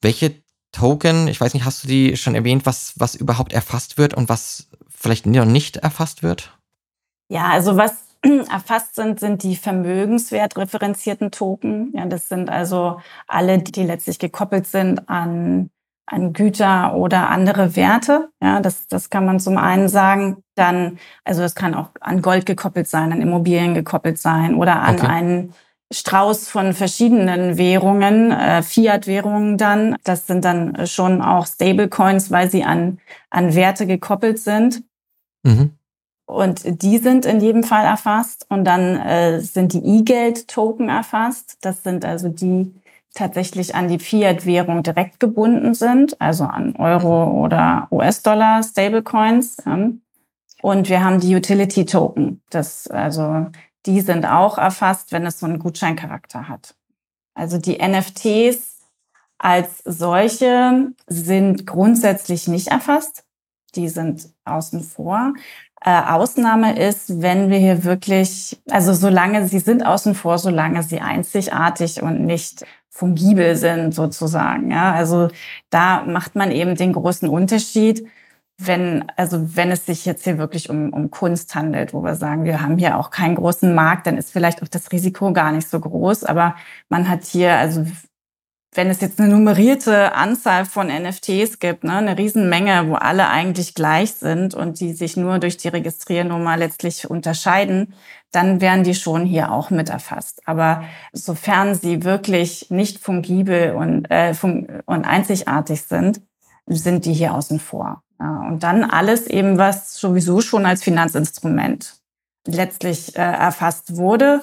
welche 0.00 0.42
Token, 0.72 1.28
ich 1.28 1.40
weiß 1.40 1.52
nicht, 1.52 1.64
hast 1.64 1.84
du 1.84 1.88
die 1.88 2.16
schon 2.16 2.34
erwähnt, 2.34 2.64
was, 2.64 2.94
was 2.96 3.14
überhaupt 3.14 3.52
erfasst 3.52 3.98
wird 3.98 4.14
und 4.14 4.28
was 4.28 4.68
vielleicht 4.88 5.26
noch 5.26 5.44
nicht 5.44 5.78
erfasst 5.78 6.22
wird? 6.22 6.56
Ja, 7.28 7.48
also 7.50 7.76
was 7.76 8.09
erfasst 8.50 8.94
sind, 8.94 9.20
sind 9.20 9.42
die 9.42 9.56
vermögenswertreferenzierten 9.56 11.30
Token. 11.30 11.92
Ja, 11.94 12.06
das 12.06 12.28
sind 12.28 12.50
also 12.50 13.00
alle, 13.26 13.58
die 13.58 13.82
letztlich 13.82 14.18
gekoppelt 14.18 14.66
sind 14.66 15.08
an, 15.08 15.70
an 16.06 16.32
Güter 16.32 16.94
oder 16.94 17.30
andere 17.30 17.76
Werte. 17.76 18.30
Ja, 18.42 18.60
das, 18.60 18.86
das 18.88 19.10
kann 19.10 19.24
man 19.24 19.40
zum 19.40 19.56
einen 19.56 19.88
sagen. 19.88 20.42
Dann, 20.54 20.98
also 21.24 21.40
das 21.40 21.54
kann 21.54 21.74
auch 21.74 21.90
an 22.00 22.20
Gold 22.20 22.46
gekoppelt 22.46 22.88
sein, 22.88 23.12
an 23.12 23.22
Immobilien 23.22 23.74
gekoppelt 23.74 24.18
sein 24.18 24.54
oder 24.54 24.82
an 24.82 24.96
okay. 24.96 25.06
einen 25.06 25.54
Strauß 25.92 26.48
von 26.48 26.72
verschiedenen 26.72 27.56
Währungen, 27.56 28.30
äh, 28.30 28.62
Fiat-Währungen 28.62 29.58
dann. 29.58 29.96
Das 30.04 30.26
sind 30.26 30.44
dann 30.44 30.86
schon 30.86 31.20
auch 31.20 31.46
Stablecoins, 31.46 32.30
weil 32.30 32.50
sie 32.50 32.64
an, 32.64 32.98
an 33.30 33.54
Werte 33.54 33.86
gekoppelt 33.86 34.38
sind. 34.38 34.84
Mhm. 35.42 35.72
Und 36.30 36.82
die 36.82 36.98
sind 36.98 37.26
in 37.26 37.40
jedem 37.40 37.64
Fall 37.64 37.84
erfasst. 37.84 38.46
Und 38.48 38.64
dann 38.64 38.96
äh, 39.00 39.40
sind 39.40 39.72
die 39.72 39.84
E-Geld-Token 39.84 40.88
erfasst. 40.88 41.58
Das 41.62 41.82
sind 41.82 42.04
also 42.04 42.28
die 42.28 42.72
tatsächlich 43.14 43.74
an 43.74 43.88
die 43.88 43.98
Fiat-Währung 43.98 44.84
direkt 44.84 45.18
gebunden 45.18 45.74
sind, 45.74 46.20
also 46.20 46.44
an 46.44 46.76
Euro 46.76 47.42
oder 47.42 47.88
US-Dollar, 47.90 48.62
Stablecoins. 48.62 49.56
Und 50.62 50.88
wir 50.88 51.02
haben 51.02 51.18
die 51.18 51.34
Utility-Token. 51.34 52.40
Das, 52.50 52.86
also 52.86 53.46
die 53.86 54.00
sind 54.00 54.24
auch 54.26 54.58
erfasst, 54.58 55.10
wenn 55.10 55.26
es 55.26 55.40
so 55.40 55.46
einen 55.46 55.58
Gutscheincharakter 55.58 56.48
hat. 56.48 56.76
Also 57.34 57.58
die 57.58 57.78
NFTs 57.78 58.78
als 59.38 59.82
solche 59.84 60.92
sind 61.08 61.66
grundsätzlich 61.66 62.46
nicht 62.46 62.68
erfasst. 62.68 63.24
Die 63.74 63.88
sind 63.88 64.28
außen 64.44 64.82
vor. 64.82 65.32
Äh, 65.82 66.02
Ausnahme 66.02 66.78
ist, 66.78 67.22
wenn 67.22 67.50
wir 67.50 67.58
hier 67.58 67.84
wirklich, 67.84 68.60
also 68.70 68.92
solange 68.92 69.48
sie 69.48 69.60
sind 69.60 69.84
außen 69.84 70.14
vor, 70.14 70.38
solange 70.38 70.82
sie 70.82 71.00
einzigartig 71.00 72.02
und 72.02 72.24
nicht 72.26 72.66
fungibel 72.90 73.56
sind 73.56 73.94
sozusagen. 73.94 74.70
Ja, 74.70 74.92
also 74.92 75.28
da 75.70 76.02
macht 76.04 76.34
man 76.34 76.50
eben 76.50 76.74
den 76.74 76.92
großen 76.92 77.28
Unterschied, 77.28 78.06
wenn, 78.58 79.04
also 79.16 79.56
wenn 79.56 79.70
es 79.70 79.86
sich 79.86 80.04
jetzt 80.04 80.24
hier 80.24 80.36
wirklich 80.36 80.68
um, 80.68 80.92
um 80.92 81.10
Kunst 81.10 81.54
handelt, 81.54 81.94
wo 81.94 82.02
wir 82.04 82.14
sagen, 82.14 82.44
wir 82.44 82.60
haben 82.60 82.76
hier 82.76 82.98
auch 82.98 83.10
keinen 83.10 83.36
großen 83.36 83.74
Markt, 83.74 84.06
dann 84.06 84.18
ist 84.18 84.30
vielleicht 84.32 84.62
auch 84.62 84.68
das 84.68 84.92
Risiko 84.92 85.32
gar 85.32 85.50
nicht 85.52 85.68
so 85.68 85.80
groß. 85.80 86.24
Aber 86.24 86.56
man 86.90 87.08
hat 87.08 87.24
hier, 87.24 87.54
also 87.56 87.86
wenn 88.72 88.88
es 88.88 89.00
jetzt 89.00 89.18
eine 89.18 89.30
nummerierte 89.30 90.12
Anzahl 90.14 90.64
von 90.64 90.86
NFTs 90.86 91.58
gibt, 91.58 91.82
ne, 91.82 91.94
eine 91.94 92.16
Riesenmenge, 92.16 92.88
wo 92.88 92.94
alle 92.94 93.28
eigentlich 93.28 93.74
gleich 93.74 94.12
sind 94.12 94.54
und 94.54 94.78
die 94.78 94.92
sich 94.92 95.16
nur 95.16 95.40
durch 95.40 95.56
die 95.56 95.68
Registriernummer 95.68 96.56
letztlich 96.56 97.10
unterscheiden, 97.10 97.94
dann 98.30 98.60
werden 98.60 98.84
die 98.84 98.94
schon 98.94 99.26
hier 99.26 99.50
auch 99.50 99.70
mit 99.70 99.88
erfasst. 99.88 100.42
Aber 100.46 100.84
sofern 101.12 101.74
sie 101.74 102.04
wirklich 102.04 102.70
nicht 102.70 103.00
fungibel 103.00 103.72
und, 103.72 104.08
äh, 104.08 104.34
fun 104.34 104.68
und 104.86 105.04
einzigartig 105.04 105.82
sind, 105.82 106.20
sind 106.66 107.06
die 107.06 107.12
hier 107.12 107.34
außen 107.34 107.58
vor. 107.58 108.04
Ja, 108.20 108.46
und 108.48 108.62
dann 108.62 108.84
alles 108.84 109.26
eben, 109.26 109.58
was 109.58 109.94
sowieso 109.94 110.40
schon 110.40 110.64
als 110.64 110.84
Finanzinstrument 110.84 111.96
letztlich 112.46 113.16
äh, 113.16 113.20
erfasst 113.20 113.96
wurde 113.96 114.42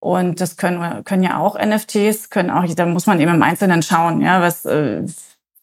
und 0.00 0.40
das 0.40 0.56
können, 0.56 1.04
können 1.04 1.22
ja 1.22 1.38
auch 1.38 1.58
NFTs, 1.58 2.30
können 2.30 2.50
auch, 2.50 2.64
da 2.74 2.86
muss 2.86 3.06
man 3.06 3.20
eben 3.20 3.34
im 3.34 3.42
Einzelnen 3.42 3.82
schauen, 3.82 4.20
ja, 4.20 4.40
was, 4.40 4.64
äh, 4.64 5.04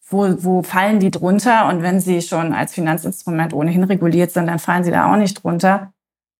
wo, 0.08 0.34
wo 0.44 0.62
fallen 0.62 1.00
die 1.00 1.10
drunter? 1.10 1.68
Und 1.68 1.82
wenn 1.82 2.00
sie 2.00 2.22
schon 2.22 2.52
als 2.52 2.74
Finanzinstrument 2.74 3.54
ohnehin 3.54 3.84
reguliert 3.84 4.30
sind, 4.30 4.46
dann 4.46 4.58
fallen 4.58 4.84
sie 4.84 4.90
da 4.90 5.12
auch 5.12 5.16
nicht 5.16 5.42
drunter. 5.42 5.92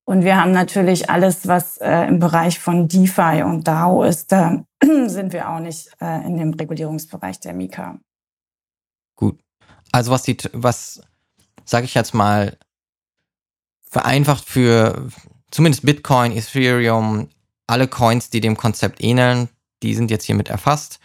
Und 0.04 0.22
wir 0.22 0.40
haben 0.40 0.52
natürlich 0.52 1.10
alles, 1.10 1.48
was 1.48 1.78
äh, 1.78 2.06
im 2.06 2.20
Bereich 2.20 2.60
von 2.60 2.86
DeFi 2.86 3.42
und 3.42 3.66
DAO 3.66 4.04
ist, 4.04 4.30
da 4.30 4.64
sind 5.06 5.32
wir 5.32 5.50
auch 5.50 5.58
nicht 5.58 5.88
äh, 6.00 6.24
in 6.24 6.36
dem 6.36 6.54
Regulierungsbereich 6.54 7.40
der 7.40 7.54
Mika. 7.54 7.98
Gut. 9.16 9.40
Also 9.90 10.12
was 10.12 10.22
die, 10.22 10.36
was, 10.52 11.00
sage 11.64 11.86
ich 11.86 11.94
jetzt 11.94 12.14
mal, 12.14 12.56
vereinfacht 13.88 14.44
für 14.44 15.08
zumindest 15.50 15.84
Bitcoin, 15.84 16.32
Ethereum, 16.32 17.30
alle 17.66 17.88
Coins, 17.88 18.30
die 18.30 18.40
dem 18.40 18.56
Konzept 18.56 19.02
ähneln, 19.02 19.48
die 19.82 19.94
sind 19.94 20.10
jetzt 20.10 20.24
hiermit 20.24 20.48
erfasst. 20.48 21.00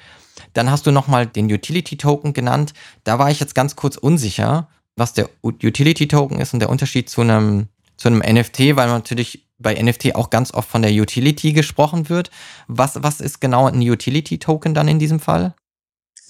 Dann 0.54 0.72
hast 0.72 0.86
du 0.86 0.92
nochmal 0.92 1.28
den 1.28 1.52
Utility 1.52 1.98
Token 1.98 2.34
genannt. 2.34 2.74
Da 3.04 3.20
war 3.20 3.30
ich 3.32 3.40
jetzt 3.40 3.56
ganz 3.56 3.76
kurz 3.76 3.98
unsicher, 3.98 4.68
was 4.96 5.14
der 5.14 5.30
Utility 5.44 6.08
Token 6.08 6.40
ist 6.40 6.54
und 6.54 6.60
der 6.60 6.70
Unterschied 6.70 7.10
zu 7.10 7.22
einem, 7.22 7.68
zu 7.98 8.08
einem 8.08 8.20
NFT, 8.20 8.76
weil 8.76 8.88
natürlich 8.88 9.48
bei 9.60 9.82
NFT 9.82 10.16
auch 10.16 10.30
ganz 10.30 10.54
oft 10.54 10.70
von 10.70 10.82
der 10.82 10.92
Utility 10.92 11.54
gesprochen 11.54 12.10
wird. 12.10 12.32
Was, 12.68 13.02
was 13.04 13.22
ist 13.22 13.40
genau 13.42 13.68
ein 13.68 13.82
Utility 13.82 14.40
Token 14.40 14.74
dann 14.74 14.88
in 14.88 15.00
diesem 15.00 15.20
Fall? 15.20 15.54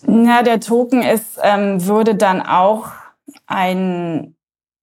Ja, 0.08 0.44
der 0.44 0.60
Token 0.60 1.04
ist, 1.04 1.40
ähm, 1.42 1.86
würde 1.86 2.16
dann 2.16 2.42
auch 2.42 2.90
ein 3.46 4.36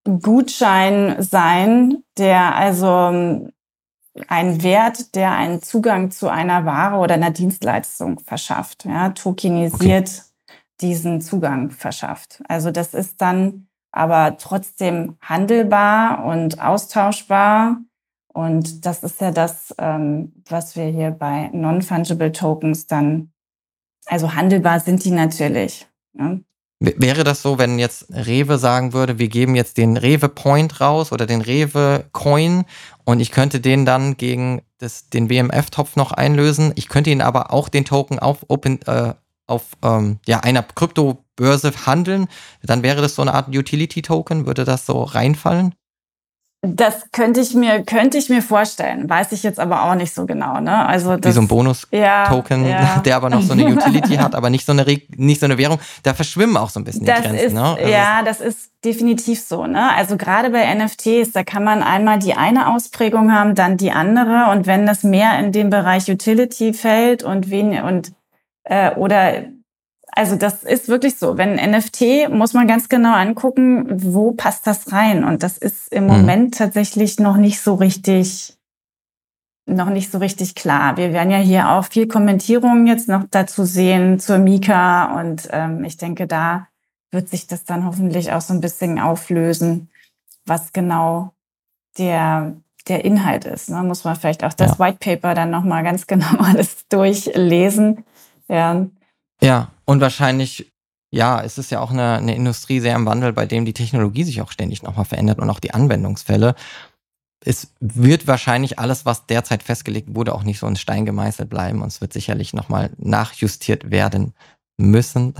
Gutschein 0.04 1.16
sein, 1.18 2.02
der 2.16 2.54
also 2.54 3.50
ein 4.26 4.62
Wert, 4.62 5.14
der 5.14 5.32
einen 5.32 5.62
Zugang 5.62 6.10
zu 6.10 6.28
einer 6.28 6.64
Ware 6.64 6.96
oder 6.96 7.14
einer 7.14 7.30
Dienstleistung 7.30 8.18
verschafft, 8.20 8.84
ja, 8.84 9.10
tokenisiert 9.10 10.08
okay. 10.08 10.54
diesen 10.80 11.20
Zugang 11.20 11.70
verschafft. 11.70 12.42
Also 12.48 12.70
das 12.70 12.94
ist 12.94 13.20
dann 13.20 13.68
aber 13.92 14.36
trotzdem 14.38 15.16
handelbar 15.20 16.24
und 16.24 16.60
austauschbar. 16.60 17.78
Und 18.32 18.86
das 18.86 19.02
ist 19.02 19.20
ja 19.20 19.30
das, 19.30 19.74
ähm, 19.78 20.32
was 20.48 20.76
wir 20.76 20.84
hier 20.84 21.10
bei 21.10 21.50
Non-Fungible 21.52 22.32
Tokens 22.32 22.86
dann, 22.86 23.32
also 24.06 24.34
handelbar 24.34 24.80
sind 24.80 25.04
die 25.04 25.10
natürlich. 25.10 25.88
Ne? 26.12 26.44
Wäre 26.80 27.24
das 27.24 27.42
so, 27.42 27.58
wenn 27.58 27.80
jetzt 27.80 28.06
Rewe 28.10 28.56
sagen 28.56 28.92
würde, 28.92 29.18
wir 29.18 29.28
geben 29.28 29.56
jetzt 29.56 29.78
den 29.78 29.96
Rewe 29.96 30.28
Point 30.28 30.80
raus 30.80 31.10
oder 31.10 31.26
den 31.26 31.40
Rewe 31.40 32.04
Coin 32.12 32.64
und 33.04 33.18
ich 33.18 33.32
könnte 33.32 33.58
den 33.60 33.84
dann 33.84 34.16
gegen 34.16 34.62
das, 34.78 35.08
den 35.08 35.28
WMF-Topf 35.28 35.96
noch 35.96 36.12
einlösen. 36.12 36.72
Ich 36.76 36.88
könnte 36.88 37.10
ihn 37.10 37.20
aber 37.20 37.52
auch 37.52 37.68
den 37.68 37.84
Token 37.84 38.20
auf 38.20 38.44
Open, 38.46 38.80
äh, 38.82 39.14
auf 39.48 39.64
ähm, 39.82 40.20
ja, 40.26 40.40
einer 40.40 40.62
Kryptobörse 40.62 41.72
handeln. 41.84 42.28
Dann 42.62 42.84
wäre 42.84 43.02
das 43.02 43.16
so 43.16 43.22
eine 43.22 43.34
Art 43.34 43.48
Utility-Token. 43.48 44.46
Würde 44.46 44.64
das 44.64 44.86
so 44.86 45.02
reinfallen? 45.02 45.74
Das 46.60 47.12
könnte 47.12 47.40
ich 47.40 47.54
mir, 47.54 47.84
könnte 47.84 48.18
ich 48.18 48.28
mir 48.28 48.42
vorstellen. 48.42 49.08
Weiß 49.08 49.30
ich 49.30 49.44
jetzt 49.44 49.60
aber 49.60 49.84
auch 49.84 49.94
nicht 49.94 50.12
so 50.12 50.26
genau, 50.26 50.58
ne? 50.58 50.86
Also 50.86 51.16
das, 51.16 51.30
Wie 51.30 51.34
so 51.36 51.40
ein 51.40 51.46
Bonus-Token, 51.46 52.64
ja, 52.64 52.70
ja. 52.70 52.98
der 52.98 53.14
aber 53.14 53.30
noch 53.30 53.42
so 53.42 53.52
eine 53.52 53.66
Utility 53.66 54.16
hat, 54.16 54.34
aber 54.34 54.50
nicht 54.50 54.66
so 54.66 54.72
eine, 54.72 54.84
nicht 55.16 55.38
so 55.38 55.46
eine 55.46 55.56
Währung. 55.56 55.78
Da 56.02 56.14
verschwimmen 56.14 56.56
auch 56.56 56.70
so 56.70 56.80
ein 56.80 56.84
bisschen 56.84 57.06
das 57.06 57.22
die 57.22 57.28
Grenzen, 57.28 57.46
ist, 57.46 57.52
ne? 57.52 57.62
Also 57.62 57.88
ja, 57.88 58.22
das 58.24 58.40
ist 58.40 58.72
definitiv 58.84 59.40
so, 59.40 59.68
ne? 59.68 59.94
Also 59.94 60.16
gerade 60.16 60.50
bei 60.50 60.74
NFTs, 60.74 61.30
da 61.32 61.44
kann 61.44 61.62
man 61.62 61.84
einmal 61.84 62.18
die 62.18 62.34
eine 62.34 62.74
Ausprägung 62.74 63.32
haben, 63.32 63.54
dann 63.54 63.76
die 63.76 63.92
andere. 63.92 64.50
Und 64.50 64.66
wenn 64.66 64.84
das 64.84 65.04
mehr 65.04 65.38
in 65.38 65.52
den 65.52 65.70
Bereich 65.70 66.10
Utility 66.10 66.72
fällt 66.72 67.22
und 67.22 67.50
wen, 67.50 67.80
und, 67.82 68.10
äh, 68.64 68.96
oder 68.96 69.44
also 70.12 70.36
das 70.36 70.64
ist 70.64 70.88
wirklich 70.88 71.16
so. 71.16 71.36
Wenn 71.36 71.54
NFT 71.54 72.30
muss 72.30 72.52
man 72.52 72.66
ganz 72.66 72.88
genau 72.88 73.14
angucken, 73.14 73.86
wo 73.88 74.32
passt 74.32 74.66
das 74.66 74.92
rein. 74.92 75.24
Und 75.24 75.42
das 75.42 75.58
ist 75.58 75.92
im 75.92 76.04
mhm. 76.04 76.10
Moment 76.10 76.58
tatsächlich 76.58 77.18
noch 77.20 77.36
nicht 77.36 77.60
so 77.60 77.74
richtig, 77.74 78.56
noch 79.66 79.90
nicht 79.90 80.10
so 80.10 80.18
richtig 80.18 80.54
klar. 80.54 80.96
Wir 80.96 81.12
werden 81.12 81.30
ja 81.30 81.38
hier 81.38 81.70
auch 81.70 81.84
viel 81.84 82.08
Kommentierungen 82.08 82.86
jetzt 82.86 83.08
noch 83.08 83.24
dazu 83.30 83.64
sehen 83.64 84.18
zur 84.18 84.38
Mika. 84.38 85.20
Und 85.20 85.48
ähm, 85.52 85.84
ich 85.84 85.96
denke, 85.96 86.26
da 86.26 86.68
wird 87.10 87.28
sich 87.28 87.46
das 87.46 87.64
dann 87.64 87.84
hoffentlich 87.84 88.32
auch 88.32 88.40
so 88.40 88.52
ein 88.54 88.60
bisschen 88.60 88.98
auflösen, 88.98 89.88
was 90.44 90.72
genau 90.72 91.32
der, 91.98 92.56
der 92.88 93.04
Inhalt 93.04 93.44
ist. 93.44 93.70
Da 93.70 93.82
ne? 93.82 93.88
muss 93.88 94.04
man 94.04 94.16
vielleicht 94.16 94.44
auch 94.44 94.52
das 94.52 94.72
ja. 94.72 94.78
White 94.78 94.98
Paper 95.00 95.34
dann 95.34 95.50
nochmal 95.50 95.84
ganz 95.84 96.06
genau 96.08 96.38
alles 96.38 96.86
durchlesen. 96.88 98.04
Ja. 98.48 98.86
Ja, 99.40 99.68
und 99.88 100.02
wahrscheinlich, 100.02 100.70
ja, 101.10 101.42
es 101.42 101.56
ist 101.56 101.70
ja 101.70 101.80
auch 101.80 101.90
eine, 101.90 102.16
eine 102.16 102.36
Industrie 102.36 102.78
sehr 102.78 102.94
im 102.94 103.06
Wandel, 103.06 103.32
bei 103.32 103.46
dem 103.46 103.64
die 103.64 103.72
Technologie 103.72 104.22
sich 104.22 104.42
auch 104.42 104.52
ständig 104.52 104.82
nochmal 104.82 105.06
verändert 105.06 105.38
und 105.38 105.48
auch 105.48 105.60
die 105.60 105.72
Anwendungsfälle. 105.72 106.54
Es 107.42 107.72
wird 107.80 108.26
wahrscheinlich 108.26 108.78
alles, 108.78 109.06
was 109.06 109.24
derzeit 109.24 109.62
festgelegt 109.62 110.14
wurde, 110.14 110.34
auch 110.34 110.42
nicht 110.42 110.58
so 110.58 110.66
in 110.66 110.76
Stein 110.76 111.06
gemeißelt 111.06 111.48
bleiben 111.48 111.80
und 111.80 111.88
es 111.88 112.02
wird 112.02 112.12
sicherlich 112.12 112.52
nochmal 112.52 112.90
nachjustiert 112.98 113.90
werden 113.90 114.34
müssen. 114.76 115.34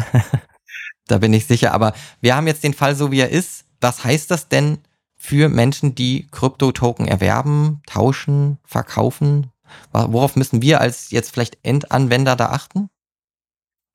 da 1.09 1.19
bin 1.19 1.35
ich 1.35 1.45
sicher. 1.45 1.75
Aber 1.75 1.93
wir 2.23 2.35
haben 2.35 2.47
jetzt 2.47 2.65
den 2.65 2.73
Fall 2.73 2.97
so, 2.97 3.13
wie 3.13 3.21
er 3.21 3.29
ist. 3.29 3.67
Was 3.83 4.03
heißt 4.03 4.31
das 4.31 4.49
denn 4.49 4.79
für 5.19 5.51
Menschen, 5.51 5.95
die 5.95 6.27
Krypto-Token 6.31 7.07
erwerben, 7.07 7.83
tauschen, 7.87 8.57
verkaufen? 8.65 9.51
Worauf 9.93 10.37
müssen 10.37 10.63
wir 10.63 10.81
als 10.81 11.11
jetzt 11.11 11.33
vielleicht 11.33 11.59
Endanwender 11.63 12.35
da 12.35 12.47
achten? 12.47 12.89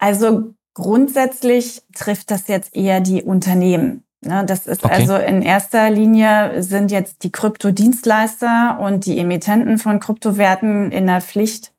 Also 0.03 0.53
grundsätzlich 0.73 1.81
trifft 1.95 2.29
das 2.29 2.49
jetzt 2.49 2.75
eher 2.75 2.99
die 2.99 3.23
Unternehmen. 3.23 4.03
Ne? 4.19 4.43
Das 4.45 4.67
ist 4.67 4.83
okay. 4.83 4.93
also 4.93 5.15
in 5.15 5.41
erster 5.41 5.89
Linie 5.89 6.61
sind 6.61 6.91
jetzt 6.91 7.23
die 7.23 7.31
Kryptodienstleister 7.31 8.79
und 8.81 9.05
die 9.05 9.17
Emittenten 9.17 9.77
von 9.77 10.01
Kryptowerten 10.01 10.91
in 10.91 11.07
der 11.07 11.21
Pflicht. 11.21 11.71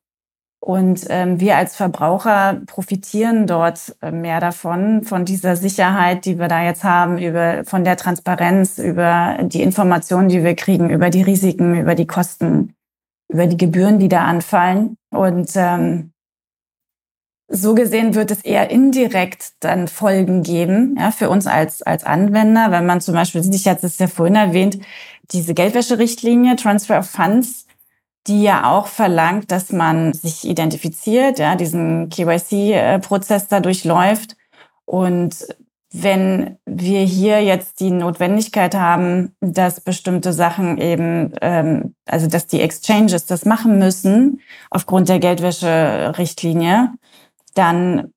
Und 0.59 1.05
ähm, 1.11 1.39
wir 1.39 1.59
als 1.59 1.77
Verbraucher 1.77 2.63
profitieren 2.65 3.47
dort 3.47 3.95
äh, 4.01 4.11
mehr 4.11 4.41
davon, 4.41 5.05
von 5.05 5.27
dieser 5.27 5.57
Sicherheit, 5.57 6.25
die 6.25 6.39
wir 6.39 6.49
da 6.49 6.65
jetzt 6.65 6.83
haben, 6.83 7.19
über, 7.19 7.65
von 7.67 7.85
der 7.85 7.99
Transparenz, 7.99 8.79
über 8.79 9.37
die 9.43 9.61
Informationen, 9.61 10.31
die 10.31 10.43
wir 10.43 10.55
kriegen, 10.55 10.89
über 10.89 11.11
die 11.11 11.21
Risiken, 11.21 11.79
über 11.79 11.95
die 11.95 12.07
Kosten, 12.07 12.73
über 13.29 13.47
die 13.47 13.59
Gebühren, 13.59 13.99
die 13.99 14.09
da 14.09 14.25
anfallen. 14.25 14.97
Und 15.11 15.51
ähm, 15.57 16.14
so 17.49 17.75
gesehen 17.75 18.15
wird 18.15 18.31
es 18.31 18.41
eher 18.41 18.71
indirekt 18.71 19.53
dann 19.61 19.89
Folgen 19.89 20.43
geben, 20.43 20.97
ja, 20.99 21.11
für 21.11 21.29
uns 21.29 21.47
als, 21.47 21.83
als 21.83 22.05
Anwender. 22.05 22.71
Wenn 22.71 22.87
man 22.87 23.01
zum 23.01 23.15
Beispiel, 23.15 23.43
ich 23.55 23.69
hatte 23.69 23.87
es 23.87 23.99
ja 23.99 24.07
vorhin 24.07 24.37
erwähnt, 24.37 24.79
diese 25.31 25.55
Geldwäscherichtlinie, 25.55 26.57
Transfer 26.57 26.99
of 26.99 27.07
Funds, 27.07 27.67
die 28.27 28.43
ja 28.43 28.71
auch 28.71 28.87
verlangt, 28.87 29.51
dass 29.51 29.71
man 29.71 30.15
sich 30.15 30.49
identifiziert, 30.49 31.39
ja, 31.39 31.57
diesen 31.57 32.09
KYC-Prozess 32.09 33.49
da 33.49 33.61
durchläuft. 33.61 34.37
Und 34.87 35.47
wenn 35.93 36.59
wir 36.67 37.03
hier 37.03 37.43
jetzt 37.43 37.79
die 37.81 37.91
Notwendigkeit 37.91 38.75
haben, 38.75 39.37
dass 39.41 39.81
bestimmte 39.81 40.33
Sachen 40.33 40.79
eben, 40.79 41.33
ähm, 41.41 41.95
also 42.07 42.27
dass 42.27 42.47
die 42.47 42.61
Exchanges 42.61 43.27
das 43.27 43.45
machen 43.45 43.79
müssen 43.79 44.41
aufgrund 44.71 45.09
der 45.09 45.21
Geldwäscherichtlinie, 45.21 46.95
dann 47.55 48.13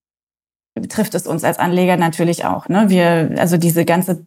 trifft 0.89 1.15
es 1.15 1.25
uns 1.25 1.43
als 1.43 1.59
Anleger 1.59 1.97
natürlich 1.97 2.45
auch. 2.45 2.69
Ne? 2.69 2.89
Wir, 2.89 3.35
also 3.37 3.57
diese 3.57 3.85
ganze 3.85 4.25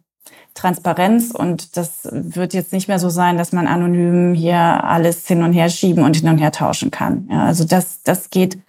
Transparenz 0.53 1.31
und 1.31 1.77
das 1.77 2.07
wird 2.11 2.53
jetzt 2.53 2.73
nicht 2.73 2.87
mehr 2.87 2.99
so 2.99 3.09
sein, 3.09 3.37
dass 3.37 3.53
man 3.53 3.67
anonym 3.67 4.33
hier 4.33 4.57
alles 4.57 5.25
hin 5.27 5.43
und 5.43 5.53
her 5.53 5.69
schieben 5.69 6.03
und 6.03 6.17
hin 6.17 6.27
und 6.27 6.39
her 6.39 6.51
tauschen 6.51 6.91
kann. 6.91 7.27
Ja, 7.31 7.45
also 7.45 7.63
das, 7.63 8.03
das 8.03 8.29
geht 8.29 8.59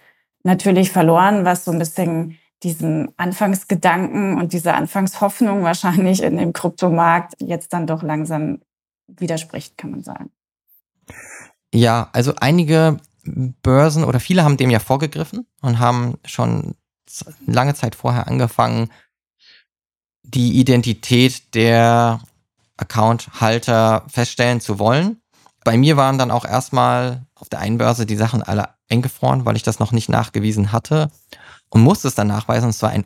natürlich 0.43 0.91
verloren, 0.91 1.45
was 1.45 1.65
so 1.65 1.71
ein 1.71 1.79
bisschen 1.79 2.37
diesem 2.63 3.11
Anfangsgedanken 3.17 4.37
und 4.37 4.53
dieser 4.53 4.75
Anfangshoffnung 4.75 5.63
wahrscheinlich 5.63 6.23
in 6.23 6.37
dem 6.37 6.53
Kryptomarkt 6.53 7.33
jetzt 7.39 7.73
dann 7.73 7.87
doch 7.87 8.01
langsam 8.01 8.61
widerspricht, 9.07 9.77
kann 9.77 9.91
man 9.91 10.03
sagen. 10.03 10.31
Ja, 11.73 12.09
also 12.13 12.33
einige 12.39 12.99
Börsen 13.23 14.03
oder 14.03 14.19
viele 14.19 14.43
haben 14.43 14.57
dem 14.57 14.69
ja 14.69 14.79
vorgegriffen 14.79 15.47
und 15.61 15.79
haben 15.79 16.17
schon 16.25 16.75
lange 17.45 17.75
Zeit 17.75 17.95
vorher 17.95 18.27
angefangen, 18.27 18.89
die 20.23 20.59
Identität 20.59 21.53
der 21.53 22.19
Account-Halter 22.77 24.05
feststellen 24.07 24.61
zu 24.61 24.79
wollen. 24.79 25.21
Bei 25.63 25.77
mir 25.77 25.95
waren 25.95 26.17
dann 26.17 26.31
auch 26.31 26.45
erstmal 26.45 27.25
auf 27.35 27.49
der 27.49 27.59
einen 27.59 27.77
Börse 27.77 28.05
die 28.05 28.15
Sachen 28.15 28.43
alle 28.43 28.69
eingefroren, 28.89 29.45
weil 29.45 29.55
ich 29.55 29.63
das 29.63 29.79
noch 29.79 29.91
nicht 29.91 30.09
nachgewiesen 30.09 30.71
hatte 30.71 31.09
und 31.69 31.81
musste 31.81 32.07
es 32.07 32.15
dann 32.15 32.27
nachweisen. 32.27 32.69
Es 32.69 32.81
war 32.81 32.89
ein 32.89 33.05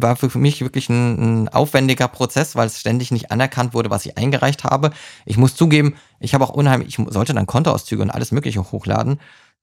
war 0.00 0.14
für 0.14 0.38
mich 0.38 0.60
wirklich 0.60 0.88
ein, 0.88 1.44
ein, 1.44 1.48
aufwendiger 1.48 2.06
Prozess, 2.06 2.54
weil 2.54 2.68
es 2.68 2.78
ständig 2.78 3.10
nicht 3.10 3.32
anerkannt 3.32 3.74
wurde, 3.74 3.90
was 3.90 4.06
ich 4.06 4.16
eingereicht 4.16 4.62
habe. 4.62 4.90
Ich 5.24 5.36
muss 5.36 5.56
zugeben, 5.56 5.96
ich 6.20 6.34
habe 6.34 6.44
auch 6.44 6.50
unheimlich, 6.50 6.96
ich 6.96 7.04
sollte 7.12 7.34
dann 7.34 7.46
Kontoauszüge 7.46 8.02
und 8.02 8.10
alles 8.10 8.30
Mögliche 8.30 8.62
hochladen 8.62 9.18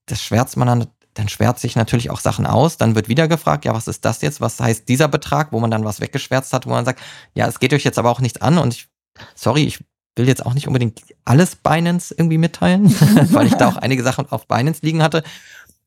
das 0.05 0.21
schwärzt 0.21 0.57
man 0.57 0.67
dann, 0.67 0.87
dann 1.13 1.29
schwärzt 1.29 1.61
sich 1.61 1.75
natürlich 1.75 2.09
auch 2.09 2.19
Sachen 2.19 2.45
aus. 2.45 2.77
Dann 2.77 2.95
wird 2.95 3.07
wieder 3.07 3.27
gefragt, 3.27 3.65
ja, 3.65 3.73
was 3.73 3.87
ist 3.87 4.05
das 4.05 4.21
jetzt? 4.21 4.41
Was 4.41 4.59
heißt 4.59 4.87
dieser 4.87 5.07
Betrag, 5.07 5.51
wo 5.51 5.59
man 5.59 5.71
dann 5.71 5.85
was 5.85 6.01
weggeschwärzt 6.01 6.53
hat, 6.53 6.65
wo 6.65 6.71
man 6.71 6.85
sagt, 6.85 7.01
ja, 7.33 7.47
es 7.47 7.59
geht 7.59 7.73
euch 7.73 7.83
jetzt 7.83 7.97
aber 7.97 8.11
auch 8.11 8.19
nichts 8.19 8.41
an 8.41 8.57
und 8.57 8.73
ich, 8.73 8.87
sorry, 9.33 9.63
ich 9.63 9.83
will 10.15 10.27
jetzt 10.27 10.45
auch 10.45 10.53
nicht 10.53 10.67
unbedingt 10.67 11.01
alles 11.25 11.55
Binance 11.55 12.13
irgendwie 12.17 12.37
mitteilen, 12.37 12.85
weil 13.31 13.47
ich 13.47 13.55
da 13.55 13.69
auch 13.69 13.77
einige 13.77 14.03
Sachen 14.03 14.29
auf 14.31 14.47
Binance 14.47 14.79
liegen 14.83 15.03
hatte 15.03 15.23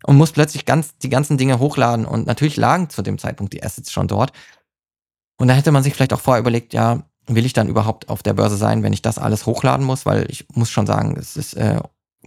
und 0.04 0.16
muss 0.16 0.32
plötzlich 0.32 0.64
ganz 0.64 0.96
die 0.98 1.08
ganzen 1.08 1.38
Dinge 1.38 1.58
hochladen 1.58 2.04
und 2.04 2.26
natürlich 2.26 2.56
lagen 2.56 2.90
zu 2.90 3.02
dem 3.02 3.18
Zeitpunkt 3.18 3.52
die 3.52 3.62
Assets 3.62 3.90
schon 3.90 4.08
dort. 4.08 4.32
Und 5.38 5.48
da 5.48 5.54
hätte 5.54 5.72
man 5.72 5.82
sich 5.82 5.94
vielleicht 5.94 6.12
auch 6.12 6.20
vorher 6.20 6.40
überlegt, 6.40 6.74
ja, 6.74 7.04
will 7.26 7.46
ich 7.46 7.52
dann 7.52 7.68
überhaupt 7.68 8.08
auf 8.08 8.22
der 8.22 8.32
Börse 8.32 8.56
sein, 8.56 8.82
wenn 8.82 8.92
ich 8.92 9.02
das 9.02 9.18
alles 9.18 9.46
hochladen 9.46 9.84
muss? 9.84 10.06
Weil 10.06 10.26
ich 10.30 10.46
muss 10.54 10.70
schon 10.70 10.86
sagen, 10.86 11.16
es 11.18 11.36
ist 11.36 11.54
äh, 11.54 11.80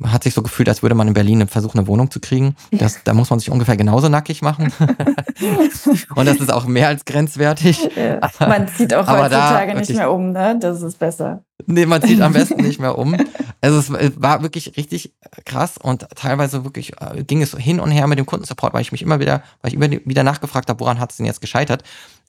hat 0.08 0.24
sich 0.24 0.34
so 0.34 0.42
gefühlt, 0.42 0.70
als 0.70 0.82
würde 0.82 0.96
man 0.96 1.08
in 1.08 1.14
Berlin 1.14 1.48
versuchen, 1.48 1.80
eine 1.80 1.88
Wohnung 1.88 2.12
zu 2.12 2.20
kriegen. 2.20 2.56
Das, 2.72 3.04
da 3.04 3.14
muss 3.14 3.30
man 3.30 3.40
sich 3.40 3.52
ungefähr 3.52 3.78
genauso 3.78 4.10
nackig 4.10 4.42
machen. 4.42 4.72
und 6.16 6.26
das 6.26 6.38
ist 6.38 6.52
auch 6.52 6.66
mehr 6.66 6.88
als 6.88 7.06
grenzwertig. 7.06 7.90
Ja, 7.96 8.20
man 8.40 8.68
zieht 8.68 8.94
auch 8.94 9.08
Aber 9.08 9.24
heutzutage 9.24 9.76
nicht 9.76 9.94
mehr 9.94 10.12
um, 10.12 10.32
ne? 10.32 10.58
Das 10.60 10.82
ist 10.82 11.00
besser. 11.00 11.44
Nee, 11.66 11.86
man 11.86 12.02
zieht 12.02 12.22
am 12.22 12.34
besten 12.34 12.62
nicht 12.62 12.80
mehr 12.80 12.98
um. 12.98 13.16
Also 13.62 13.96
es 13.96 14.22
war 14.22 14.42
wirklich 14.42 14.76
richtig 14.78 15.14
krass 15.46 15.78
und 15.78 16.08
teilweise 16.16 16.64
wirklich 16.64 16.94
äh, 17.00 17.24
ging 17.24 17.42
es 17.42 17.56
hin 17.56 17.80
und 17.80 17.92
her 17.92 18.08
mit 18.08 18.18
dem 18.18 18.26
Kundensupport, 18.26 18.74
weil 18.74 18.82
ich 18.82 18.92
mich 18.92 19.02
immer 19.02 19.20
wieder, 19.20 19.44
weil 19.62 19.70
ich 19.70 19.76
immer 19.76 19.90
wieder 19.92 20.24
nachgefragt 20.24 20.70
habe, 20.70 20.80
woran 20.80 21.00
hat 21.00 21.12
es 21.12 21.18
denn 21.18 21.26
jetzt 21.26 21.42
gescheitert. 21.42 21.84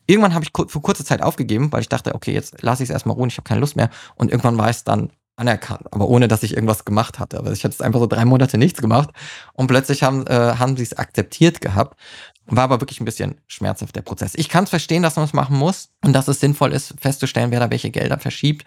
Irgendwann 0.07 0.35
habe 0.35 0.45
ich 0.45 0.51
für 0.69 0.81
kurze 0.81 1.05
Zeit 1.05 1.23
aufgegeben, 1.23 1.73
weil 1.73 1.81
ich 1.81 1.89
dachte, 1.89 2.15
okay, 2.15 2.33
jetzt 2.33 2.61
lasse 2.63 2.83
ich 2.83 2.89
es 2.89 2.93
erstmal 2.93 3.17
ruhen, 3.17 3.29
ich 3.29 3.37
habe 3.37 3.49
keine 3.49 3.61
Lust 3.61 3.77
mehr. 3.77 3.89
Und 4.17 4.31
irgendwann 4.31 4.59
war 4.59 4.69
es 4.69 4.85
dann 4.85 5.11
anerkannt, 5.37 5.92
aber 5.92 6.09
ohne 6.09 6.29
dass 6.29 6.42
ich 6.42 6.55
irgendwas 6.55 6.85
gemacht 6.85 7.18
hatte. 7.18 7.38
Aber 7.38 7.53
ich 7.53 7.64
hatte 7.64 7.83
einfach 7.85 8.01
so 8.01 8.07
drei 8.07 8.25
Monate 8.25 8.59
nichts 8.59 8.81
gemacht 8.81 9.11
und 9.55 9.66
plötzlich 9.66 10.03
haben, 10.03 10.27
äh, 10.27 10.55
haben 10.59 10.77
sie 10.77 10.83
es 10.83 10.97
akzeptiert 10.97 11.61
gehabt. 11.61 11.99
War 12.47 12.64
aber 12.64 12.81
wirklich 12.81 13.01
ein 13.01 13.05
bisschen 13.05 13.40
schmerzhaft 13.47 13.95
der 13.97 14.03
Prozess. 14.03 14.35
Ich 14.35 14.49
kann 14.49 14.64
es 14.64 14.71
verstehen, 14.71 15.03
dass 15.03 15.16
man 15.16 15.25
es 15.25 15.33
machen 15.33 15.57
muss 15.57 15.90
und 16.05 16.12
dass 16.12 16.29
es 16.29 16.40
sinnvoll 16.40 16.73
ist, 16.73 16.95
festzustellen, 17.01 17.51
wer 17.51 17.61
da 17.61 17.71
welche 17.71 17.90
Gelder 17.90 18.18
verschiebt. 18.18 18.64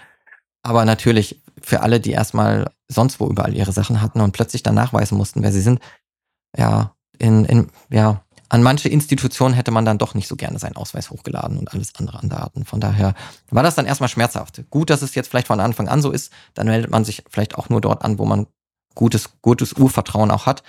Aber 0.64 0.86
natürlich 0.86 1.42
für 1.62 1.82
alle, 1.82 2.00
die 2.00 2.12
erstmal 2.12 2.72
sonst 2.88 3.20
wo 3.20 3.28
überall 3.28 3.54
ihre 3.54 3.72
Sachen 3.72 4.02
hatten 4.02 4.22
und 4.22 4.32
plötzlich 4.32 4.64
dann 4.64 4.76
nachweisen 4.76 5.18
mussten, 5.18 5.44
wer 5.44 5.52
sie 5.52 5.62
sind, 5.62 5.80
ja, 6.58 6.96
in, 7.20 7.46
in 7.46 7.68
ja, 7.90 8.25
an 8.50 8.64
manche 8.64 8.90
Institutionen 8.90 9.54
hätte 9.54 9.72
man 9.72 9.86
dann 9.86 9.98
doch 9.98 10.14
nicht 10.14 10.28
so 10.28 10.36
gerne 10.36 10.60
seinen 10.60 10.76
Ausweis 10.76 11.10
hochgeladen 11.10 11.58
und 11.58 11.74
alles 11.74 11.96
andere 11.96 12.20
an 12.20 12.30
Daten. 12.30 12.66
Von 12.66 12.80
daher 12.80 13.14
war 13.50 13.64
das 13.64 13.76
dann 13.76 13.86
erstmal 13.86 14.10
schmerzhaft. 14.10 14.64
Gut, 14.70 14.90
dass 14.90 15.02
es 15.02 15.16
jetzt 15.16 15.30
vielleicht 15.30 15.48
von 15.48 15.60
Anfang 15.60 15.88
an 15.88 16.02
so 16.02 16.12
ist, 16.12 16.32
dann 16.54 16.68
meldet 16.68 16.92
man 16.92 17.06
sich 17.06 17.24
vielleicht 17.30 17.58
auch 17.58 17.70
nur 17.70 17.82
dort 17.82 18.04
an, 18.04 18.20
wo 18.20 18.26
man 18.26 18.48
gutes, 18.94 19.42
gutes 19.42 19.74
Urvertrauen 19.74 20.32
auch 20.32 20.46
hat 20.46 20.64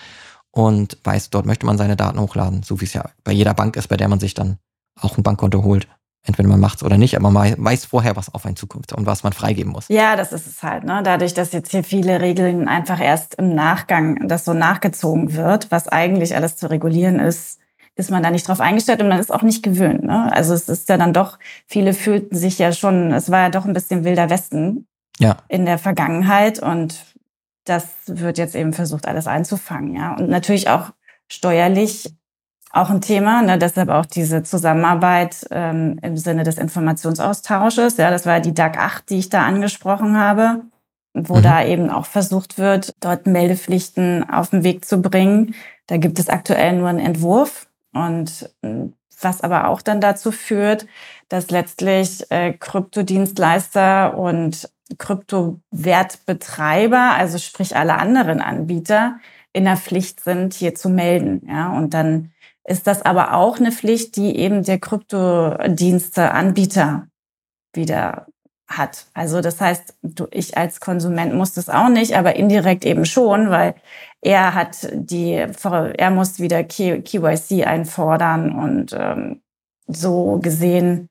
und 0.50 0.98
weiß, 1.04 1.30
dort 1.30 1.46
möchte 1.46 1.66
man 1.66 1.78
seine 1.78 1.96
Daten 1.96 2.18
hochladen, 2.18 2.62
so 2.62 2.80
wie 2.80 2.86
es 2.86 2.94
ja 2.94 3.04
bei 3.24 3.32
jeder 3.32 3.54
Bank 3.54 3.76
ist, 3.76 3.88
bei 3.88 3.96
der 3.96 4.08
man 4.08 4.20
sich 4.20 4.34
dann 4.34 4.58
auch 5.00 5.18
ein 5.18 5.22
Bankkonto 5.22 5.62
holt. 5.62 5.86
Entweder 6.26 6.48
man 6.48 6.58
macht 6.58 6.78
es 6.78 6.82
oder 6.82 6.98
nicht, 6.98 7.16
aber 7.16 7.30
man 7.30 7.54
weiß 7.56 7.84
vorher, 7.84 8.16
was 8.16 8.34
auf 8.34 8.46
einen 8.46 8.56
zukommt 8.56 8.92
und 8.92 9.06
was 9.06 9.22
man 9.22 9.32
freigeben 9.32 9.70
muss. 9.70 9.86
Ja, 9.88 10.16
das 10.16 10.32
ist 10.32 10.48
es 10.48 10.62
halt. 10.62 10.82
Ne? 10.82 11.02
Dadurch, 11.04 11.34
dass 11.34 11.52
jetzt 11.52 11.70
hier 11.70 11.84
viele 11.84 12.20
Regeln 12.20 12.66
einfach 12.66 13.00
erst 13.00 13.36
im 13.36 13.54
Nachgang 13.54 14.26
das 14.26 14.44
so 14.44 14.52
nachgezogen 14.52 15.34
wird, 15.34 15.70
was 15.70 15.86
eigentlich 15.86 16.34
alles 16.34 16.56
zu 16.56 16.68
regulieren 16.68 17.20
ist, 17.20 17.60
ist 17.96 18.10
man 18.10 18.22
da 18.22 18.30
nicht 18.30 18.46
drauf 18.46 18.60
eingestellt 18.60 19.00
und 19.00 19.08
man 19.08 19.18
ist 19.18 19.32
auch 19.32 19.42
nicht 19.42 19.62
gewöhnt. 19.62 20.04
Ne? 20.04 20.30
Also 20.32 20.52
es 20.54 20.68
ist 20.68 20.88
ja 20.88 20.98
dann 20.98 21.14
doch, 21.14 21.38
viele 21.66 21.94
fühlten 21.94 22.36
sich 22.36 22.58
ja 22.58 22.72
schon, 22.72 23.12
es 23.12 23.30
war 23.30 23.40
ja 23.40 23.48
doch 23.48 23.64
ein 23.64 23.72
bisschen 23.72 24.04
wilder 24.04 24.28
Westen 24.28 24.86
ja. 25.18 25.38
in 25.48 25.64
der 25.64 25.78
Vergangenheit 25.78 26.58
und 26.58 27.04
das 27.64 27.88
wird 28.06 28.38
jetzt 28.38 28.54
eben 28.54 28.74
versucht, 28.74 29.08
alles 29.08 29.26
einzufangen. 29.26 29.94
Ja? 29.94 30.14
Und 30.14 30.28
natürlich 30.28 30.68
auch 30.68 30.92
steuerlich 31.26 32.14
auch 32.70 32.90
ein 32.90 33.00
Thema, 33.00 33.40
ne? 33.40 33.56
deshalb 33.56 33.88
auch 33.88 34.04
diese 34.04 34.42
Zusammenarbeit 34.42 35.46
ähm, 35.50 35.98
im 36.02 36.18
Sinne 36.18 36.42
des 36.42 36.58
Informationsaustausches. 36.58 37.96
Ja, 37.96 38.10
das 38.10 38.26
war 38.26 38.40
die 38.40 38.52
DAG 38.52 38.76
8, 38.76 39.08
die 39.08 39.18
ich 39.18 39.30
da 39.30 39.46
angesprochen 39.46 40.18
habe, 40.18 40.60
wo 41.14 41.36
mhm. 41.36 41.42
da 41.42 41.64
eben 41.64 41.88
auch 41.88 42.04
versucht 42.04 42.58
wird, 42.58 42.94
dort 43.00 43.26
Meldepflichten 43.26 44.28
auf 44.28 44.50
den 44.50 44.62
Weg 44.64 44.84
zu 44.84 45.00
bringen. 45.00 45.54
Da 45.86 45.96
gibt 45.96 46.18
es 46.18 46.28
aktuell 46.28 46.74
nur 46.74 46.88
einen 46.88 46.98
Entwurf 46.98 47.66
und 47.96 48.50
hm, 48.62 48.92
was 49.20 49.40
aber 49.40 49.66
auch 49.68 49.82
dann 49.82 50.00
dazu 50.00 50.30
führt, 50.30 50.86
dass 51.28 51.50
letztlich 51.50 52.30
äh, 52.30 52.52
Kryptodienstleister 52.52 54.16
und 54.16 54.70
Kryptowertbetreiber, 54.98 57.14
also 57.16 57.38
sprich 57.38 57.74
alle 57.76 57.94
anderen 57.94 58.40
Anbieter, 58.40 59.18
in 59.52 59.64
der 59.64 59.76
Pflicht 59.76 60.20
sind, 60.20 60.54
hier 60.54 60.74
zu 60.74 60.88
melden. 60.90 61.46
Ja, 61.48 61.72
und 61.72 61.94
dann 61.94 62.32
ist 62.64 62.86
das 62.86 63.02
aber 63.02 63.34
auch 63.34 63.58
eine 63.58 63.72
Pflicht, 63.72 64.16
die 64.16 64.36
eben 64.36 64.62
der 64.64 64.78
Kryptodienste-Anbieter 64.78 67.08
wieder 67.72 68.26
hat. 68.68 69.06
Also 69.14 69.40
das 69.40 69.60
heißt, 69.60 69.96
du, 70.02 70.26
ich 70.30 70.56
als 70.56 70.80
Konsument 70.80 71.34
muss 71.34 71.52
das 71.52 71.68
auch 71.68 71.88
nicht, 71.88 72.16
aber 72.16 72.36
indirekt 72.36 72.84
eben 72.84 73.04
schon, 73.04 73.50
weil 73.50 73.74
er 74.26 74.54
hat 74.54 74.88
die, 74.92 75.34
er 75.34 76.10
muss 76.10 76.40
wieder 76.40 76.64
KYC 76.64 77.64
einfordern 77.64 78.50
und 78.52 78.92
ähm, 78.92 79.40
so 79.86 80.40
gesehen 80.42 81.08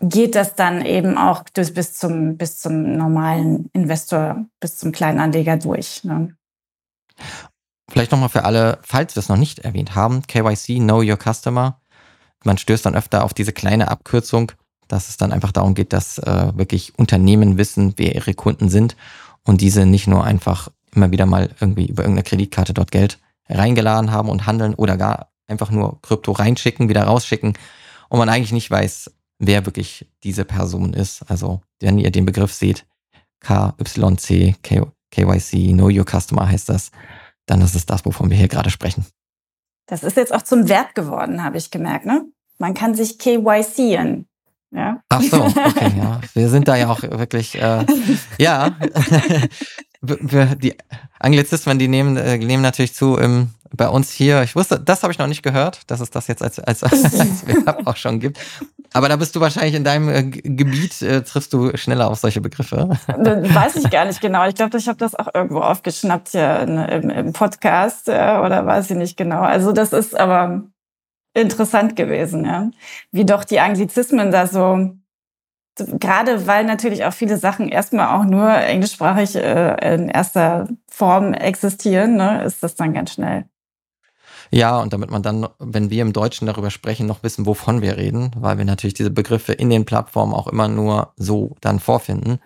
geht 0.00 0.34
das 0.34 0.56
dann 0.56 0.84
eben 0.84 1.16
auch 1.16 1.44
bis 1.54 1.94
zum, 1.94 2.36
bis 2.36 2.58
zum 2.58 2.96
normalen 2.96 3.70
Investor, 3.74 4.44
bis 4.58 4.76
zum 4.76 4.90
kleinen 4.90 5.20
Anleger 5.20 5.56
durch. 5.56 6.02
Ne? 6.02 6.34
Vielleicht 7.88 8.10
nochmal 8.10 8.28
für 8.28 8.44
alle, 8.44 8.80
falls 8.82 9.14
wir 9.14 9.20
es 9.20 9.28
noch 9.28 9.36
nicht 9.36 9.60
erwähnt 9.60 9.94
haben, 9.94 10.22
KYC, 10.22 10.80
Know 10.80 11.02
Your 11.02 11.18
Customer. 11.18 11.80
Man 12.42 12.58
stößt 12.58 12.86
dann 12.86 12.96
öfter 12.96 13.22
auf 13.22 13.34
diese 13.34 13.52
kleine 13.52 13.88
Abkürzung, 13.88 14.50
dass 14.88 15.10
es 15.10 15.16
dann 15.16 15.32
einfach 15.32 15.52
darum 15.52 15.74
geht, 15.74 15.92
dass 15.92 16.18
äh, 16.18 16.56
wirklich 16.56 16.98
Unternehmen 16.98 17.56
wissen, 17.56 17.92
wer 17.98 18.16
ihre 18.16 18.34
Kunden 18.34 18.68
sind 18.68 18.96
und 19.44 19.60
diese 19.60 19.86
nicht 19.86 20.08
nur 20.08 20.24
einfach 20.24 20.70
immer 20.94 21.10
wieder 21.10 21.26
mal 21.26 21.50
irgendwie 21.60 21.86
über 21.86 22.02
irgendeine 22.02 22.24
Kreditkarte 22.24 22.74
dort 22.74 22.90
Geld 22.90 23.18
reingeladen 23.48 24.12
haben 24.12 24.28
und 24.28 24.46
handeln 24.46 24.74
oder 24.74 24.96
gar 24.96 25.30
einfach 25.46 25.70
nur 25.70 26.00
Krypto 26.02 26.32
reinschicken, 26.32 26.88
wieder 26.88 27.04
rausschicken 27.04 27.54
und 28.08 28.18
man 28.18 28.28
eigentlich 28.28 28.52
nicht 28.52 28.70
weiß, 28.70 29.10
wer 29.38 29.66
wirklich 29.66 30.08
diese 30.22 30.44
Person 30.44 30.94
ist. 30.94 31.22
Also 31.28 31.60
wenn 31.80 31.98
ihr 31.98 32.10
den 32.10 32.26
Begriff 32.26 32.52
seht, 32.52 32.86
KYC, 33.40 34.54
KYC, 35.10 35.72
Know 35.72 35.88
Your 35.88 36.04
Customer 36.04 36.48
heißt 36.48 36.68
das, 36.68 36.90
dann 37.46 37.60
ist 37.62 37.74
es 37.74 37.86
das, 37.86 38.04
wovon 38.04 38.30
wir 38.30 38.36
hier 38.36 38.48
gerade 38.48 38.70
sprechen. 38.70 39.04
Das 39.86 40.04
ist 40.04 40.16
jetzt 40.16 40.32
auch 40.32 40.42
zum 40.42 40.68
Wert 40.68 40.94
geworden, 40.94 41.42
habe 41.42 41.58
ich 41.58 41.70
gemerkt. 41.70 42.06
Ne? 42.06 42.24
Man 42.58 42.74
kann 42.74 42.94
sich 42.94 43.18
KYCen. 43.18 44.28
Ja. 44.72 45.02
Ach 45.08 45.20
so, 45.20 45.42
okay, 45.42 45.92
ja. 45.98 46.20
Wir 46.34 46.48
sind 46.48 46.68
da 46.68 46.76
ja 46.76 46.90
auch 46.90 47.02
wirklich, 47.02 47.60
äh, 47.60 47.84
ja, 48.38 48.76
die 50.02 50.76
Anglizismen, 51.18 51.78
die 51.78 51.88
nehmen, 51.88 52.16
äh, 52.16 52.38
nehmen 52.38 52.62
natürlich 52.62 52.94
zu 52.94 53.16
im, 53.16 53.50
bei 53.70 53.88
uns 53.88 54.10
hier. 54.10 54.42
Ich 54.42 54.56
wusste, 54.56 54.80
das 54.80 55.02
habe 55.02 55.12
ich 55.12 55.18
noch 55.18 55.26
nicht 55.26 55.42
gehört, 55.42 55.90
dass 55.90 56.00
es 56.00 56.10
das 56.10 56.26
jetzt 56.26 56.42
als, 56.42 56.58
als, 56.58 56.82
als 56.84 57.46
Verb 57.46 57.86
auch 57.86 57.96
schon 57.96 58.20
gibt. 58.20 58.38
Aber 58.92 59.08
da 59.08 59.16
bist 59.16 59.36
du 59.36 59.40
wahrscheinlich 59.40 59.74
in 59.74 59.84
deinem 59.84 60.08
äh, 60.08 60.22
Gebiet, 60.24 61.00
äh, 61.02 61.22
triffst 61.22 61.52
du 61.52 61.76
schneller 61.76 62.10
auf 62.10 62.18
solche 62.18 62.40
Begriffe. 62.40 62.88
Weiß 63.06 63.76
ich 63.76 63.90
gar 63.90 64.04
nicht 64.04 64.20
genau. 64.20 64.48
Ich 64.48 64.56
glaube, 64.56 64.76
ich 64.78 64.88
habe 64.88 64.98
das 64.98 65.14
auch 65.14 65.28
irgendwo 65.32 65.60
aufgeschnappt 65.60 66.30
hier 66.30 66.60
in, 66.60 66.78
im, 66.78 67.10
im, 67.10 67.32
Podcast 67.32 68.08
äh, 68.08 68.12
oder 68.44 68.66
weiß 68.66 68.90
ich 68.90 68.96
nicht 68.96 69.16
genau. 69.16 69.42
Also 69.42 69.72
das 69.72 69.92
ist 69.92 70.18
aber 70.18 70.64
interessant 71.34 71.94
gewesen, 71.94 72.44
ja. 72.44 72.70
Wie 73.12 73.24
doch 73.24 73.44
die 73.44 73.60
Anglizismen 73.60 74.32
da 74.32 74.48
so, 74.48 74.96
gerade 75.76 76.46
weil 76.46 76.64
natürlich 76.64 77.04
auch 77.04 77.12
viele 77.12 77.38
Sachen 77.38 77.68
erstmal 77.68 78.18
auch 78.18 78.24
nur 78.24 78.50
englischsprachig 78.52 79.36
äh, 79.36 79.94
in 79.94 80.08
erster 80.08 80.68
Form 80.88 81.32
existieren, 81.32 82.16
ne, 82.16 82.44
ist 82.44 82.62
das 82.62 82.74
dann 82.74 82.92
ganz 82.92 83.14
schnell 83.14 83.44
ja, 84.52 84.80
und 84.80 84.92
damit 84.92 85.10
man 85.10 85.22
dann, 85.22 85.48
wenn 85.60 85.90
wir 85.90 86.02
im 86.02 86.12
Deutschen 86.12 86.46
darüber 86.46 86.70
sprechen, 86.70 87.06
noch 87.06 87.22
wissen, 87.22 87.46
wovon 87.46 87.82
wir 87.82 87.96
reden, 87.96 88.32
weil 88.36 88.58
wir 88.58 88.64
natürlich 88.64 88.94
diese 88.94 89.10
Begriffe 89.10 89.52
in 89.52 89.70
den 89.70 89.84
Plattformen 89.84 90.34
auch 90.34 90.48
immer 90.48 90.66
nur 90.66 91.12
so 91.16 91.56
dann 91.60 91.78
vorfinden. 91.78 92.40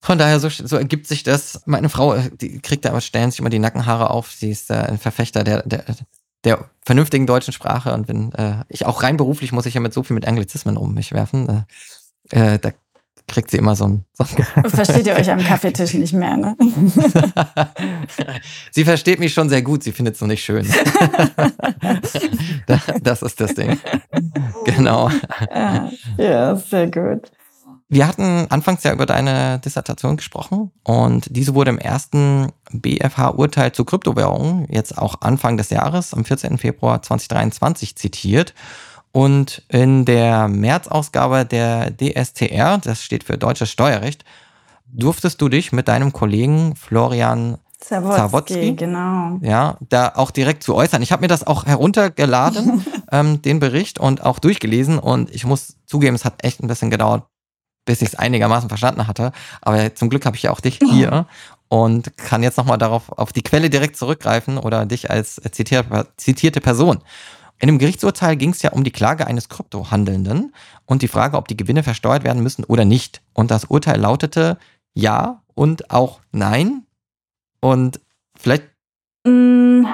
Von 0.00 0.18
daher, 0.18 0.38
so, 0.38 0.48
so 0.48 0.76
ergibt 0.76 1.06
sich 1.06 1.22
das. 1.24 1.62
Meine 1.66 1.88
Frau, 1.88 2.16
die 2.18 2.60
kriegt 2.60 2.84
da 2.84 2.90
aber 2.90 3.00
stellen 3.00 3.30
sich 3.30 3.40
immer 3.40 3.50
die 3.50 3.58
Nackenhaare 3.58 4.10
auf. 4.10 4.30
Sie 4.32 4.50
ist 4.50 4.70
äh, 4.70 4.74
ein 4.74 4.98
Verfechter 4.98 5.44
der, 5.44 5.62
der, 5.62 5.84
der 6.44 6.70
vernünftigen 6.84 7.26
deutschen 7.26 7.52
Sprache. 7.52 7.92
Und 7.92 8.08
wenn 8.08 8.32
äh, 8.32 8.64
ich 8.68 8.86
auch 8.86 9.02
rein 9.02 9.16
beruflich 9.16 9.52
muss 9.52 9.66
ich 9.66 9.74
ja 9.74 9.80
mit 9.80 9.92
so 9.92 10.02
viel 10.02 10.14
mit 10.14 10.26
Anglizismen 10.26 10.76
um 10.76 10.94
mich 10.94 11.12
werfen. 11.12 11.48
Äh, 11.48 11.62
äh 12.32 12.58
da 12.58 12.72
kriegt 13.28 13.50
sie 13.50 13.56
immer 13.56 13.74
so 13.74 13.86
ein, 13.86 14.04
so 14.12 14.24
Versteht 14.68 15.06
ihr 15.06 15.14
euch 15.14 15.30
am 15.30 15.38
Kaffeetisch 15.38 15.94
nicht 15.94 16.12
mehr, 16.12 16.36
ne? 16.36 16.54
sie 18.70 18.84
versteht 18.84 19.20
mich 19.20 19.32
schon 19.32 19.48
sehr 19.48 19.62
gut, 19.62 19.82
sie 19.82 19.92
findet 19.92 20.16
es 20.16 20.20
nur 20.20 20.28
nicht 20.28 20.44
schön. 20.44 20.66
das 23.02 23.22
ist 23.22 23.40
das 23.40 23.54
Ding. 23.54 23.78
Genau. 24.64 25.10
Ja, 26.18 26.56
sehr 26.56 26.90
gut. 26.90 27.30
Wir 27.88 28.08
hatten 28.08 28.46
anfangs 28.48 28.82
ja 28.84 28.92
über 28.94 29.04
deine 29.04 29.58
Dissertation 29.58 30.16
gesprochen 30.16 30.70
und 30.82 31.26
diese 31.28 31.54
wurde 31.54 31.70
im 31.70 31.78
ersten 31.78 32.50
BFH-Urteil 32.72 33.72
zu 33.72 33.84
Kryptowährungen 33.84 34.66
jetzt 34.70 34.96
auch 34.96 35.20
Anfang 35.20 35.58
des 35.58 35.68
Jahres, 35.68 36.14
am 36.14 36.24
14. 36.24 36.56
Februar 36.56 37.02
2023 37.02 37.96
zitiert. 37.96 38.54
Und 39.12 39.62
in 39.68 40.04
der 40.06 40.48
März-Ausgabe 40.48 41.44
der 41.44 41.92
DSTR, 41.96 42.78
das 42.78 43.02
steht 43.02 43.24
für 43.24 43.36
Deutsches 43.36 43.70
Steuerrecht, 43.70 44.24
durftest 44.86 45.40
du 45.40 45.48
dich 45.48 45.72
mit 45.72 45.88
deinem 45.88 46.12
Kollegen 46.12 46.74
Florian 46.76 47.58
Zawodski, 47.80 48.74
genau. 48.74 49.38
Ja, 49.42 49.76
da 49.88 50.12
auch 50.14 50.30
direkt 50.30 50.62
zu 50.62 50.74
äußern. 50.74 51.02
Ich 51.02 51.10
habe 51.10 51.22
mir 51.22 51.28
das 51.28 51.46
auch 51.46 51.66
heruntergeladen, 51.66 52.84
ähm, 53.12 53.42
den 53.42 53.58
Bericht, 53.58 53.98
und 53.98 54.22
auch 54.24 54.38
durchgelesen. 54.38 54.98
Und 54.98 55.34
ich 55.34 55.44
muss 55.44 55.76
zugeben, 55.86 56.14
es 56.14 56.24
hat 56.24 56.44
echt 56.44 56.62
ein 56.62 56.68
bisschen 56.68 56.90
gedauert, 56.90 57.24
bis 57.84 58.00
ich 58.00 58.10
es 58.10 58.14
einigermaßen 58.14 58.68
verstanden 58.68 59.08
hatte. 59.08 59.32
Aber 59.60 59.94
zum 59.94 60.10
Glück 60.10 60.24
habe 60.26 60.36
ich 60.36 60.44
ja 60.44 60.52
auch 60.52 60.60
dich 60.60 60.78
hier 60.78 61.26
und 61.68 62.16
kann 62.16 62.42
jetzt 62.42 62.56
nochmal 62.56 62.78
darauf 62.78 63.10
auf 63.10 63.32
die 63.32 63.42
Quelle 63.42 63.68
direkt 63.68 63.96
zurückgreifen 63.96 64.58
oder 64.58 64.86
dich 64.86 65.10
als 65.10 65.40
zitierte, 65.50 66.06
zitierte 66.16 66.60
Person. 66.60 67.00
In 67.62 67.68
dem 67.68 67.78
Gerichtsurteil 67.78 68.34
ging 68.34 68.50
es 68.50 68.60
ja 68.62 68.72
um 68.72 68.82
die 68.82 68.90
Klage 68.90 69.28
eines 69.28 69.48
Kryptohandelnden 69.48 70.52
und 70.84 71.00
die 71.00 71.06
Frage, 71.06 71.36
ob 71.36 71.46
die 71.46 71.56
Gewinne 71.56 71.84
versteuert 71.84 72.24
werden 72.24 72.42
müssen 72.42 72.64
oder 72.64 72.84
nicht. 72.84 73.22
Und 73.34 73.52
das 73.52 73.66
Urteil 73.66 74.00
lautete 74.00 74.58
ja 74.94 75.42
und 75.54 75.92
auch 75.92 76.20
nein. 76.32 76.86
Und 77.60 78.00
vielleicht. 78.36 78.64
Mm, 79.24 79.84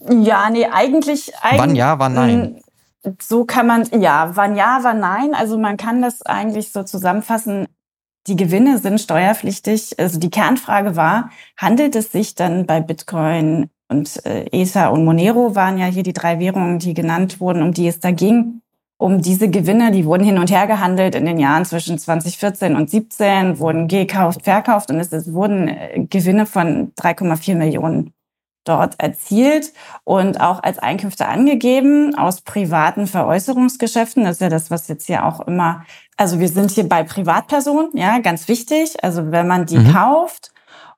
ja, 0.00 0.50
nee, 0.50 0.66
eigentlich. 0.66 1.32
eigentlich 1.36 1.60
wann 1.60 1.76
ja, 1.76 1.96
wann 2.00 2.14
nein? 2.14 2.60
Mm, 3.04 3.10
so 3.22 3.44
kann 3.44 3.68
man, 3.68 3.84
ja, 4.00 4.34
wann 4.34 4.56
ja, 4.56 4.80
wann 4.82 4.98
nein. 4.98 5.32
Also 5.32 5.58
man 5.58 5.76
kann 5.76 6.02
das 6.02 6.22
eigentlich 6.22 6.72
so 6.72 6.82
zusammenfassen. 6.82 7.68
Die 8.26 8.34
Gewinne 8.34 8.78
sind 8.78 9.00
steuerpflichtig. 9.00 9.96
Also 10.00 10.18
die 10.18 10.30
Kernfrage 10.30 10.96
war, 10.96 11.30
handelt 11.56 11.94
es 11.94 12.10
sich 12.10 12.34
dann 12.34 12.66
bei 12.66 12.80
Bitcoin 12.80 13.70
und 13.88 14.24
äh, 14.26 14.46
ESA 14.50 14.88
und 14.88 15.04
Monero 15.04 15.54
waren 15.54 15.78
ja 15.78 15.86
hier 15.86 16.02
die 16.02 16.12
drei 16.12 16.38
Währungen, 16.38 16.78
die 16.78 16.94
genannt 16.94 17.40
wurden, 17.40 17.62
um 17.62 17.72
die 17.72 17.86
es 17.86 18.00
da 18.00 18.10
ging. 18.10 18.62
Um 18.98 19.20
diese 19.20 19.50
Gewinne, 19.50 19.90
die 19.92 20.06
wurden 20.06 20.24
hin 20.24 20.38
und 20.38 20.50
her 20.50 20.66
gehandelt 20.66 21.14
in 21.14 21.26
den 21.26 21.38
Jahren 21.38 21.66
zwischen 21.66 21.98
2014 21.98 22.74
und 22.74 22.88
2017, 22.88 23.58
wurden 23.58 23.88
gekauft, 23.88 24.42
verkauft 24.42 24.90
und 24.90 24.98
es, 24.98 25.12
es 25.12 25.32
wurden 25.32 25.68
äh, 25.68 26.06
Gewinne 26.08 26.46
von 26.46 26.92
3,4 26.94 27.56
Millionen 27.56 28.14
dort 28.64 28.98
erzielt 28.98 29.72
und 30.04 30.40
auch 30.40 30.62
als 30.62 30.78
Einkünfte 30.78 31.26
angegeben 31.26 32.14
aus 32.16 32.40
privaten 32.40 33.06
Veräußerungsgeschäften. 33.06 34.24
Das 34.24 34.36
ist 34.36 34.40
ja 34.40 34.48
das, 34.48 34.70
was 34.70 34.88
jetzt 34.88 35.06
hier 35.06 35.24
auch 35.24 35.40
immer, 35.40 35.84
also 36.16 36.40
wir 36.40 36.48
sind 36.48 36.70
hier 36.70 36.88
bei 36.88 37.02
Privatpersonen, 37.04 37.90
ja, 37.94 38.18
ganz 38.18 38.48
wichtig. 38.48 38.96
Also 39.04 39.30
wenn 39.30 39.46
man 39.46 39.66
die 39.66 39.78
mhm. 39.78 39.92
kauft 39.92 40.52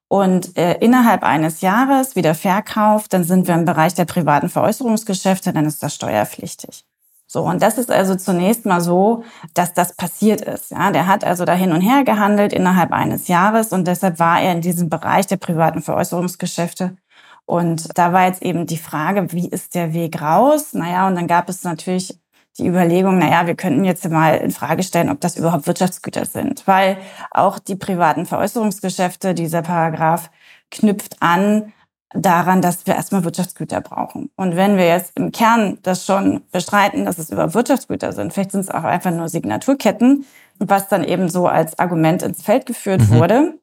und 0.08 0.56
äh, 0.56 0.78
innerhalb 0.78 1.22
eines 1.22 1.60
Jahres 1.60 2.16
wieder 2.16 2.34
verkauft, 2.34 3.12
dann 3.12 3.24
sind 3.24 3.46
wir 3.46 3.54
im 3.54 3.66
Bereich 3.66 3.94
der 3.94 4.06
privaten 4.06 4.48
Veräußerungsgeschäfte, 4.48 5.52
dann 5.52 5.66
ist 5.66 5.82
das 5.82 5.94
steuerpflichtig. 5.94 6.84
So, 7.30 7.42
und 7.42 7.60
das 7.60 7.76
ist 7.76 7.90
also 7.90 8.16
zunächst 8.16 8.64
mal 8.64 8.80
so, 8.80 9.22
dass 9.52 9.74
das 9.74 9.94
passiert 9.94 10.40
ist. 10.40 10.70
Ja, 10.70 10.90
der 10.90 11.06
hat 11.06 11.24
also 11.24 11.44
da 11.44 11.52
hin 11.52 11.72
und 11.72 11.82
her 11.82 12.02
gehandelt 12.04 12.54
innerhalb 12.54 12.90
eines 12.90 13.28
Jahres 13.28 13.72
und 13.72 13.86
deshalb 13.86 14.18
war 14.18 14.40
er 14.40 14.52
in 14.52 14.62
diesem 14.62 14.88
Bereich 14.88 15.26
der 15.26 15.36
privaten 15.36 15.82
Veräußerungsgeschäfte. 15.82 16.96
Und 17.44 17.98
da 17.98 18.14
war 18.14 18.26
jetzt 18.26 18.42
eben 18.42 18.66
die 18.66 18.78
Frage, 18.78 19.30
wie 19.32 19.48
ist 19.48 19.74
der 19.74 19.92
Weg 19.92 20.22
raus? 20.22 20.72
Naja, 20.72 21.06
und 21.06 21.16
dann 21.16 21.26
gab 21.26 21.50
es 21.50 21.64
natürlich 21.64 22.18
die 22.58 22.66
Überlegung, 22.66 23.18
naja, 23.18 23.46
wir 23.46 23.54
könnten 23.54 23.84
jetzt 23.84 24.08
mal 24.08 24.36
in 24.36 24.50
Frage 24.50 24.82
stellen, 24.82 25.10
ob 25.10 25.20
das 25.20 25.36
überhaupt 25.36 25.66
Wirtschaftsgüter 25.66 26.24
sind, 26.24 26.66
weil 26.66 26.98
auch 27.30 27.58
die 27.58 27.76
privaten 27.76 28.26
Veräußerungsgeschäfte, 28.26 29.34
dieser 29.34 29.62
Paragraph 29.62 30.30
knüpft 30.70 31.16
an 31.20 31.72
daran, 32.14 32.62
dass 32.62 32.86
wir 32.86 32.94
erstmal 32.94 33.24
Wirtschaftsgüter 33.24 33.80
brauchen. 33.80 34.30
Und 34.36 34.56
wenn 34.56 34.76
wir 34.76 34.86
jetzt 34.86 35.12
im 35.16 35.30
Kern 35.30 35.78
das 35.82 36.06
schon 36.06 36.42
bestreiten, 36.50 37.04
dass 37.04 37.18
es 37.18 37.30
über 37.30 37.54
Wirtschaftsgüter 37.54 38.12
sind, 38.12 38.32
vielleicht 38.32 38.52
sind 38.52 38.62
es 38.62 38.70
auch 38.70 38.84
einfach 38.84 39.10
nur 39.10 39.28
Signaturketten, 39.28 40.24
was 40.58 40.88
dann 40.88 41.04
eben 41.04 41.28
so 41.28 41.46
als 41.46 41.78
Argument 41.78 42.22
ins 42.22 42.42
Feld 42.42 42.66
geführt 42.66 43.02
mhm. 43.02 43.10
wurde, 43.10 43.58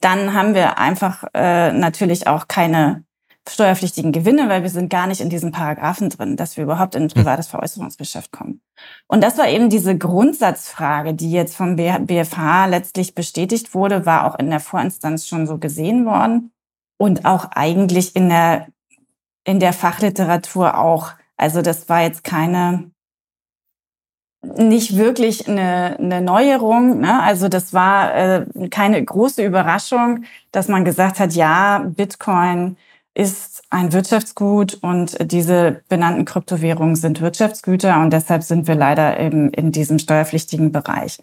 dann 0.00 0.32
haben 0.32 0.54
wir 0.54 0.78
einfach 0.78 1.24
äh, 1.34 1.72
natürlich 1.72 2.26
auch 2.26 2.48
keine 2.48 3.04
steuerpflichtigen 3.52 4.12
Gewinne, 4.12 4.48
weil 4.48 4.62
wir 4.62 4.70
sind 4.70 4.90
gar 4.90 5.06
nicht 5.06 5.20
in 5.20 5.30
diesen 5.30 5.52
Paragraphen 5.52 6.10
drin, 6.10 6.36
dass 6.36 6.56
wir 6.56 6.64
überhaupt 6.64 6.94
in 6.94 7.04
ein 7.04 7.08
privates 7.08 7.48
Veräußerungsgeschäft 7.48 8.32
kommen. 8.32 8.60
Und 9.06 9.22
das 9.22 9.38
war 9.38 9.48
eben 9.48 9.68
diese 9.68 9.96
Grundsatzfrage, 9.96 11.14
die 11.14 11.30
jetzt 11.30 11.56
vom 11.56 11.76
BFH 11.76 12.66
letztlich 12.66 13.14
bestätigt 13.14 13.74
wurde, 13.74 14.06
war 14.06 14.26
auch 14.26 14.38
in 14.38 14.50
der 14.50 14.60
Vorinstanz 14.60 15.26
schon 15.26 15.46
so 15.46 15.58
gesehen 15.58 16.06
worden 16.06 16.52
und 16.98 17.24
auch 17.24 17.46
eigentlich 17.52 18.14
in 18.14 18.28
der, 18.28 18.68
in 19.44 19.58
der 19.58 19.72
Fachliteratur 19.72 20.78
auch. 20.78 21.12
Also 21.36 21.62
das 21.62 21.88
war 21.88 22.02
jetzt 22.02 22.24
keine, 22.24 22.90
nicht 24.42 24.96
wirklich 24.96 25.48
eine, 25.48 25.96
eine 25.98 26.20
Neuerung. 26.20 27.00
Ne? 27.00 27.22
Also 27.22 27.48
das 27.48 27.72
war 27.72 28.14
äh, 28.14 28.68
keine 28.70 29.02
große 29.02 29.44
Überraschung, 29.44 30.24
dass 30.52 30.68
man 30.68 30.84
gesagt 30.84 31.20
hat, 31.20 31.32
ja, 31.32 31.78
Bitcoin 31.78 32.76
ist 33.14 33.62
ein 33.70 33.92
Wirtschaftsgut 33.92 34.74
und 34.82 35.16
diese 35.32 35.82
benannten 35.88 36.24
Kryptowährungen 36.24 36.96
sind 36.96 37.20
Wirtschaftsgüter 37.20 38.00
und 38.00 38.12
deshalb 38.12 38.42
sind 38.42 38.68
wir 38.68 38.76
leider 38.76 39.18
eben 39.18 39.50
in 39.50 39.72
diesem 39.72 39.98
steuerpflichtigen 39.98 40.72
Bereich. 40.72 41.18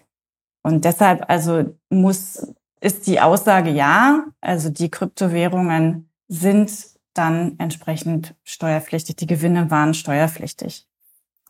Und 0.62 0.84
deshalb 0.84 1.28
also 1.28 1.74
muss 1.88 2.46
ist 2.80 3.06
die 3.06 3.20
Aussage 3.20 3.70
ja. 3.70 4.24
Also 4.40 4.70
die 4.70 4.90
Kryptowährungen 4.90 6.10
sind 6.28 6.70
dann 7.14 7.54
entsprechend 7.58 8.34
steuerpflichtig. 8.44 9.16
Die 9.16 9.26
Gewinne 9.26 9.70
waren 9.70 9.94
steuerpflichtig. 9.94 10.86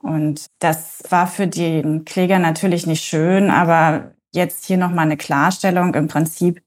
Und 0.00 0.46
das 0.60 1.02
war 1.10 1.26
für 1.26 1.46
den 1.46 2.04
Kläger 2.04 2.38
natürlich 2.38 2.86
nicht 2.86 3.04
schön, 3.04 3.50
aber 3.50 4.14
jetzt 4.32 4.64
hier 4.64 4.78
nochmal 4.78 5.06
eine 5.06 5.16
Klarstellung. 5.16 5.94
Im 5.94 6.08
Prinzip 6.08 6.62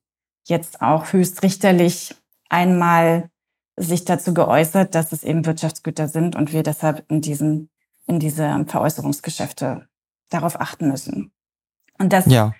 jetzt 0.48 0.82
auch 0.82 1.14
höchstrichterlich 1.14 2.16
einmal 2.50 3.31
sich 3.78 4.06
dazu 4.06 4.34
geäußert, 4.34 4.96
dass 4.96 5.12
es 5.12 5.24
eben 5.24 5.46
Wirtschaftsgüter 5.46 6.08
sind 6.08 6.36
und 6.36 6.54
wir 6.54 6.64
deshalb 6.64 7.06
in 7.10 7.22
diesen, 7.22 7.70
in 8.08 8.20
diese 8.20 8.66
Veräußerungsgeschäfte 8.68 9.88
darauf 10.30 10.60
achten 10.60 10.88
müssen. 10.90 11.32
Und 11.98 12.14
das 12.14 12.26
ja. 12.26 12.54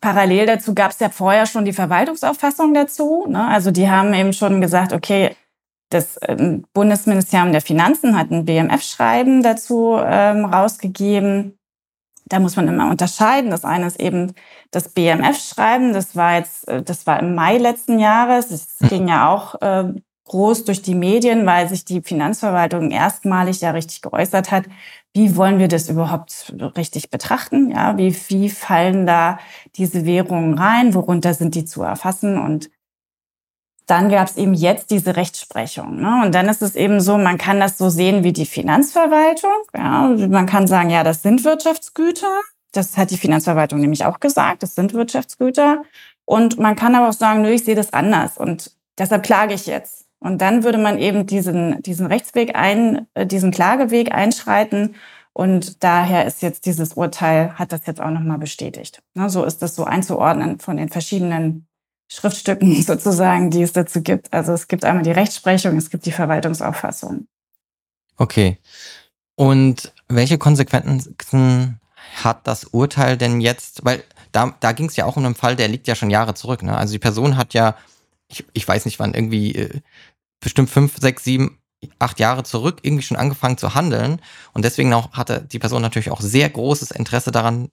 Parallel 0.00 0.46
dazu 0.46 0.74
gab 0.74 0.92
es 0.92 0.98
ja 0.98 1.10
vorher 1.10 1.46
schon 1.46 1.64
die 1.64 1.72
Verwaltungsauffassung 1.72 2.72
dazu. 2.72 3.26
Ne? 3.28 3.46
Also 3.46 3.70
die 3.70 3.90
haben 3.90 4.14
eben 4.14 4.32
schon 4.32 4.60
gesagt, 4.60 4.92
okay, 4.92 5.36
das 5.90 6.18
ähm, 6.22 6.64
Bundesministerium 6.72 7.52
der 7.52 7.60
Finanzen 7.60 8.16
hat 8.16 8.30
ein 8.30 8.44
BMF-Schreiben 8.44 9.42
dazu 9.42 9.98
ähm, 10.02 10.44
rausgegeben. 10.44 11.58
Da 12.26 12.38
muss 12.38 12.54
man 12.56 12.68
immer 12.68 12.88
unterscheiden. 12.88 13.50
Das 13.50 13.64
eine 13.64 13.88
ist 13.88 13.98
eben 13.98 14.32
das 14.70 14.90
BMF-Schreiben. 14.90 15.92
Das 15.92 16.14
war 16.14 16.36
jetzt, 16.36 16.68
äh, 16.68 16.82
das 16.82 17.06
war 17.06 17.20
im 17.20 17.34
Mai 17.34 17.58
letzten 17.58 17.98
Jahres. 17.98 18.50
Es 18.50 18.76
hm. 18.78 18.88
ging 18.88 19.08
ja 19.08 19.28
auch 19.28 19.60
äh, 19.60 19.92
groß 20.30 20.64
durch 20.64 20.80
die 20.80 20.94
Medien, 20.94 21.44
weil 21.44 21.68
sich 21.68 21.84
die 21.84 22.02
Finanzverwaltung 22.02 22.92
erstmalig 22.92 23.60
ja 23.62 23.72
richtig 23.72 24.00
geäußert 24.00 24.52
hat, 24.52 24.66
wie 25.12 25.34
wollen 25.34 25.58
wir 25.58 25.66
das 25.66 25.88
überhaupt 25.88 26.54
richtig 26.76 27.10
betrachten? 27.10 27.72
Ja, 27.72 27.98
wie, 27.98 28.16
wie 28.28 28.48
fallen 28.48 29.06
da 29.06 29.40
diese 29.74 30.06
Währungen 30.06 30.56
rein? 30.56 30.94
Worunter 30.94 31.34
sind 31.34 31.56
die 31.56 31.64
zu 31.64 31.82
erfassen? 31.82 32.38
Und 32.38 32.70
dann 33.86 34.08
gab 34.08 34.28
es 34.28 34.36
eben 34.36 34.54
jetzt 34.54 34.92
diese 34.92 35.16
Rechtsprechung. 35.16 36.00
Ne? 36.00 36.22
Und 36.24 36.32
dann 36.32 36.48
ist 36.48 36.62
es 36.62 36.76
eben 36.76 37.00
so, 37.00 37.18
man 37.18 37.36
kann 37.36 37.58
das 37.58 37.76
so 37.76 37.90
sehen 37.90 38.22
wie 38.22 38.32
die 38.32 38.46
Finanzverwaltung. 38.46 39.50
Ja? 39.74 40.14
Man 40.28 40.46
kann 40.46 40.68
sagen, 40.68 40.90
ja, 40.90 41.02
das 41.02 41.22
sind 41.22 41.42
Wirtschaftsgüter. 41.42 42.38
Das 42.70 42.96
hat 42.96 43.10
die 43.10 43.18
Finanzverwaltung 43.18 43.80
nämlich 43.80 44.04
auch 44.04 44.20
gesagt, 44.20 44.62
das 44.62 44.76
sind 44.76 44.94
Wirtschaftsgüter. 44.94 45.82
Und 46.24 46.56
man 46.60 46.76
kann 46.76 46.94
aber 46.94 47.08
auch 47.08 47.14
sagen, 47.14 47.42
nö, 47.42 47.50
ich 47.50 47.64
sehe 47.64 47.74
das 47.74 47.92
anders 47.92 48.38
und 48.38 48.70
deshalb 48.96 49.24
klage 49.24 49.54
ich 49.54 49.66
jetzt. 49.66 49.99
Und 50.20 50.42
dann 50.42 50.64
würde 50.64 50.78
man 50.78 50.98
eben 50.98 51.26
diesen, 51.26 51.82
diesen 51.82 52.06
Rechtsweg 52.06 52.54
ein, 52.54 53.06
äh, 53.14 53.26
diesen 53.26 53.50
Klageweg 53.50 54.12
einschreiten. 54.12 54.94
Und 55.32 55.82
daher 55.82 56.26
ist 56.26 56.42
jetzt 56.42 56.66
dieses 56.66 56.94
Urteil, 56.94 57.54
hat 57.58 57.72
das 57.72 57.86
jetzt 57.86 58.00
auch 58.00 58.10
nochmal 58.10 58.38
bestätigt. 58.38 59.02
Ne, 59.14 59.30
so 59.30 59.44
ist 59.44 59.62
das 59.62 59.74
so 59.74 59.84
einzuordnen 59.84 60.58
von 60.58 60.76
den 60.76 60.90
verschiedenen 60.90 61.66
Schriftstücken 62.08 62.82
sozusagen, 62.82 63.50
die 63.50 63.62
es 63.62 63.72
dazu 63.72 64.02
gibt. 64.02 64.32
Also 64.32 64.52
es 64.52 64.68
gibt 64.68 64.84
einmal 64.84 65.04
die 65.04 65.12
Rechtsprechung, 65.12 65.76
es 65.76 65.90
gibt 65.90 66.04
die 66.04 66.12
Verwaltungsauffassung. 66.12 67.26
Okay. 68.16 68.58
Und 69.36 69.94
welche 70.08 70.36
Konsequenzen 70.36 71.80
hat 72.22 72.46
das 72.46 72.64
Urteil 72.64 73.16
denn 73.16 73.40
jetzt? 73.40 73.84
Weil 73.84 74.04
da, 74.32 74.54
da 74.60 74.72
ging 74.72 74.86
es 74.86 74.96
ja 74.96 75.06
auch 75.06 75.16
um 75.16 75.24
einen 75.24 75.34
Fall, 75.34 75.56
der 75.56 75.68
liegt 75.68 75.88
ja 75.88 75.94
schon 75.94 76.10
Jahre 76.10 76.34
zurück. 76.34 76.62
Ne? 76.62 76.76
Also 76.76 76.92
die 76.92 76.98
Person 76.98 77.36
hat 77.36 77.54
ja, 77.54 77.76
ich, 78.28 78.44
ich 78.52 78.66
weiß 78.66 78.84
nicht 78.84 78.98
wann, 78.98 79.14
irgendwie 79.14 79.54
äh, 79.54 79.80
bestimmt 80.40 80.70
fünf, 80.70 80.96
sechs, 80.98 81.24
sieben, 81.24 81.58
acht 81.98 82.18
Jahre 82.18 82.42
zurück 82.42 82.80
irgendwie 82.82 83.02
schon 83.02 83.16
angefangen 83.16 83.58
zu 83.58 83.74
handeln. 83.74 84.20
Und 84.52 84.64
deswegen 84.64 84.92
auch 84.92 85.12
hatte 85.12 85.42
die 85.42 85.58
Person 85.58 85.82
natürlich 85.82 86.10
auch 86.10 86.20
sehr 86.20 86.48
großes 86.48 86.90
Interesse 86.90 87.30
daran, 87.30 87.70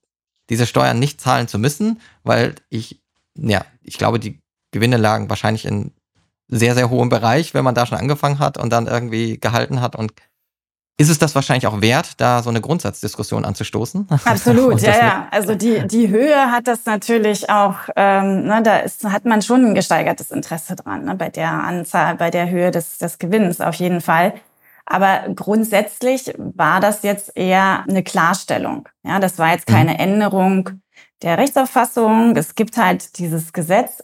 diese 0.49 0.65
Steuern 0.65 0.99
nicht 0.99 1.19
zahlen 1.19 1.47
zu 1.47 1.59
müssen, 1.59 1.99
weil 2.23 2.55
ich, 2.69 3.01
ja, 3.35 3.65
ich 3.81 3.97
glaube, 3.97 4.19
die 4.19 4.39
Gewinne 4.71 4.97
lagen 4.97 5.29
wahrscheinlich 5.29 5.65
in 5.65 5.91
sehr, 6.47 6.75
sehr 6.75 6.89
hohem 6.89 7.09
Bereich, 7.09 7.53
wenn 7.53 7.65
man 7.65 7.75
da 7.75 7.85
schon 7.85 7.97
angefangen 7.97 8.39
hat 8.39 8.57
und 8.57 8.69
dann 8.69 8.87
irgendwie 8.87 9.37
gehalten 9.37 9.81
hat 9.81 9.95
und 9.95 10.13
ist 10.99 11.09
es 11.09 11.19
das 11.19 11.35
wahrscheinlich 11.35 11.67
auch 11.67 11.79
wert, 11.81 12.13
da 12.17 12.41
so 12.41 12.49
eine 12.49 12.59
Grundsatzdiskussion 12.59 13.45
anzustoßen? 13.45 14.07
Absolut, 14.25 14.81
ja, 14.81 14.97
ja. 14.97 15.27
Also 15.29 15.53
die, 15.53 15.87
die 15.87 16.09
Höhe 16.09 16.51
hat 16.51 16.67
das 16.67 16.85
natürlich 16.85 17.49
auch, 17.51 17.75
ähm, 17.95 18.45
ne, 18.45 18.63
da 18.63 18.77
ist, 18.77 19.03
hat 19.03 19.25
man 19.25 19.43
schon 19.43 19.63
ein 19.63 19.75
gesteigertes 19.75 20.31
Interesse 20.31 20.75
dran, 20.75 21.05
ne, 21.05 21.15
bei 21.15 21.29
der 21.29 21.51
Anzahl, 21.51 22.15
bei 22.15 22.31
der 22.31 22.49
Höhe 22.49 22.71
des, 22.71 22.97
des 22.97 23.19
Gewinns 23.19 23.61
auf 23.61 23.75
jeden 23.75 24.01
Fall. 24.01 24.33
Aber 24.87 25.25
grundsätzlich 25.35 26.33
war 26.37 26.79
das 26.79 27.03
jetzt 27.03 27.33
eher 27.35 27.83
eine 27.87 28.03
Klarstellung. 28.03 28.87
Ja, 29.03 29.19
das 29.19 29.37
war 29.37 29.51
jetzt 29.51 29.67
keine 29.67 29.93
mhm. 29.93 29.99
Änderung 29.99 30.69
der 31.21 31.37
Rechtsauffassung. 31.37 32.35
Es 32.35 32.55
gibt 32.55 32.77
halt 32.77 33.19
dieses 33.19 33.53
Gesetz 33.53 34.01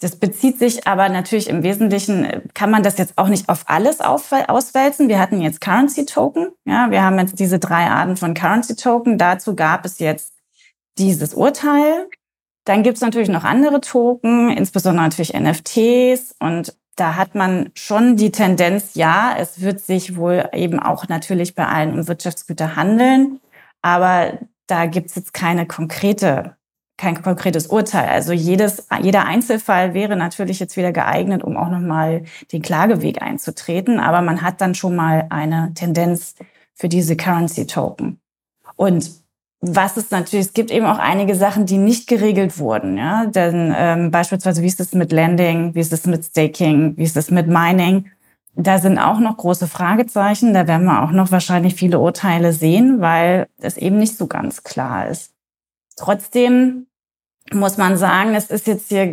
das 0.00 0.16
bezieht 0.16 0.58
sich 0.58 0.86
aber 0.86 1.08
natürlich 1.08 1.48
im 1.48 1.62
Wesentlichen, 1.62 2.24
äh, 2.24 2.40
kann 2.54 2.70
man 2.70 2.82
das 2.82 2.98
jetzt 2.98 3.14
auch 3.16 3.28
nicht 3.28 3.48
auf 3.48 3.64
alles 3.66 4.00
auswälzen. 4.00 5.08
Wir 5.08 5.18
hatten 5.18 5.40
jetzt 5.40 5.60
Currency 5.60 6.06
Token. 6.06 6.48
Ja, 6.64 6.90
wir 6.90 7.02
haben 7.02 7.18
jetzt 7.18 7.38
diese 7.38 7.58
drei 7.58 7.88
Arten 7.88 8.16
von 8.16 8.34
Currency 8.34 8.76
Token. 8.76 9.18
Dazu 9.18 9.56
gab 9.56 9.84
es 9.84 9.98
jetzt 9.98 10.34
dieses 10.98 11.34
Urteil. 11.34 12.08
Dann 12.64 12.82
gibt 12.82 12.96
es 12.96 13.00
natürlich 13.00 13.28
noch 13.28 13.44
andere 13.44 13.80
Token, 13.80 14.50
insbesondere 14.50 15.04
natürlich 15.04 15.34
NFTs. 15.34 16.36
Und 16.38 16.76
da 16.96 17.16
hat 17.16 17.34
man 17.34 17.70
schon 17.74 18.16
die 18.16 18.30
Tendenz, 18.30 18.94
ja, 18.94 19.34
es 19.36 19.60
wird 19.62 19.80
sich 19.80 20.16
wohl 20.16 20.48
eben 20.52 20.78
auch 20.78 21.08
natürlich 21.08 21.54
bei 21.54 21.66
allen 21.66 21.98
um 21.98 22.06
Wirtschaftsgüter 22.06 22.76
handeln. 22.76 23.40
Aber 23.82 24.38
da 24.66 24.86
gibt 24.86 25.08
es 25.08 25.16
jetzt 25.16 25.32
keine 25.32 25.66
konkrete 25.66 26.57
kein 26.98 27.22
konkretes 27.22 27.68
Urteil. 27.68 28.08
Also 28.08 28.32
jedes, 28.32 28.86
jeder 29.00 29.24
Einzelfall 29.24 29.94
wäre 29.94 30.16
natürlich 30.16 30.60
jetzt 30.60 30.76
wieder 30.76 30.92
geeignet, 30.92 31.42
um 31.42 31.56
auch 31.56 31.70
nochmal 31.70 32.24
den 32.52 32.60
Klageweg 32.60 33.22
einzutreten. 33.22 34.00
Aber 34.00 34.20
man 34.20 34.42
hat 34.42 34.60
dann 34.60 34.74
schon 34.74 34.94
mal 34.94 35.26
eine 35.30 35.72
Tendenz 35.74 36.34
für 36.74 36.88
diese 36.88 37.16
Currency 37.16 37.66
Token. 37.66 38.20
Und 38.76 39.10
was 39.60 39.96
ist 39.96 40.12
natürlich, 40.12 40.46
es 40.46 40.52
gibt 40.52 40.70
eben 40.70 40.86
auch 40.86 40.98
einige 40.98 41.34
Sachen, 41.34 41.66
die 41.66 41.78
nicht 41.78 42.06
geregelt 42.06 42.58
wurden. 42.58 42.98
Ja? 42.98 43.26
Denn 43.26 43.74
ähm, 43.76 44.10
beispielsweise, 44.10 44.62
wie 44.62 44.66
ist 44.66 44.80
es 44.80 44.92
mit 44.92 45.10
Landing, 45.10 45.74
wie 45.74 45.80
ist 45.80 45.92
es 45.92 46.06
mit 46.06 46.24
Staking, 46.24 46.96
wie 46.96 47.04
ist 47.04 47.16
es 47.16 47.30
mit 47.30 47.46
Mining? 47.48 48.10
da 48.60 48.78
sind 48.78 48.98
auch 48.98 49.20
noch 49.20 49.36
große 49.36 49.68
Fragezeichen. 49.68 50.52
Da 50.52 50.66
werden 50.66 50.84
wir 50.84 51.04
auch 51.04 51.12
noch 51.12 51.30
wahrscheinlich 51.30 51.76
viele 51.76 52.00
Urteile 52.00 52.52
sehen, 52.52 53.00
weil 53.00 53.46
es 53.58 53.76
eben 53.76 53.98
nicht 53.98 54.18
so 54.18 54.26
ganz 54.26 54.64
klar 54.64 55.08
ist. 55.08 55.32
Trotzdem 55.94 56.87
muss 57.52 57.76
man 57.76 57.96
sagen, 57.96 58.34
es 58.34 58.50
ist 58.50 58.66
jetzt 58.66 58.88
hier 58.88 59.06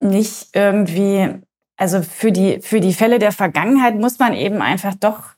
nicht 0.00 0.48
irgendwie, 0.52 1.28
also 1.76 2.02
für 2.02 2.32
die, 2.32 2.60
für 2.60 2.80
die 2.80 2.92
Fälle 2.92 3.18
der 3.18 3.32
Vergangenheit 3.32 3.96
muss 3.96 4.18
man 4.18 4.34
eben 4.34 4.62
einfach 4.62 4.94
doch 4.94 5.34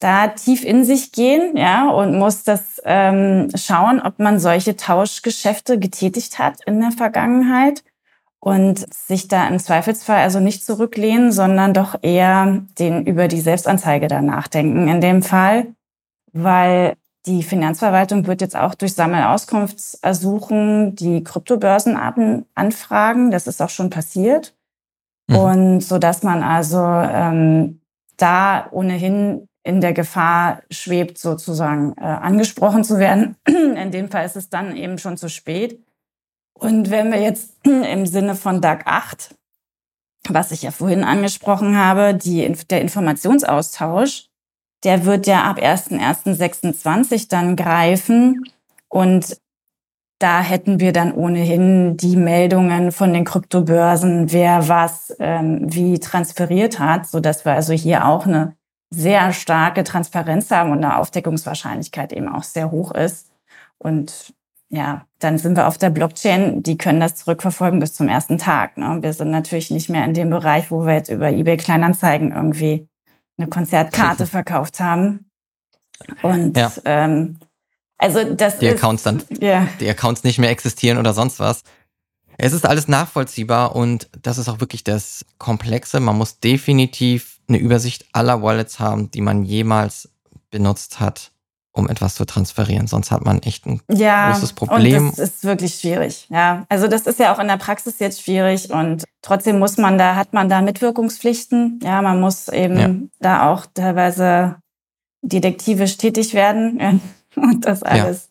da 0.00 0.28
tief 0.28 0.64
in 0.64 0.84
sich 0.84 1.12
gehen, 1.12 1.56
ja, 1.56 1.90
und 1.90 2.16
muss 2.18 2.44
das 2.44 2.80
ähm, 2.84 3.48
schauen, 3.56 4.00
ob 4.00 4.20
man 4.20 4.38
solche 4.38 4.76
Tauschgeschäfte 4.76 5.78
getätigt 5.78 6.38
hat 6.38 6.58
in 6.66 6.80
der 6.80 6.92
Vergangenheit 6.92 7.82
und 8.40 8.92
sich 8.94 9.26
da 9.26 9.48
im 9.48 9.58
Zweifelsfall 9.58 10.22
also 10.22 10.38
nicht 10.38 10.64
zurücklehnen, 10.64 11.32
sondern 11.32 11.74
doch 11.74 11.96
eher 12.02 12.62
den 12.78 13.04
über 13.06 13.26
die 13.26 13.40
Selbstanzeige 13.40 14.06
da 14.06 14.22
nachdenken 14.22 14.86
in 14.86 15.00
dem 15.00 15.22
Fall, 15.22 15.74
weil 16.32 16.94
die 17.28 17.42
Finanzverwaltung 17.42 18.26
wird 18.26 18.40
jetzt 18.40 18.56
auch 18.56 18.74
durch 18.74 18.94
Sammelauskunftsersuchen 18.94 20.96
die 20.96 21.22
Kryptobörsen 21.22 21.98
anfragen. 22.54 23.30
Das 23.30 23.46
ist 23.46 23.60
auch 23.60 23.68
schon 23.68 23.90
passiert. 23.90 24.56
Mhm. 25.28 25.36
Und 25.36 25.80
so 25.80 25.98
dass 25.98 26.22
man 26.22 26.42
also 26.42 26.78
ähm, 26.78 27.82
da 28.16 28.68
ohnehin 28.70 29.46
in 29.62 29.82
der 29.82 29.92
Gefahr 29.92 30.62
schwebt, 30.70 31.18
sozusagen 31.18 31.92
äh, 31.98 32.04
angesprochen 32.04 32.84
zu 32.84 32.98
werden. 32.98 33.36
In 33.46 33.90
dem 33.90 34.10
Fall 34.10 34.24
ist 34.24 34.36
es 34.36 34.48
dann 34.48 34.74
eben 34.74 34.96
schon 34.96 35.18
zu 35.18 35.28
spät. 35.28 35.84
Und 36.54 36.90
wenn 36.90 37.12
wir 37.12 37.20
jetzt 37.20 37.54
im 37.64 38.06
Sinne 38.06 38.34
von 38.34 38.62
DAG 38.62 38.86
8, 38.86 39.34
was 40.30 40.52
ich 40.52 40.62
ja 40.62 40.70
vorhin 40.70 41.04
angesprochen 41.04 41.76
habe, 41.76 42.14
die, 42.14 42.50
der 42.70 42.80
Informationsaustausch, 42.80 44.27
der 44.84 45.04
wird 45.04 45.26
ja 45.26 45.44
ab 45.44 45.58
1.1.26 45.58 47.28
dann 47.28 47.56
greifen. 47.56 48.44
Und 48.88 49.38
da 50.18 50.40
hätten 50.40 50.80
wir 50.80 50.92
dann 50.92 51.12
ohnehin 51.12 51.96
die 51.96 52.16
Meldungen 52.16 52.90
von 52.90 53.12
den 53.12 53.24
Kryptobörsen, 53.24 54.32
wer 54.32 54.68
was 54.68 55.14
ähm, 55.20 55.72
wie 55.72 56.00
transferiert 56.00 56.78
hat, 56.78 57.06
so 57.06 57.20
dass 57.20 57.44
wir 57.44 57.52
also 57.52 57.72
hier 57.72 58.06
auch 58.06 58.26
eine 58.26 58.56
sehr 58.90 59.32
starke 59.32 59.84
Transparenz 59.84 60.50
haben 60.50 60.72
und 60.72 60.82
eine 60.82 60.98
Aufdeckungswahrscheinlichkeit 60.98 62.12
eben 62.12 62.28
auch 62.28 62.42
sehr 62.42 62.70
hoch 62.70 62.92
ist. 62.92 63.30
Und 63.78 64.34
ja, 64.70 65.06
dann 65.18 65.38
sind 65.38 65.56
wir 65.56 65.68
auf 65.68 65.78
der 65.78 65.90
Blockchain, 65.90 66.62
die 66.62 66.76
können 66.76 67.00
das 67.00 67.14
zurückverfolgen 67.16 67.80
bis 67.80 67.94
zum 67.94 68.08
ersten 68.08 68.38
Tag. 68.38 68.76
Ne? 68.76 68.98
Wir 69.00 69.12
sind 69.12 69.30
natürlich 69.30 69.70
nicht 69.70 69.88
mehr 69.88 70.04
in 70.04 70.14
dem 70.14 70.30
Bereich, 70.30 70.70
wo 70.70 70.84
wir 70.84 70.94
jetzt 70.94 71.10
über 71.10 71.30
eBay 71.30 71.56
Kleinanzeigen 71.56 72.32
irgendwie 72.32 72.87
eine 73.38 73.48
Konzertkarte 73.48 74.26
verkauft 74.26 74.80
haben. 74.80 75.30
Und 76.22 76.56
ja. 76.56 76.72
ähm, 76.84 77.38
also 77.96 78.22
das 78.34 78.58
die 78.58 78.66
ist, 78.66 78.76
Accounts 78.76 79.02
dann, 79.02 79.22
ja. 79.40 79.68
die 79.80 79.88
Accounts 79.88 80.24
nicht 80.24 80.38
mehr 80.38 80.50
existieren 80.50 80.98
oder 80.98 81.12
sonst 81.12 81.40
was. 81.40 81.62
Es 82.36 82.52
ist 82.52 82.64
alles 82.64 82.86
nachvollziehbar 82.86 83.74
und 83.74 84.08
das 84.22 84.38
ist 84.38 84.48
auch 84.48 84.60
wirklich 84.60 84.84
das 84.84 85.24
Komplexe. 85.38 85.98
Man 85.98 86.16
muss 86.16 86.38
definitiv 86.38 87.40
eine 87.48 87.58
Übersicht 87.58 88.06
aller 88.12 88.42
Wallets 88.42 88.78
haben, 88.78 89.10
die 89.10 89.20
man 89.20 89.42
jemals 89.42 90.08
benutzt 90.50 91.00
hat, 91.00 91.32
um 91.78 91.88
etwas 91.88 92.14
zu 92.14 92.24
transferieren. 92.24 92.86
Sonst 92.86 93.10
hat 93.10 93.24
man 93.24 93.40
echt 93.42 93.66
ein 93.66 93.80
ja, 93.90 94.32
großes 94.32 94.52
Problem. 94.52 95.08
Und 95.08 95.18
das 95.18 95.30
ist 95.30 95.44
wirklich 95.44 95.74
schwierig. 95.76 96.26
Ja, 96.28 96.64
also 96.68 96.88
das 96.88 97.02
ist 97.02 97.18
ja 97.18 97.34
auch 97.34 97.38
in 97.38 97.48
der 97.48 97.56
Praxis 97.56 97.98
jetzt 97.98 98.22
schwierig 98.22 98.70
und 98.70 99.04
trotzdem 99.22 99.58
muss 99.58 99.76
man 99.78 99.98
da, 99.98 100.16
hat 100.16 100.32
man 100.32 100.48
da 100.48 100.60
Mitwirkungspflichten. 100.60 101.80
Ja, 101.82 102.02
man 102.02 102.20
muss 102.20 102.48
eben 102.48 102.78
ja. 102.78 102.94
da 103.20 103.50
auch 103.50 103.66
teilweise 103.72 104.56
detektivisch 105.22 105.96
tätig 105.96 106.34
werden 106.34 106.78
ja, 106.80 106.94
und 107.36 107.64
das 107.64 107.82
alles 107.82 108.28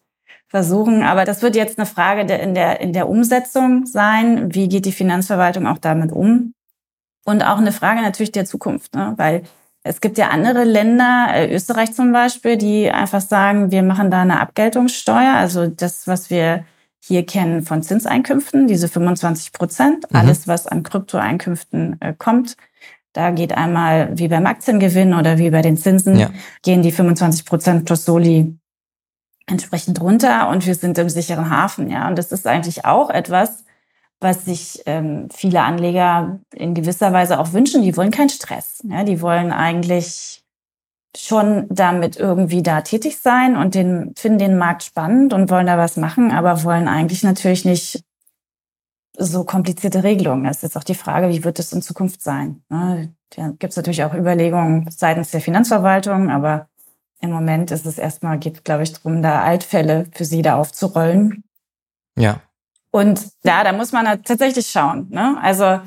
versuchen. 0.47 1.03
Aber 1.03 1.25
das 1.25 1.41
wird 1.41 1.55
jetzt 1.55 1.77
eine 1.77 1.85
Frage 1.85 2.25
der, 2.25 2.41
in, 2.41 2.53
der, 2.53 2.79
in 2.81 2.93
der 2.93 3.09
Umsetzung 3.09 3.85
sein. 3.85 4.53
Wie 4.53 4.67
geht 4.67 4.85
die 4.85 4.91
Finanzverwaltung 4.91 5.67
auch 5.67 5.77
damit 5.77 6.11
um? 6.11 6.53
Und 7.25 7.43
auch 7.43 7.57
eine 7.57 7.73
Frage 7.73 8.01
natürlich 8.01 8.31
der 8.31 8.45
Zukunft, 8.45 8.95
ne? 8.95 9.13
weil 9.17 9.43
es 9.87 10.01
gibt 10.01 10.17
ja 10.17 10.29
andere 10.29 10.63
Länder, 10.63 11.29
äh, 11.33 11.53
Österreich 11.53 11.93
zum 11.93 12.11
Beispiel, 12.11 12.57
die 12.57 12.91
einfach 12.91 13.21
sagen, 13.21 13.71
wir 13.71 13.83
machen 13.83 14.11
da 14.11 14.21
eine 14.21 14.39
Abgeltungssteuer, 14.39 15.33
also 15.33 15.67
das, 15.67 16.07
was 16.07 16.29
wir 16.29 16.65
hier 16.99 17.25
kennen 17.25 17.63
von 17.63 17.83
Zinseinkünften, 17.83 18.67
diese 18.67 18.87
25 18.87 19.53
Prozent, 19.53 20.11
mhm. 20.11 20.19
alles, 20.19 20.47
was 20.47 20.67
an 20.67 20.83
Kryptoeinkünften 20.83 22.01
äh, 22.01 22.13
kommt. 22.17 22.57
Da 23.13 23.31
geht 23.31 23.53
einmal 23.53 24.11
wie 24.13 24.27
beim 24.27 24.45
Aktiengewinn 24.45 25.13
oder 25.13 25.37
wie 25.37 25.49
bei 25.49 25.61
den 25.61 25.77
Zinsen, 25.77 26.17
ja. 26.17 26.29
gehen 26.61 26.81
die 26.81 26.91
25 26.91 27.45
Prozent 27.45 27.85
plus 27.85 28.05
Soli 28.05 28.57
entsprechend 29.47 30.01
runter 30.01 30.49
und 30.49 30.67
wir 30.67 30.75
sind 30.75 30.97
im 30.97 31.09
sicheren 31.09 31.49
Hafen. 31.49 31.89
Ja, 31.89 32.07
und 32.07 32.17
das 32.17 32.31
ist 32.31 32.45
eigentlich 32.45 32.85
auch 32.85 33.09
etwas, 33.09 33.63
was 34.19 34.45
sich 34.45 34.81
ähm, 34.85 35.29
viele 35.31 35.61
Anleger 35.61 36.39
in 36.53 36.73
gewisser 36.73 37.13
Weise 37.13 37.39
auch 37.39 37.53
wünschen. 37.53 37.83
Die 37.83 37.95
wollen 37.95 38.11
keinen 38.11 38.29
Stress. 38.29 38.83
Ja, 38.83 39.03
die 39.03 39.21
wollen 39.21 39.51
eigentlich 39.51 40.43
schon 41.15 41.67
damit 41.69 42.17
irgendwie 42.17 42.61
da 42.61 42.81
tätig 42.81 43.19
sein 43.19 43.55
und 43.55 43.75
den, 43.75 44.13
finden 44.15 44.39
den 44.39 44.57
Markt 44.57 44.83
spannend 44.83 45.33
und 45.33 45.49
wollen 45.49 45.67
da 45.67 45.77
was 45.77 45.97
machen, 45.97 46.31
aber 46.31 46.63
wollen 46.63 46.87
eigentlich 46.87 47.23
natürlich 47.23 47.65
nicht 47.65 48.03
so 49.17 49.43
komplizierte 49.43 50.03
Regelungen. 50.03 50.43
Das 50.43 50.57
ist 50.57 50.63
jetzt 50.63 50.77
auch 50.77 50.83
die 50.83 50.95
Frage, 50.95 51.29
wie 51.29 51.43
wird 51.43 51.59
es 51.59 51.73
in 51.73 51.81
Zukunft 51.81 52.21
sein? 52.21 52.61
Ne? 52.69 53.13
Da 53.35 53.49
gibt 53.49 53.71
es 53.71 53.77
natürlich 53.77 54.03
auch 54.03 54.13
Überlegungen 54.13 54.89
seitens 54.91 55.31
der 55.31 55.41
Finanzverwaltung, 55.41 56.29
aber 56.29 56.69
im 57.19 57.31
Moment 57.31 57.71
ist 57.71 57.87
es 57.87 57.97
erstmal, 57.97 58.37
geht, 58.37 58.63
glaube 58.63 58.83
ich, 58.83 58.93
darum, 58.93 59.23
da 59.23 59.41
Altfälle 59.41 60.05
für 60.13 60.25
sie 60.25 60.43
da 60.43 60.57
aufzurollen. 60.57 61.43
Ja. 62.15 62.41
Und 62.97 63.29
ja, 63.43 63.63
da 63.63 63.73
muss 63.73 63.91
man 63.91 64.07
halt 64.07 64.25
tatsächlich 64.25 64.67
schauen. 64.67 65.07
Ne? 65.09 65.37
Also 65.41 65.79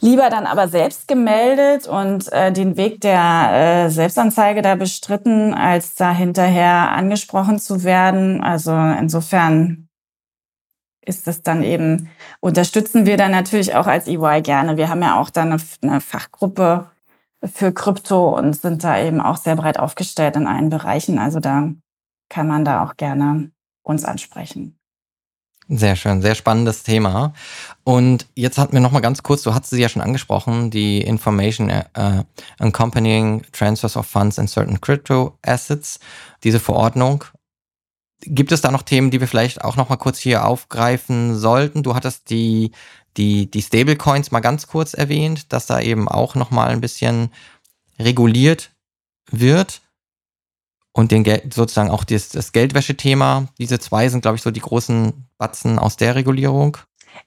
lieber 0.00 0.30
dann 0.30 0.46
aber 0.46 0.68
selbst 0.68 1.06
gemeldet 1.06 1.86
und 1.86 2.32
äh, 2.32 2.50
den 2.50 2.76
Weg 2.78 3.02
der 3.02 3.86
äh, 3.86 3.90
Selbstanzeige 3.90 4.62
da 4.62 4.74
bestritten, 4.74 5.52
als 5.52 5.94
da 5.94 6.12
hinterher 6.12 6.90
angesprochen 6.92 7.58
zu 7.58 7.84
werden. 7.84 8.42
Also 8.42 8.72
insofern 8.72 9.88
ist 11.04 11.26
das 11.26 11.42
dann 11.42 11.62
eben, 11.62 12.08
unterstützen 12.40 13.04
wir 13.04 13.18
dann 13.18 13.32
natürlich 13.32 13.74
auch 13.74 13.86
als 13.86 14.08
EY 14.08 14.40
gerne. 14.42 14.78
Wir 14.78 14.88
haben 14.88 15.02
ja 15.02 15.20
auch 15.20 15.28
dann 15.28 15.52
eine, 15.52 15.62
eine 15.82 16.00
Fachgruppe, 16.00 16.90
für 17.42 17.72
Krypto 17.72 18.36
und 18.36 18.54
sind 18.54 18.84
da 18.84 19.00
eben 19.00 19.20
auch 19.20 19.36
sehr 19.36 19.56
breit 19.56 19.78
aufgestellt 19.78 20.36
in 20.36 20.46
allen 20.46 20.70
Bereichen. 20.70 21.18
Also 21.18 21.40
da 21.40 21.72
kann 22.28 22.46
man 22.46 22.64
da 22.64 22.84
auch 22.84 22.96
gerne 22.96 23.50
uns 23.82 24.04
ansprechen. 24.04 24.79
Sehr 25.72 25.94
schön, 25.94 26.20
sehr 26.20 26.34
spannendes 26.34 26.82
Thema. 26.82 27.32
Und 27.84 28.26
jetzt 28.34 28.58
hatten 28.58 28.72
wir 28.72 28.80
noch 28.80 28.90
mal 28.90 28.98
ganz 28.98 29.22
kurz, 29.22 29.42
du 29.42 29.54
hast 29.54 29.70
sie 29.70 29.80
ja 29.80 29.88
schon 29.88 30.02
angesprochen, 30.02 30.70
die 30.70 31.00
Information 31.00 31.70
uh, 31.70 32.24
Accompanying 32.58 33.44
Transfers 33.52 33.96
of 33.96 34.04
Funds 34.04 34.38
in 34.38 34.48
Certain 34.48 34.80
Crypto 34.80 35.38
Assets, 35.42 36.00
diese 36.42 36.58
Verordnung. 36.58 37.24
Gibt 38.22 38.50
es 38.50 38.62
da 38.62 38.72
noch 38.72 38.82
Themen, 38.82 39.12
die 39.12 39.20
wir 39.20 39.28
vielleicht 39.28 39.62
auch 39.62 39.76
noch 39.76 39.88
mal 39.88 39.96
kurz 39.96 40.18
hier 40.18 40.44
aufgreifen 40.44 41.38
sollten? 41.38 41.84
Du 41.84 41.94
hattest 41.94 42.30
die 42.30 42.72
die, 43.16 43.50
die 43.50 43.62
Stablecoins 43.62 44.30
mal 44.30 44.40
ganz 44.40 44.66
kurz 44.66 44.94
erwähnt, 44.94 45.52
dass 45.52 45.66
da 45.66 45.80
eben 45.80 46.08
auch 46.08 46.34
nochmal 46.34 46.70
ein 46.70 46.80
bisschen 46.80 47.30
reguliert 47.98 48.70
wird. 49.30 49.82
Und 50.92 51.12
den 51.12 51.22
Geld, 51.22 51.54
sozusagen 51.54 51.90
auch 51.90 52.04
das, 52.04 52.30
das 52.30 52.52
Geldwäsche-Thema. 52.52 53.46
Diese 53.58 53.78
zwei 53.78 54.08
sind, 54.08 54.22
glaube 54.22 54.36
ich, 54.36 54.42
so 54.42 54.50
die 54.50 54.60
großen 54.60 55.28
Batzen 55.38 55.78
aus 55.78 55.96
der 55.96 56.16
Regulierung. 56.16 56.76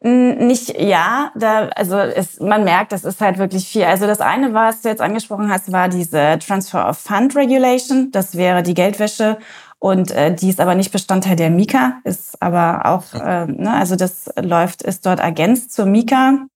Nicht, 0.02 0.78
ja, 0.80 1.32
da, 1.36 1.68
also 1.70 1.98
es, 1.98 2.40
man 2.40 2.64
merkt, 2.64 2.92
das 2.92 3.06
ist 3.06 3.22
halt 3.22 3.38
wirklich 3.38 3.68
viel. 3.68 3.84
Also 3.84 4.06
das 4.06 4.20
eine, 4.20 4.54
was 4.54 4.82
du 4.82 4.90
jetzt 4.90 5.02
angesprochen 5.02 5.50
hast, 5.50 5.72
war 5.72 5.88
diese 5.88 6.40
Transfer 6.40 6.90
of 6.90 6.98
Fund 6.98 7.36
Regulation. 7.36 8.12
Das 8.12 8.36
wäre 8.36 8.64
die 8.64 8.74
Geldwäsche 8.74 9.38
und 9.80 10.12
äh, 10.12 10.34
die 10.34 10.50
ist 10.50 10.62
aber 10.62 10.76
nicht 10.76 10.92
Bestandteil 10.92 11.36
der 11.36 11.50
Mika, 11.50 12.00
ist 12.06 12.42
aber 12.42 12.86
auch, 12.86 13.14
äh, 13.14 13.48
ne, 13.48 13.74
also 13.74 13.98
das 13.98 14.30
läuft, 14.42 14.82
ist 14.82 15.06
dort 15.06 15.20
ergänzt 15.20 15.74
zur 15.74 15.86
Mika. 15.86 16.48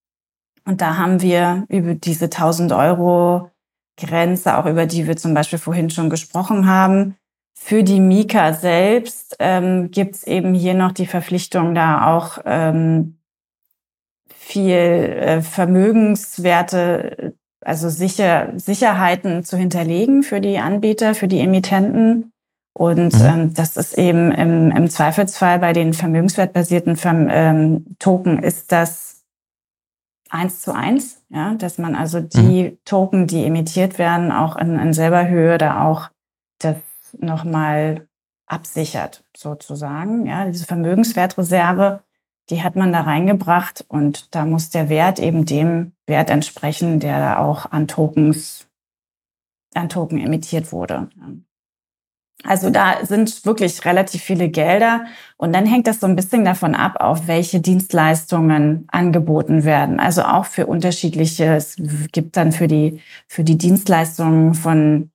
Und 0.66 0.80
da 0.80 0.98
haben 0.98 1.22
wir 1.22 1.66
über 1.68 1.94
diese 1.94 2.26
1000 2.26 2.72
Euro 2.72 3.52
Grenze, 3.98 4.58
auch 4.58 4.66
über 4.66 4.86
die 4.86 5.08
wir 5.08 5.18
zum 5.18 5.34
Beispiel 5.34 5.60
vorhin 5.60 5.90
schon 5.90 6.10
gesprochen 6.10 6.68
haben. 6.68 7.16
Für 7.60 7.84
die 7.84 8.00
Mika 8.00 8.54
selbst 8.54 9.36
ähm, 9.40 9.92
gibt 9.92 10.16
es 10.16 10.24
eben 10.24 10.54
hier 10.54 10.76
noch 10.76 10.92
die 10.92 11.08
Verpflichtung, 11.08 11.76
da 11.76 12.16
auch 12.16 12.38
ähm, 12.46 13.18
viel 14.30 14.72
äh, 14.72 15.42
Vermögenswerte, 15.42 17.34
also 17.60 17.90
sicher, 17.90 18.54
Sicherheiten 18.56 19.44
zu 19.44 19.58
hinterlegen 19.58 20.24
für 20.24 20.40
die 20.40 20.60
Anbieter, 20.60 21.16
für 21.16 21.28
die 21.28 21.40
Emittenten. 21.40 22.32
Und 22.74 23.16
mhm. 23.16 23.26
ähm, 23.26 23.54
das 23.56 23.76
ist 23.76 23.98
eben 23.98 24.32
im, 24.32 24.72
im 24.72 24.90
Zweifelsfall 24.90 25.60
bei 25.60 25.74
den 25.74 25.94
vermögenswertbasierten 25.94 26.96
Verm 26.96 27.28
ähm, 27.30 27.86
Token 27.98 28.42
ist 28.44 28.72
das 28.72 29.17
eins 30.30 30.62
zu 30.62 30.74
eins, 30.74 31.24
ja, 31.30 31.54
dass 31.56 31.78
man 31.78 31.96
also 31.96 32.20
die 32.20 32.64
mhm. 32.64 32.78
Token, 32.86 33.28
die 33.28 33.44
emittiert 33.46 33.98
werden, 33.98 34.32
auch 34.32 34.56
in, 34.56 34.78
in 34.80 34.94
selber 34.94 35.28
Höhe 35.28 35.58
da 35.58 35.86
auch 35.86 36.10
das 36.60 36.78
nochmal 37.18 38.08
absichert, 38.46 39.24
sozusagen. 39.36 40.26
Ja, 40.26 40.46
diese 40.46 40.66
Vermögenswertreserve, 40.66 42.02
die 42.50 42.64
hat 42.64 42.76
man 42.76 42.94
da 42.94 43.02
reingebracht 43.02 43.86
und 43.88 44.34
da 44.34 44.46
muss 44.46 44.70
der 44.70 44.90
Wert 44.90 45.20
eben 45.20 45.46
dem 45.46 45.94
Wert 46.06 46.30
entsprechen, 46.30 47.00
der 47.00 47.20
da 47.20 47.38
auch 47.40 47.72
an 47.72 47.88
Tokens, 47.88 48.68
an 49.74 49.90
Token 49.90 50.20
emittiert 50.20 50.72
wurde. 50.72 51.10
Also 52.44 52.70
da 52.70 53.04
sind 53.04 53.46
wirklich 53.46 53.84
relativ 53.84 54.22
viele 54.22 54.50
Gelder 54.50 55.06
und 55.38 55.54
dann 55.54 55.66
hängt 55.66 55.88
das 55.88 56.00
so 56.00 56.08
ein 56.08 56.16
bisschen 56.16 56.46
davon 56.46 56.76
ab, 56.76 56.98
auf 57.00 57.28
welche 57.28 57.60
Dienstleistungen 57.60 58.88
angeboten 58.92 59.64
werden. 59.64 60.00
Also 60.00 60.22
auch 60.22 60.46
für 60.46 60.68
unterschiedliche, 60.68 61.56
es 61.56 61.78
gibt 62.12 62.38
dann 62.38 62.52
für 62.52 62.68
die, 62.68 63.02
für 63.28 63.44
die 63.44 63.58
Dienstleistungen 63.58 64.54
von, 64.54 65.10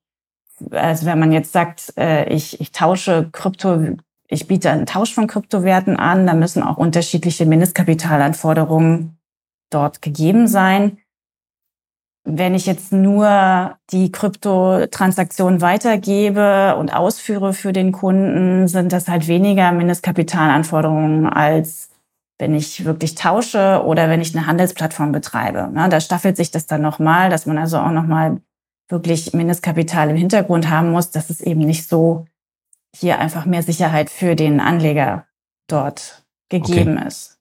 also 0.73 1.07
wenn 1.07 1.20
man 1.20 1.31
jetzt 1.31 1.53
sagt, 1.53 1.95
äh, 1.97 2.29
ich, 2.33 2.61
ich 2.61 2.73
tausche 2.73 3.29
Krypto, 3.31 3.97
ich 4.27 4.49
biete 4.49 4.70
einen 4.70 4.87
Tausch 4.87 5.14
von 5.14 5.29
Kryptowerten 5.29 5.97
an, 5.97 6.27
da 6.27 6.35
müssen 6.35 6.62
auch 6.62 6.77
unterschiedliche 6.77 7.47
Mindestkapitalanforderungen 7.47 9.16
dort 9.70 10.03
gegeben 10.03 10.49
sein. 10.49 10.99
Wenn 12.25 12.55
ich 12.55 12.66
jetzt 12.66 12.93
nur 12.93 13.77
die 13.91 14.12
Kryptotransaktion 14.12 15.61
weitergebe 15.61 16.77
und 16.77 16.95
ausführe 16.95 17.53
für 17.53 17.73
den 17.73 17.91
Kunden, 17.91 18.68
sind 18.68 18.93
das 18.93 19.09
halt 19.09 19.27
weniger 19.27 19.73
Mindestkapitalanforderungen 19.73 21.27
als 21.27 21.93
wenn 22.43 22.57
ich 22.57 22.85
wirklich 22.85 23.14
tausche 23.14 23.85
oder 23.85 24.09
wenn 24.09 24.20
ich 24.20 24.35
eine 24.37 24.49
Handelsplattform 24.49 25.12
betreibe. 25.12 25.70
Da 25.89 26.01
staffelt 26.01 26.37
sich 26.37 26.51
das 26.51 26.66
dann 26.66 26.83
nochmal, 26.83 27.31
dass 27.31 27.47
man 27.47 27.57
also 27.57 27.79
auch 27.79 27.93
nochmal 27.93 28.41
wirklich 28.89 29.33
Mindestkapital 29.33 30.11
im 30.11 30.16
Hintergrund 30.16 30.68
haben 30.68 30.91
muss, 30.91 31.12
dass 31.12 31.31
es 31.31 31.41
eben 31.41 31.61
nicht 31.61 31.89
so 31.89 32.27
hier 32.97 33.20
einfach 33.20 33.47
mehr 33.47 33.62
Sicherheit 33.62 34.11
für 34.11 34.35
den 34.35 34.59
Anleger 34.59 35.25
dort 35.68 36.25
gegeben 36.49 36.99
okay. 36.99 37.07
ist. 37.07 37.32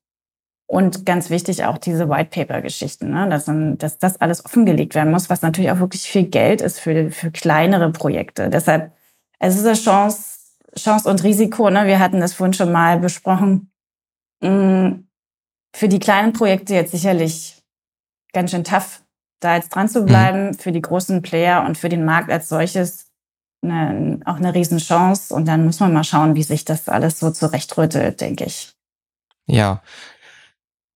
Und 0.72 1.06
ganz 1.06 1.30
wichtig 1.30 1.66
auch 1.66 1.78
diese 1.78 2.08
White 2.08 2.30
Paper 2.30 2.62
Geschichten, 2.62 3.10
ne? 3.10 3.28
dass, 3.28 3.52
dass 3.78 4.00
das 4.00 4.22
alles 4.22 4.46
offengelegt 4.46 4.96
werden 4.96 5.12
muss, 5.12 5.30
was 5.30 5.42
natürlich 5.42 5.70
auch 5.70 5.80
wirklich 5.80 6.04
viel 6.04 6.24
Geld 6.24 6.62
ist 6.62 6.80
für, 6.80 7.12
für 7.12 7.30
kleinere 7.30 7.92
Projekte. 7.92 8.50
Deshalb, 8.50 8.94
es 9.38 9.58
ist 9.58 9.66
eine 9.66 9.76
Chance, 9.76 10.38
Chance 10.78 11.10
und 11.10 11.26
Risiko. 11.26 11.70
Ne? 11.70 11.88
Wir 11.88 12.00
hatten 12.00 12.22
das 12.22 12.34
vorhin 12.34 12.54
schon 12.54 12.72
mal 12.72 13.00
besprochen. 13.00 13.70
Mm, 14.42 15.02
für 15.76 15.90
die 15.90 16.00
kleinen 16.00 16.32
Projekte 16.32 16.74
jetzt 16.74 16.92
sicherlich 16.92 17.62
ganz 18.32 18.52
schön 18.52 18.64
tough, 18.64 19.04
da 19.42 19.58
jetzt 19.58 19.76
dran 19.76 19.90
zu 19.90 20.06
bleiben. 20.06 20.52
Mhm. 20.52 20.54
Für 20.54 20.72
die 20.72 20.82
großen 20.82 21.22
Player 21.22 21.66
und 21.66 21.78
für 21.78 21.90
den 21.90 22.06
Markt 22.06 22.32
als 22.32 22.48
solches 22.48 23.12
eine, 23.62 24.22
auch 24.24 24.38
eine 24.38 24.56
Riesenchance. 24.56 25.36
Und 25.36 25.50
dann 25.50 25.66
muss 25.66 25.82
man 25.82 25.92
mal 25.92 26.06
schauen, 26.06 26.36
wie 26.36 26.44
sich 26.44 26.64
das 26.64 26.88
alles 26.88 27.20
so 27.20 27.30
zurechtrüttelt, 27.30 28.22
denke 28.22 28.46
ich. 28.46 28.74
Ja, 29.48 29.82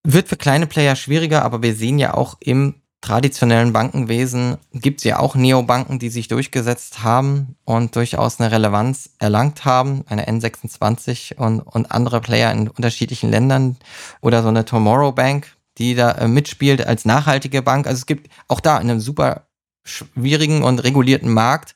wird 0.06 0.28
für 0.28 0.38
kleine 0.38 0.68
Player 0.68 0.96
schwieriger, 0.96 1.44
aber 1.44 1.62
wir 1.62 1.76
sehen 1.76 2.00
ja 2.00 2.14
auch 2.14 2.38
im 2.40 2.76
traditionellen 3.02 3.72
Bankenwesen 3.72 4.58
gibt 4.74 5.02
es 5.02 5.04
ja 5.04 5.20
auch 5.20 5.36
Neobanken, 5.36 6.00
die 6.00 6.10
sich 6.10 6.28
durchgesetzt 6.28 7.04
haben 7.04 7.56
und 7.64 7.96
durchaus 7.96 8.40
eine 8.40 8.52
Relevanz 8.52 9.12
erlangt 9.20 9.64
haben, 9.64 10.04
eine 10.08 10.28
N26 10.28 11.36
und, 11.36 11.60
und 11.60 11.92
andere 11.92 12.20
Player 12.20 12.52
in 12.52 12.68
unterschiedlichen 12.68 13.30
Ländern 13.30 13.78
oder 14.22 14.42
so 14.42 14.48
eine 14.48 14.66
Tomorrow 14.66 15.12
Bank, 15.12 15.56
die 15.78 15.94
da 15.94 16.14
äh, 16.14 16.28
mitspielt 16.28 16.86
als 16.86 17.06
nachhaltige 17.06 17.62
Bank. 17.62 17.86
Also 17.86 18.00
es 18.00 18.06
gibt 18.08 18.28
auch 18.48 18.60
da 18.60 18.80
in 18.80 18.90
einem 18.90 19.00
super 19.00 19.44
schwierigen 19.84 20.64
und 20.64 20.80
regulierten 20.80 21.32
Markt 21.32 21.76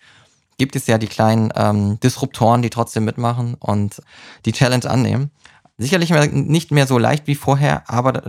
gibt 0.57 0.75
es 0.75 0.87
ja 0.87 0.97
die 0.97 1.07
kleinen 1.07 1.53
ähm, 1.55 1.99
Disruptoren, 1.99 2.63
die 2.63 2.71
trotzdem 2.71 3.05
mitmachen 3.05 3.53
und 3.53 4.01
die 4.45 4.51
Challenge 4.51 4.89
annehmen. 4.89 5.29
Sicherlich 5.79 6.11
nicht 6.11 6.71
mehr 6.71 6.87
so 6.87 6.97
leicht 6.97 7.25
wie 7.25 7.35
vorher, 7.35 7.89
aber 7.89 8.21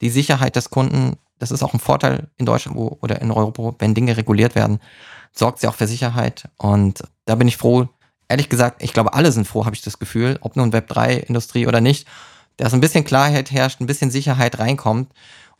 die 0.00 0.10
Sicherheit 0.10 0.56
des 0.56 0.70
Kunden, 0.70 1.16
das 1.38 1.52
ist 1.52 1.62
auch 1.62 1.72
ein 1.72 1.78
Vorteil 1.78 2.28
in 2.36 2.46
Deutschland 2.46 2.76
oder 2.76 3.22
in 3.22 3.30
Europa, 3.30 3.76
wenn 3.78 3.94
Dinge 3.94 4.16
reguliert 4.16 4.56
werden, 4.56 4.80
sorgt 5.32 5.60
sie 5.60 5.68
auch 5.68 5.76
für 5.76 5.86
Sicherheit. 5.86 6.48
Und 6.56 7.04
da 7.26 7.36
bin 7.36 7.46
ich 7.46 7.56
froh, 7.56 7.88
ehrlich 8.28 8.48
gesagt, 8.48 8.82
ich 8.82 8.92
glaube, 8.92 9.14
alle 9.14 9.30
sind 9.30 9.46
froh, 9.46 9.64
habe 9.66 9.76
ich 9.76 9.82
das 9.82 10.00
Gefühl, 10.00 10.38
ob 10.40 10.56
nun 10.56 10.72
Web3-Industrie 10.72 11.68
oder 11.68 11.80
nicht, 11.80 12.08
dass 12.56 12.74
ein 12.74 12.80
bisschen 12.80 13.04
Klarheit 13.04 13.52
herrscht, 13.52 13.80
ein 13.80 13.86
bisschen 13.86 14.10
Sicherheit 14.10 14.58
reinkommt 14.58 15.12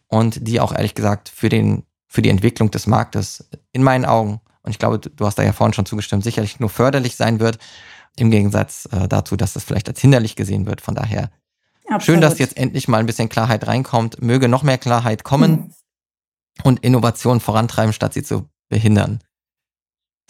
und 0.09 0.49
die 0.49 0.59
auch 0.59 0.73
ehrlich 0.73 0.97
gesagt 0.97 1.29
für, 1.29 1.49
den, 1.49 1.85
für 2.09 2.23
die 2.23 2.31
Entwicklung 2.31 2.73
des 2.73 2.89
Marktes 2.89 3.49
in 3.71 3.85
meinen 3.85 4.05
Augen, 4.05 4.41
und 4.63 4.73
ich 4.73 4.81
glaube, 4.81 4.99
du 4.99 5.27
hast 5.27 5.39
da 5.39 5.45
ja 5.45 5.53
vorhin 5.53 5.75
schon 5.75 5.87
zugestimmt, 5.87 6.25
sicherlich 6.25 6.59
nur 6.59 6.71
förderlich 6.71 7.15
sein 7.15 7.39
wird, 7.39 7.59
im 8.21 8.31
Gegensatz 8.31 8.89
äh, 8.93 9.09
dazu, 9.09 9.37
dass 9.37 9.53
das 9.53 9.65
vielleicht 9.65 9.89
als 9.89 10.01
hinderlich 10.01 10.37
gesehen 10.37 10.67
wird. 10.67 10.81
Von 10.81 10.95
daher 10.95 11.31
Absolut. 11.87 12.03
schön, 12.05 12.21
dass 12.21 12.39
jetzt 12.39 12.57
endlich 12.57 12.89
mal 12.89 12.99
ein 12.99 13.07
bisschen 13.07 13.29
Klarheit 13.29 13.67
reinkommt. 13.67 14.23
Möge 14.23 14.49
noch 14.49 14.63
mehr 14.63 14.79
Klarheit 14.79 15.25
kommen 15.25 15.51
mhm. 15.51 15.73
und 16.63 16.81
Innovation 16.81 17.41
vorantreiben, 17.41 17.93
statt 17.93 18.15
sie 18.15 18.23
zu 18.23 18.49
behindern. 18.69 19.21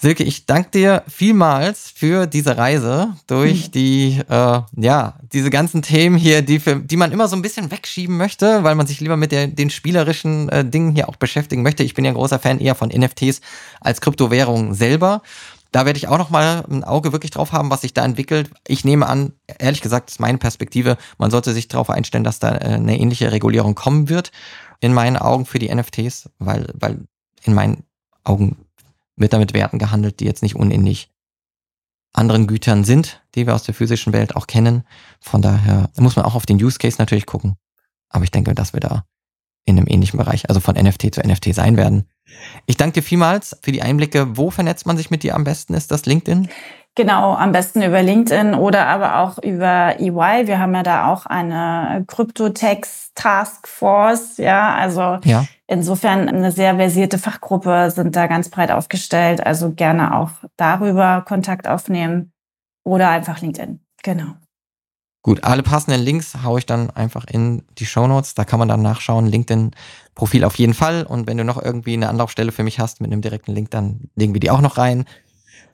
Silke, 0.00 0.24
ich 0.24 0.46
danke 0.46 0.70
dir 0.70 1.02
vielmals 1.08 1.92
für 1.94 2.26
diese 2.26 2.56
Reise 2.56 3.14
durch 3.26 3.66
mhm. 3.66 3.72
die, 3.72 4.20
äh, 4.30 4.60
ja, 4.76 5.18
diese 5.30 5.50
ganzen 5.50 5.82
Themen 5.82 6.16
hier, 6.16 6.40
die, 6.40 6.58
für, 6.58 6.76
die 6.76 6.96
man 6.96 7.12
immer 7.12 7.28
so 7.28 7.36
ein 7.36 7.42
bisschen 7.42 7.70
wegschieben 7.70 8.16
möchte, 8.16 8.64
weil 8.64 8.76
man 8.76 8.86
sich 8.86 9.00
lieber 9.00 9.18
mit 9.18 9.30
der, 9.30 9.48
den 9.48 9.68
spielerischen 9.68 10.48
äh, 10.48 10.64
Dingen 10.64 10.94
hier 10.94 11.10
auch 11.10 11.16
beschäftigen 11.16 11.60
möchte. 11.60 11.82
Ich 11.82 11.92
bin 11.92 12.06
ja 12.06 12.12
ein 12.12 12.16
großer 12.16 12.38
Fan 12.38 12.60
eher 12.60 12.74
von 12.74 12.88
NFTs 12.88 13.42
als 13.82 14.00
Kryptowährung 14.00 14.72
selber. 14.72 15.20
Da 15.72 15.86
werde 15.86 15.98
ich 15.98 16.08
auch 16.08 16.18
noch 16.18 16.30
mal 16.30 16.64
ein 16.68 16.84
Auge 16.84 17.12
wirklich 17.12 17.30
drauf 17.30 17.52
haben, 17.52 17.70
was 17.70 17.82
sich 17.82 17.94
da 17.94 18.04
entwickelt. 18.04 18.50
Ich 18.66 18.84
nehme 18.84 19.06
an, 19.06 19.32
ehrlich 19.58 19.80
gesagt, 19.80 20.10
ist 20.10 20.20
meine 20.20 20.38
Perspektive, 20.38 20.96
man 21.18 21.30
sollte 21.30 21.52
sich 21.52 21.68
darauf 21.68 21.90
einstellen, 21.90 22.24
dass 22.24 22.40
da 22.40 22.56
äh, 22.56 22.74
eine 22.74 22.98
ähnliche 22.98 23.30
Regulierung 23.30 23.74
kommen 23.74 24.08
wird. 24.08 24.32
In 24.80 24.94
meinen 24.94 25.16
Augen 25.16 25.46
für 25.46 25.58
die 25.58 25.72
NFTs, 25.72 26.30
weil, 26.38 26.66
weil 26.74 27.04
in 27.44 27.54
meinen 27.54 27.84
Augen 28.24 28.56
wird 29.16 29.32
damit 29.32 29.54
Werten 29.54 29.78
gehandelt, 29.78 30.20
die 30.20 30.24
jetzt 30.24 30.42
nicht 30.42 30.56
unähnlich 30.56 31.10
anderen 32.12 32.46
Gütern 32.46 32.84
sind, 32.84 33.22
die 33.34 33.46
wir 33.46 33.54
aus 33.54 33.62
der 33.62 33.74
physischen 33.74 34.12
Welt 34.12 34.34
auch 34.34 34.46
kennen. 34.46 34.84
Von 35.20 35.42
daher 35.42 35.90
muss 35.96 36.16
man 36.16 36.24
auch 36.24 36.34
auf 36.34 36.46
den 36.46 36.62
Use 36.62 36.78
Case 36.78 36.96
natürlich 36.98 37.26
gucken. 37.26 37.56
Aber 38.08 38.24
ich 38.24 38.30
denke, 38.30 38.54
dass 38.54 38.72
wir 38.72 38.80
da 38.80 39.04
in 39.64 39.76
einem 39.76 39.86
ähnlichen 39.86 40.18
Bereich, 40.18 40.48
also 40.48 40.60
von 40.60 40.74
NFT 40.74 41.14
zu 41.14 41.20
NFT 41.20 41.54
sein 41.54 41.76
werden. 41.76 42.06
Ich 42.66 42.76
danke 42.76 43.00
dir 43.00 43.02
vielmals 43.02 43.58
für 43.62 43.72
die 43.72 43.82
Einblicke. 43.82 44.36
Wo 44.36 44.50
vernetzt 44.50 44.86
man 44.86 44.96
sich 44.96 45.10
mit 45.10 45.22
dir 45.22 45.34
am 45.34 45.44
besten? 45.44 45.74
Ist 45.74 45.90
das 45.90 46.06
LinkedIn? 46.06 46.48
Genau, 46.96 47.34
am 47.34 47.52
besten 47.52 47.82
über 47.82 48.02
LinkedIn 48.02 48.54
oder 48.54 48.86
aber 48.86 49.18
auch 49.20 49.38
über 49.38 50.00
EY. 50.00 50.46
Wir 50.46 50.58
haben 50.58 50.74
ja 50.74 50.82
da 50.82 51.12
auch 51.12 51.24
eine 51.24 52.04
Cryptotex 52.06 53.12
Task 53.14 53.68
Force. 53.68 54.38
Ja, 54.38 54.74
also 54.74 55.18
ja. 55.24 55.46
insofern 55.66 56.28
eine 56.28 56.50
sehr 56.50 56.76
versierte 56.76 57.18
Fachgruppe 57.18 57.90
sind 57.92 58.16
da 58.16 58.26
ganz 58.26 58.50
breit 58.50 58.72
aufgestellt. 58.72 59.46
Also 59.46 59.72
gerne 59.72 60.16
auch 60.16 60.30
darüber 60.56 61.24
Kontakt 61.26 61.68
aufnehmen 61.68 62.32
oder 62.84 63.08
einfach 63.08 63.40
LinkedIn. 63.40 63.80
Genau. 64.02 64.34
Gut, 65.22 65.44
alle 65.44 65.62
passenden 65.62 66.00
Links 66.00 66.34
haue 66.42 66.60
ich 66.60 66.66
dann 66.66 66.90
einfach 66.90 67.26
in 67.26 67.62
die 67.78 67.84
Show 67.84 68.06
Notes. 68.06 68.34
Da 68.34 68.44
kann 68.44 68.58
man 68.58 68.68
dann 68.68 68.80
nachschauen. 68.80 69.26
LinkedIn-Profil 69.26 70.44
auf 70.44 70.56
jeden 70.56 70.72
Fall. 70.72 71.04
Und 71.04 71.26
wenn 71.26 71.36
du 71.36 71.44
noch 71.44 71.62
irgendwie 71.62 71.92
eine 71.92 72.08
Anlaufstelle 72.08 72.52
für 72.52 72.62
mich 72.62 72.80
hast 72.80 73.02
mit 73.02 73.12
einem 73.12 73.20
direkten 73.20 73.52
Link, 73.52 73.70
dann 73.70 74.08
legen 74.16 74.32
wir 74.32 74.40
die 74.40 74.50
auch 74.50 74.62
noch 74.62 74.78
rein. 74.78 75.04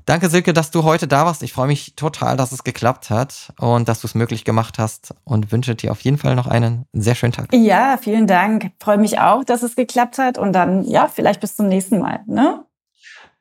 Danke, 0.04 0.30
Silke, 0.30 0.52
dass 0.52 0.70
du 0.70 0.84
heute 0.84 1.08
da 1.08 1.26
warst. 1.26 1.42
Ich 1.42 1.52
freue 1.52 1.66
mich 1.66 1.94
total, 1.96 2.36
dass 2.36 2.52
es 2.52 2.62
geklappt 2.62 3.10
hat 3.10 3.52
und 3.58 3.88
dass 3.88 4.00
du 4.00 4.06
es 4.06 4.14
möglich 4.14 4.44
gemacht 4.44 4.78
hast 4.78 5.14
und 5.24 5.50
wünsche 5.50 5.74
dir 5.74 5.90
auf 5.90 6.00
jeden 6.02 6.16
Fall 6.16 6.36
noch 6.36 6.46
einen 6.46 6.86
sehr 6.92 7.16
schönen 7.16 7.32
Tag. 7.32 7.52
Ja, 7.52 7.98
vielen 8.00 8.28
Dank. 8.28 8.70
freue 8.80 8.98
mich 8.98 9.18
auch, 9.18 9.42
dass 9.42 9.64
es 9.64 9.74
geklappt 9.74 10.18
hat 10.18 10.38
und 10.38 10.52
dann, 10.52 10.84
ja, 10.84 11.08
vielleicht 11.08 11.40
bis 11.40 11.56
zum 11.56 11.68
nächsten 11.68 11.98
Mal. 11.98 12.20
Ne? 12.26 12.64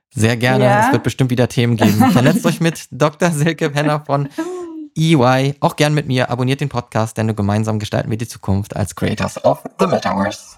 Sehr 0.10 0.38
gerne. 0.38 0.64
Ja. 0.64 0.88
Es 0.88 0.92
wird 0.92 1.04
bestimmt 1.04 1.30
wieder 1.30 1.50
Themen 1.50 1.78
geben. 1.78 1.98
Vernetzt 2.12 2.46
euch 2.48 2.60
mit 2.60 2.88
Dr. 2.90 3.30
Silke 3.30 3.70
Penner 3.70 4.04
von 4.04 4.30
EY. 4.96 5.56
Auch 5.60 5.76
gern 5.76 5.94
mit 5.94 6.08
mir. 6.08 6.30
Abonniert 6.30 6.62
den 6.62 6.70
Podcast, 6.70 7.18
denn 7.18 7.26
nur 7.28 7.36
gemeinsam 7.36 7.80
gestalten 7.80 8.10
wir 8.10 8.18
die 8.18 8.28
Zukunft 8.28 8.76
als 8.76 8.96
Creators 8.96 9.44
of 9.44 9.64
the 9.80 9.88
Metaverse. 9.88 10.58